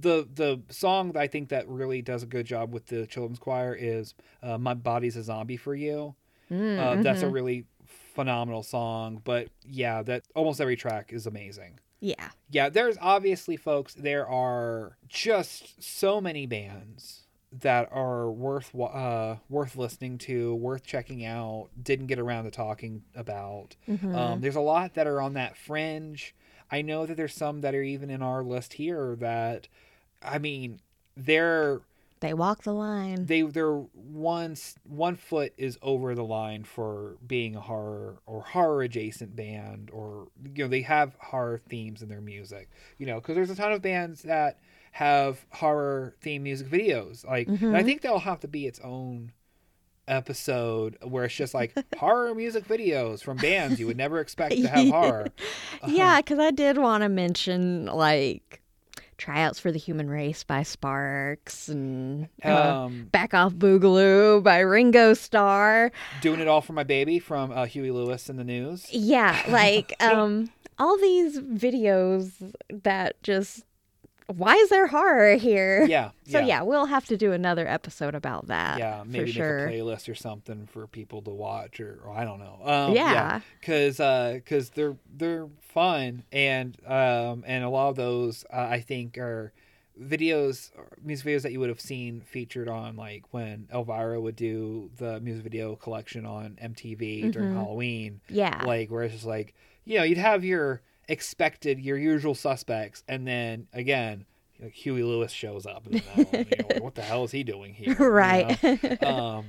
the 0.02 0.28
the 0.34 0.62
song 0.70 1.12
that 1.14 1.20
I 1.20 1.28
think 1.28 1.50
that 1.50 1.68
really 1.68 2.02
does 2.02 2.24
a 2.24 2.28
good 2.28 2.46
job 2.46 2.74
with 2.74 2.88
the 2.88 3.06
children's 3.08 3.40
choir 3.40 3.74
is 3.76 4.14
uh, 4.42 4.58
"My 4.58 4.74
Body's 4.74 5.16
a 5.16 5.24
Zombie 5.24 5.58
for 5.58 5.76
You." 5.76 6.16
Mm, 6.52 6.80
Uh, 6.80 7.02
That's 7.02 7.22
a 7.22 7.26
mhm. 7.26 7.34
really 7.34 7.66
phenomenal 8.14 8.64
song. 8.64 9.22
But 9.24 9.48
yeah, 9.66 10.04
that 10.04 10.24
almost 10.36 10.62
every 10.62 10.76
track 10.76 11.12
is 11.14 11.26
amazing. 11.26 11.80
Yeah. 12.00 12.30
Yeah, 12.50 12.70
there's 12.70 12.98
obviously 13.02 13.56
folks. 13.58 13.94
There 13.94 14.28
are 14.28 14.98
just 15.08 15.82
so 15.82 16.20
many 16.20 16.46
bands 16.46 17.23
that 17.62 17.90
are 17.92 18.30
worth 18.32 18.74
uh, 18.76 19.36
worth 19.50 19.76
listening 19.76 20.18
to, 20.20 20.56
worth 20.56 20.84
checking 20.84 21.24
out. 21.26 21.70
Didn't 21.82 22.08
get 22.08 22.20
around 22.20 22.46
to 22.46 22.52
talking 22.52 23.04
about. 23.16 23.76
Mhm. 23.88 24.16
Um, 24.16 24.42
there's 24.42 24.56
a 24.56 24.62
lot 24.62 24.96
that 24.96 25.08
are 25.08 25.22
on 25.22 25.34
that 25.34 25.56
fringe. 25.58 26.34
I 26.72 26.82
know 26.82 27.06
that 27.06 27.16
there's 27.18 27.36
some 27.36 27.62
that 27.62 27.76
are 27.76 27.84
even 27.84 28.10
in 28.10 28.24
our 28.24 28.42
list 28.44 28.74
here 28.74 29.16
that, 29.20 29.68
I 30.24 30.40
mean, 30.40 30.80
they're 31.16 31.82
they 32.22 32.34
walk 32.34 32.64
the 32.64 32.74
line. 32.74 33.26
they 33.26 33.42
they're 33.42 33.74
one 33.76 34.56
one 34.88 35.16
foot 35.18 35.54
is 35.58 35.78
over 35.82 36.16
the 36.16 36.24
line 36.24 36.64
for 36.64 37.18
being 37.28 37.56
a 37.56 37.60
horror 37.62 38.16
or 38.26 38.42
horror 38.42 38.82
adjacent 38.82 39.36
band 39.36 39.92
or 39.94 40.30
you 40.56 40.64
know 40.64 40.70
they 40.70 40.82
have 40.84 41.16
horror 41.20 41.62
themes 41.68 42.02
in 42.02 42.08
their 42.08 42.22
music 42.22 42.70
you 42.98 43.06
know 43.06 43.20
because 43.20 43.36
there's 43.36 43.50
a 43.50 43.56
ton 43.56 43.74
of 43.74 43.82
bands 43.82 44.22
that 44.24 44.58
have 44.94 45.46
horror 45.52 46.16
theme 46.22 46.44
music 46.44 46.68
videos. 46.68 47.26
Like 47.28 47.48
and 47.48 47.76
i 47.76 47.84
think 47.84 48.02
that'll 48.02 48.20
have 48.20 48.40
to 48.42 48.48
be 48.48 48.66
its 48.68 48.80
own 48.80 49.32
episode 50.08 50.98
where 51.02 51.26
it's 51.26 51.36
just 51.36 51.54
like 51.54 51.74
horror 51.98 52.36
music 52.36 52.68
videos 52.68 53.22
from 53.24 53.38
bands 53.38 53.80
you 53.80 53.88
would 53.88 53.98
never 53.98 54.20
expect 54.20 54.54
to 54.56 54.68
have 54.68 54.88
horror. 54.90 55.28
Yeah, 55.88 56.20
because 56.20 56.40
I 56.40 56.52
did 56.52 56.78
want 56.78 57.04
to 57.04 57.10
mention 57.10 57.86
like 57.86 58.62
tryouts 59.18 59.60
for 59.60 59.72
the 59.72 59.80
human 59.80 60.10
race 60.10 60.44
by 60.44 60.64
Sparks 60.64 61.70
and 61.70 62.28
uh, 62.44 62.84
um 62.84 63.06
Back 63.12 63.34
Off 63.34 63.54
Boogaloo 63.54 64.44
by 64.44 64.60
Ringo 64.60 65.14
Starr. 65.14 65.92
doing 66.22 66.40
it 66.40 66.48
all 66.48 66.62
for 66.62 66.74
my 66.74 66.84
baby 66.84 67.20
from 67.20 67.52
uh, 67.52 67.66
Huey 67.66 67.92
Lewis 67.92 68.28
and 68.30 68.38
the 68.38 68.44
News. 68.44 68.88
Yeah, 68.92 69.42
like 69.48 69.94
um 70.02 70.50
all 70.78 70.98
these 70.98 71.40
videos 71.40 72.54
that 72.70 73.22
just 73.24 73.64
why 74.38 74.56
is 74.56 74.70
there 74.70 74.88
horror 74.88 75.36
here? 75.36 75.86
yeah 75.86 76.12
So 76.28 76.40
yeah. 76.40 76.62
we'll 76.62 76.86
have 76.86 77.06
to 77.08 77.18
do 77.18 77.32
another 77.34 77.68
episode 77.68 78.16
about 78.16 78.48
that. 78.48 78.80
yeah 78.80 79.04
maybe 79.06 79.26
for 79.32 79.32
sure. 79.38 79.66
make 79.68 79.76
a 79.76 79.80
playlist 79.80 80.10
or 80.10 80.16
something 80.16 80.68
for 80.68 80.88
people 80.88 81.22
to 81.24 81.32
watch 81.32 81.80
or, 81.80 82.00
or 82.06 82.12
i 82.14 82.24
don't 82.24 82.40
know 82.40 82.60
um, 82.64 82.94
yeah. 82.96 83.42
because 83.60 83.98
because 83.98 84.70
they're 84.72 84.96
they're 85.16 85.48
fun 85.62 86.24
and 86.32 86.78
um 86.88 87.44
and 87.46 87.64
a 87.64 87.70
lot 87.70 87.90
of 87.90 87.96
those 87.96 88.46
uh, 88.54 88.68
i 88.70 88.80
think 88.80 89.18
are 89.18 89.54
videos, 90.02 90.72
music 91.04 91.28
videos 91.28 91.42
that 91.44 91.52
you 91.52 91.60
would 91.60 91.70
have 91.70 91.80
seen 91.80 92.22
featured 92.22 92.68
on 92.68 92.96
like 92.96 93.24
when 93.32 93.68
Elvira 93.72 94.20
would 94.20 94.36
do 94.36 94.90
the 94.98 95.20
music 95.20 95.44
video 95.44 95.76
collection 95.76 96.26
on 96.26 96.58
MTV 96.60 97.32
during 97.32 97.52
Mhm. 97.52 97.54
Halloween. 97.54 98.20
Yeah. 98.28 98.64
Like 98.66 98.90
where 98.90 99.04
it's 99.04 99.14
just 99.14 99.26
like, 99.28 99.54
you 99.86 100.00
know, 100.00 100.04
you'd 100.04 100.18
have 100.18 100.44
your 100.44 100.82
expected, 101.08 101.80
your 101.80 101.98
usual 101.98 102.36
suspects, 102.36 103.04
and 103.08 103.28
then 103.28 103.68
again, 103.74 104.26
Huey 104.72 105.04
Lewis 105.04 105.32
shows 105.32 105.66
up. 105.66 105.86
And, 105.86 105.96
you 105.96 106.02
know, 106.16 106.30
like, 106.32 106.82
what 106.82 106.96
the 106.96 107.02
hell 107.02 107.24
is 107.24 107.32
he 107.32 107.44
doing 107.44 107.74
here? 107.74 107.96
you 108.00 108.06
right. 108.06 108.62
know? 108.64 108.98
um, 109.08 109.46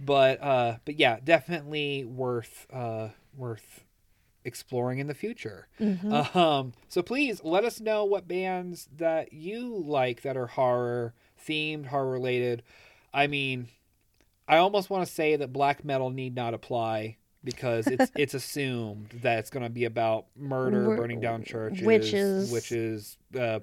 but 0.00 0.42
uh, 0.42 0.76
but 0.84 0.98
yeah, 0.98 1.18
definitely 1.22 2.04
worth 2.04 2.66
uh, 2.72 3.08
worth 3.36 3.84
exploring 4.44 4.98
in 4.98 5.06
the 5.06 5.14
future. 5.14 5.68
Mhm. 5.80 6.34
Um, 6.34 6.72
so 6.88 7.02
please 7.02 7.42
let 7.44 7.64
us 7.64 7.80
know 7.80 8.04
what 8.04 8.28
bands 8.28 8.88
that 8.96 9.32
you 9.32 9.82
like 9.86 10.22
that 10.22 10.36
are 10.36 10.46
horror 10.46 11.14
themed, 11.46 11.86
horror 11.86 12.10
related. 12.10 12.62
I 13.12 13.26
mean, 13.26 13.68
I 14.46 14.56
almost 14.56 14.90
want 14.90 15.06
to 15.06 15.12
say 15.12 15.36
that 15.36 15.52
black 15.52 15.84
metal 15.84 16.10
need 16.10 16.34
not 16.34 16.54
apply 16.54 17.17
because 17.44 17.86
it's 17.86 18.10
it's 18.16 18.34
assumed 18.34 19.08
that 19.22 19.38
it's 19.38 19.50
going 19.50 19.62
to 19.64 19.70
be 19.70 19.84
about 19.84 20.26
murder, 20.36 20.86
Wor- 20.86 20.96
burning 20.96 21.20
down 21.20 21.44
churches, 21.44 21.82
witches. 21.82 22.50
witches, 22.52 23.16
uh, 23.38 23.60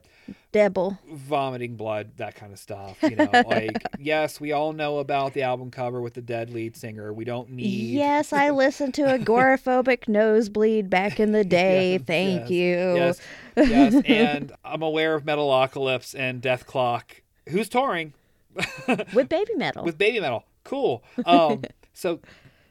Devil. 0.52 0.98
vomiting 1.12 1.76
blood, 1.76 2.12
that 2.18 2.36
kind 2.36 2.54
of 2.54 2.60
stuff. 2.60 2.98
You 3.04 3.16
know, 3.18 3.30
like 3.48 3.78
yes, 4.00 4.40
we 4.40 4.52
all 4.54 4.74
know 4.74 5.00
about 5.00 5.34
the 5.34 5.44
album 5.44 5.72
cover 5.72 6.02
with 6.02 6.14
the 6.14 6.22
dead 6.22 6.50
lead 6.50 6.76
singer. 6.76 7.12
We 7.14 7.26
don't 7.26 7.50
need 7.52 7.66
Yes, 7.94 8.32
I 8.34 8.50
listened 8.52 8.94
to 8.96 9.02
agoraphobic 9.04 10.08
nosebleed 10.08 10.90
back 10.90 11.20
in 11.20 11.32
the 11.32 11.44
day. 11.44 11.94
Yes, 11.94 12.02
Thank 12.06 12.42
yes, 12.42 12.50
you. 12.50 12.76
Yes, 12.96 13.22
yes, 13.58 14.04
and 14.06 14.52
I'm 14.64 14.82
aware 14.82 15.16
of 15.16 15.24
Metalocalypse 15.26 16.18
and 16.18 16.42
Dethklok, 16.42 17.04
who's 17.50 17.70
touring 17.70 18.14
With 18.56 19.30
Babymetal. 19.30 19.84
with 19.84 19.98
Babymetal. 19.98 20.44
Cool. 20.64 21.04
Um, 21.26 21.64
so, 21.94 22.20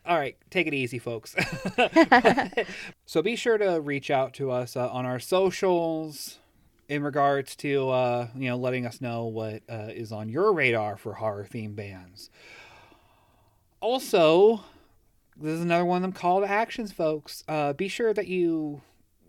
all 0.06 0.18
right, 0.18 0.36
take 0.50 0.66
it 0.66 0.74
easy, 0.74 0.98
folks. 0.98 1.34
so 3.06 3.22
be 3.22 3.36
sure 3.36 3.58
to 3.58 3.80
reach 3.80 4.10
out 4.10 4.34
to 4.34 4.50
us 4.50 4.76
uh, 4.76 4.90
on 4.90 5.06
our 5.06 5.18
socials 5.18 6.38
in 6.88 7.02
regards 7.02 7.56
to 7.56 7.88
uh, 7.88 8.28
you 8.34 8.48
know 8.48 8.56
letting 8.56 8.86
us 8.86 9.00
know 9.00 9.24
what 9.24 9.62
uh, 9.68 9.88
is 9.90 10.12
on 10.12 10.28
your 10.28 10.52
radar 10.52 10.96
for 10.96 11.14
horror 11.14 11.46
themed 11.50 11.76
bands. 11.76 12.30
Also, 13.80 14.64
this 15.36 15.52
is 15.52 15.60
another 15.60 15.84
one 15.84 15.96
of 15.96 16.02
them 16.02 16.12
call 16.12 16.40
to 16.40 16.46
actions, 16.46 16.92
folks. 16.92 17.42
Uh, 17.48 17.72
be 17.72 17.88
sure 17.88 18.14
that 18.14 18.28
you, 18.28 18.82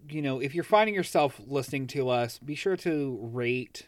you 0.10 0.22
know, 0.22 0.40
if 0.40 0.54
you're 0.54 0.64
finding 0.64 0.94
yourself 0.94 1.40
listening 1.48 1.88
to 1.88 2.10
us, 2.10 2.40
be 2.40 2.56
sure 2.56 2.78
to 2.78 3.20
rate 3.22 3.88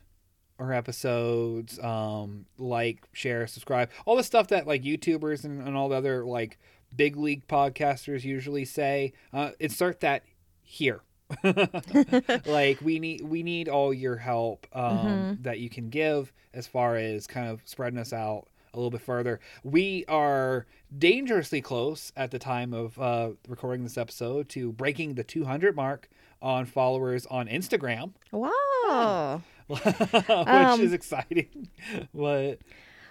our 0.60 0.74
episodes, 0.74 1.78
um, 1.80 2.46
like, 2.58 3.08
share, 3.14 3.46
subscribe, 3.46 3.92
all 4.06 4.16
the 4.16 4.24
stuff 4.24 4.48
that 4.48 4.66
like 4.66 4.84
YouTubers 4.84 5.44
and, 5.44 5.66
and 5.66 5.78
all 5.78 5.90
the 5.90 5.96
other 5.96 6.26
like 6.26 6.58
big 6.98 7.16
league 7.16 7.48
podcasters 7.48 8.24
usually 8.24 8.66
say. 8.66 9.14
Uh, 9.32 9.52
insert 9.60 10.02
that 10.02 10.24
here. 10.62 11.02
like 12.46 12.80
we 12.82 13.00
need 13.00 13.22
we 13.22 13.44
need 13.44 13.68
all 13.70 13.94
your 13.94 14.18
help 14.18 14.66
um, 14.74 15.38
that 15.42 15.60
you 15.60 15.70
can 15.70 15.90
give 15.90 16.32
as 16.54 16.68
far 16.68 16.96
as 16.96 17.28
kind 17.28 17.48
of 17.50 17.62
spreading 17.66 18.00
us 18.00 18.14
out 18.14 18.48
a 18.74 18.78
little 18.78 18.92
bit 18.92 19.02
further. 19.02 19.40
We 19.64 20.06
are 20.08 20.66
dangerously 20.98 21.62
close 21.62 22.12
at 22.16 22.32
the 22.32 22.40
time 22.40 22.74
of 22.74 22.98
uh, 23.00 23.30
recording 23.48 23.84
this 23.84 23.98
episode 23.98 24.50
to 24.50 24.72
breaking 24.72 25.16
the 25.16 25.24
200 25.24 25.76
mark 25.76 26.10
on 26.42 26.66
followers 26.66 27.26
on 27.26 27.48
Instagram, 27.48 28.14
wow. 28.32 29.42
which 29.68 29.86
Um, 30.30 30.82
is 30.82 30.94
exciting. 30.94 31.70
but 32.14 32.60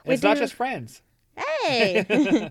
it's 0.04 0.22
not 0.22 0.36
just 0.36 0.54
friends. 0.54 1.02
Hey. 1.36 2.50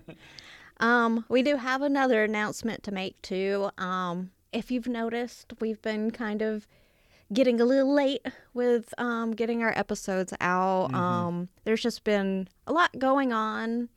Um, 0.80 1.24
we 1.28 1.42
do 1.42 1.56
have 1.56 1.82
another 1.82 2.24
announcement 2.24 2.82
to 2.84 2.92
make 2.92 3.20
too. 3.22 3.70
Um, 3.78 4.30
if 4.52 4.70
you've 4.70 4.86
noticed, 4.88 5.52
we've 5.60 5.80
been 5.82 6.10
kind 6.10 6.42
of 6.42 6.66
getting 7.32 7.60
a 7.60 7.64
little 7.64 7.92
late 7.92 8.24
with 8.54 8.94
um 8.98 9.32
getting 9.32 9.62
our 9.62 9.76
episodes 9.76 10.32
out. 10.40 10.94
Um, 10.94 11.48
there's 11.64 11.82
just 11.82 12.04
been 12.04 12.48
a 12.66 12.72
lot 12.72 12.96
going 12.98 13.32
on 13.32 13.88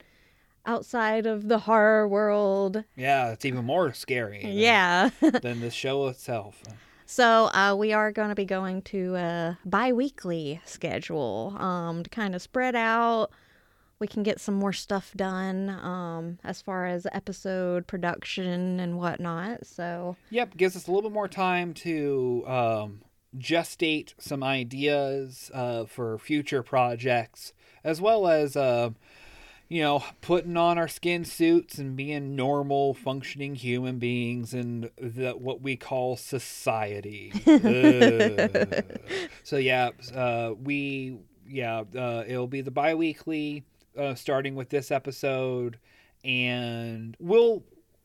outside 0.65 1.25
of 1.25 1.47
the 1.47 1.59
horror 1.59 2.07
world. 2.07 2.83
Yeah, 2.95 3.31
it's 3.31 3.45
even 3.45 3.65
more 3.65 3.93
scary. 3.93 4.41
than- 4.41 4.51
Yeah. 4.53 5.09
Than 5.41 5.61
the 5.61 5.71
show 5.71 6.07
itself. 6.07 6.61
So 7.05 7.45
uh, 7.53 7.75
we 7.77 7.91
are 7.93 8.11
going 8.11 8.29
to 8.29 8.35
be 8.35 8.45
going 8.45 8.81
to 8.83 9.15
a 9.15 9.57
bi-weekly 9.65 10.61
schedule 10.65 11.55
um, 11.57 12.03
to 12.03 12.09
kind 12.09 12.35
of 12.35 12.41
spread 12.41 12.75
out. 12.75 13.31
We 13.99 14.07
can 14.07 14.23
get 14.23 14.39
some 14.39 14.55
more 14.55 14.73
stuff 14.73 15.11
done 15.15 15.69
um, 15.69 16.39
as 16.43 16.61
far 16.61 16.85
as 16.85 17.05
episode 17.11 17.85
production 17.85 18.79
and 18.79 18.97
whatnot. 18.97 19.65
So 19.65 20.15
Yep, 20.29 20.57
gives 20.57 20.75
us 20.75 20.87
a 20.87 20.91
little 20.91 21.09
bit 21.09 21.13
more 21.13 21.27
time 21.27 21.73
to 21.75 22.43
um, 22.47 23.01
gestate 23.37 24.13
some 24.17 24.43
ideas 24.43 25.51
uh, 25.53 25.85
for 25.85 26.17
future 26.17 26.63
projects, 26.63 27.53
as 27.83 27.99
well 27.99 28.27
as, 28.27 28.55
uh, 28.55 28.91
you 29.67 29.81
know, 29.81 30.03
putting 30.21 30.57
on 30.57 30.77
our 30.77 30.87
skin 30.87 31.25
suits 31.25 31.77
and 31.77 31.95
being 31.95 32.35
normal, 32.35 32.93
functioning 32.93 33.55
human 33.55 33.99
beings 33.99 34.53
in 34.53 34.89
the, 34.97 35.31
what 35.31 35.61
we 35.61 35.75
call 35.75 36.15
society. 36.15 37.33
So 39.43 39.57
yeah, 39.57 39.89
uh, 40.15 40.53
we 40.61 41.17
yeah, 41.47 41.83
uh, 41.95 42.23
it'll 42.27 42.47
be 42.47 42.61
the 42.61 42.71
bi-weekly, 42.71 43.63
uh, 43.97 44.15
starting 44.15 44.55
with 44.55 44.69
this 44.69 44.91
episode, 44.91 45.77
and 46.23 47.15
we'll 47.19 47.63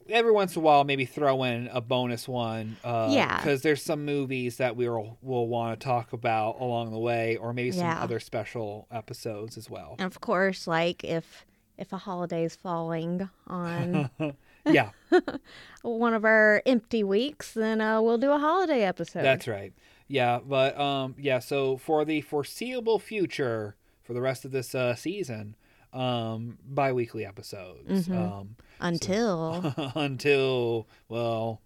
every 0.09 0.33
once 0.33 0.55
in 0.55 0.61
a 0.61 0.65
while 0.65 0.85
maybe 0.85 1.07
throw 1.07 1.45
in 1.45 1.69
a 1.73 1.81
bonus 1.81 2.29
one. 2.29 2.77
Uh, 2.85 3.09
Yeah. 3.11 3.37
because 3.39 3.63
there's 3.63 3.83
some 3.83 4.05
movies 4.05 4.59
that 4.59 4.77
we'll 4.77 5.17
will 5.23 5.49
want 5.49 5.79
to 5.81 5.85
talk 5.85 6.13
about 6.13 6.61
along 6.61 6.91
the 6.93 6.99
way, 6.99 7.37
or 7.37 7.53
maybe 7.53 7.71
some 7.71 7.87
Yeah. 7.87 8.03
other 8.03 8.21
special 8.21 8.87
episodes 8.91 9.57
as 9.57 9.71
well. 9.71 9.97
and 9.99 10.07
of 10.07 10.21
course, 10.21 10.67
like 10.67 11.03
if 11.05 11.47
if 11.77 11.93
a 11.93 11.97
holiday 11.99 12.45
is 12.45 12.55
falling 12.55 13.29
on 13.49 14.09
yeah, 14.67 14.91
one 15.83 16.15
of 16.15 16.25
our 16.25 16.63
empty 16.67 17.03
weeks, 17.03 17.53
then 17.53 17.81
uh, 17.81 18.01
we'll 18.01 18.19
do 18.19 18.31
a 18.31 18.39
holiday 18.39 18.83
episode. 18.83 19.23
that's 19.23 19.49
right. 19.49 19.73
Yeah, 20.07 20.39
but 20.47 20.79
um, 20.79 21.15
yeah. 21.19 21.39
So 21.39 21.77
for 21.79 22.05
the 22.05 22.21
foreseeable 22.21 22.99
future, 22.99 23.75
for 24.03 24.13
the 24.13 24.21
rest 24.21 24.45
of 24.45 24.51
this 24.53 24.75
uh, 24.75 24.95
season, 24.95 25.57
um, 25.95 26.59
bi-weekly 26.67 27.25
episodes. 27.25 28.09
Mhm. 28.09 28.17
Um, 28.17 28.57
Until. 28.81 29.73
until 29.95 30.89
well 31.09 31.61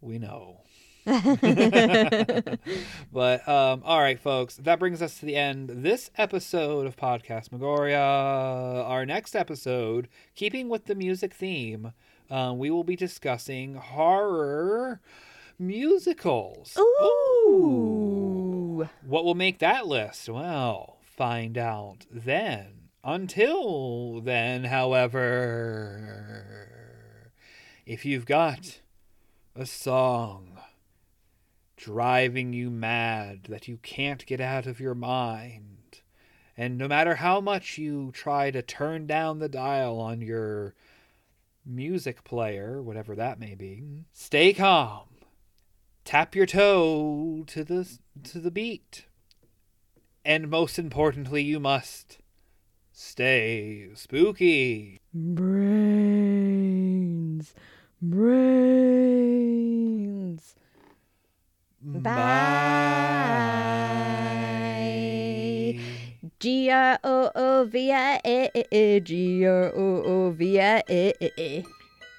we 0.00 0.18
know. 0.18 0.60
But 3.12 3.46
um 3.48 3.82
all 3.84 4.00
right 4.00 4.18
folks 4.20 4.56
that 4.56 4.78
brings 4.78 5.02
us 5.02 5.18
to 5.18 5.26
the 5.26 5.36
end. 5.36 5.68
This 5.70 6.10
episode 6.16 6.86
of 6.86 6.96
Podcastmagoria 6.96 7.98
our 7.98 9.04
next 9.04 9.34
episode 9.34 10.08
keeping 10.34 10.68
with 10.68 10.86
the 10.86 10.94
music 10.94 11.34
theme 11.34 11.92
uh, 12.30 12.54
we 12.56 12.70
will 12.70 12.84
be 12.84 12.96
discussing 12.96 13.74
horror 13.74 15.00
musicals. 15.58 16.78
Ooh. 16.78 18.88
what 19.04 19.24
will 19.24 19.34
make 19.34 19.58
that 19.58 19.86
list? 19.86 20.28
Well 20.28 20.98
find 21.02 21.58
out 21.58 22.06
then 22.10 22.81
until 23.04 24.20
then 24.20 24.64
however 24.64 26.52
if 27.84 28.04
you've 28.04 28.26
got 28.26 28.80
a 29.56 29.66
song 29.66 30.58
driving 31.76 32.52
you 32.52 32.70
mad 32.70 33.40
that 33.48 33.66
you 33.66 33.76
can't 33.78 34.24
get 34.26 34.40
out 34.40 34.66
of 34.66 34.78
your 34.78 34.94
mind, 34.94 36.00
and 36.56 36.78
no 36.78 36.86
matter 36.86 37.16
how 37.16 37.40
much 37.40 37.76
you 37.76 38.12
try 38.12 38.52
to 38.52 38.62
turn 38.62 39.06
down 39.06 39.40
the 39.40 39.48
dial 39.48 39.98
on 39.98 40.20
your 40.20 40.74
music 41.66 42.22
player, 42.22 42.80
whatever 42.80 43.16
that 43.16 43.40
may 43.40 43.56
be, 43.56 44.04
stay 44.12 44.52
calm. 44.52 45.08
Tap 46.04 46.36
your 46.36 46.46
toe 46.46 47.44
to 47.48 47.64
the 47.64 47.98
to 48.24 48.38
the 48.38 48.50
beat. 48.50 49.06
And 50.24 50.48
most 50.48 50.78
importantly, 50.78 51.42
you 51.42 51.58
must 51.58 52.18
stay 53.02 53.88
spooky. 53.94 55.00
Brains. 55.12 55.52
Brains. 58.00 59.34
Bye. 61.82 62.10
G 66.38 66.70
R 66.70 66.98
O 67.02 67.30
O 67.34 67.64
V 67.64 67.92
I 67.92 68.20
A 68.24 69.00
G 69.00 69.44
R 69.46 69.72
O 69.74 70.02
O 70.04 70.30
V 70.30 70.60
I 70.60 70.82
A. 70.88 71.64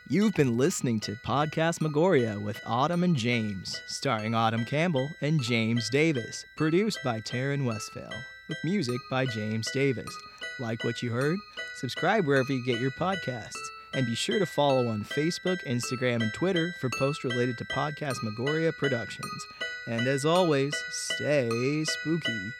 You've 0.10 0.34
been 0.36 0.58
listening 0.58 1.00
to 1.02 1.16
Podcastmagoria 1.26 2.44
with 2.44 2.60
Autumn 2.68 3.06
and 3.06 3.16
James, 3.16 3.80
starring 3.88 4.36
Autumn 4.36 4.66
Campbell 4.66 5.08
and 5.22 5.42
James 5.42 5.90
Davis, 5.90 6.46
produced 6.58 7.00
by 7.06 7.22
Taryn 7.22 7.66
Westphal. 7.66 8.12
with 8.50 8.58
music 8.64 9.00
by 9.10 9.26
James 9.26 9.70
Davis. 9.72 10.14
Like 10.60 10.84
what 10.84 11.02
you 11.02 11.12
heard? 11.12 11.40
Subscribe 11.76 12.26
wherever 12.26 12.52
you 12.52 12.64
get 12.64 12.80
your 12.80 12.92
podcasts. 12.92 13.58
And 13.94 14.06
be 14.06 14.16
sure 14.16 14.40
to 14.40 14.46
follow 14.46 14.88
on 14.88 15.04
Facebook, 15.04 15.64
Instagram, 15.68 16.22
and 16.22 16.34
Twitter 16.34 16.74
for 16.80 16.90
posts 16.98 17.24
related 17.24 17.58
to 17.60 17.66
Podcastmagoria 17.66 18.76
Productions. 18.76 19.46
And 19.88 20.08
as 20.08 20.26
always, 20.26 20.74
stay 20.90 21.84
spooky. 21.84 22.52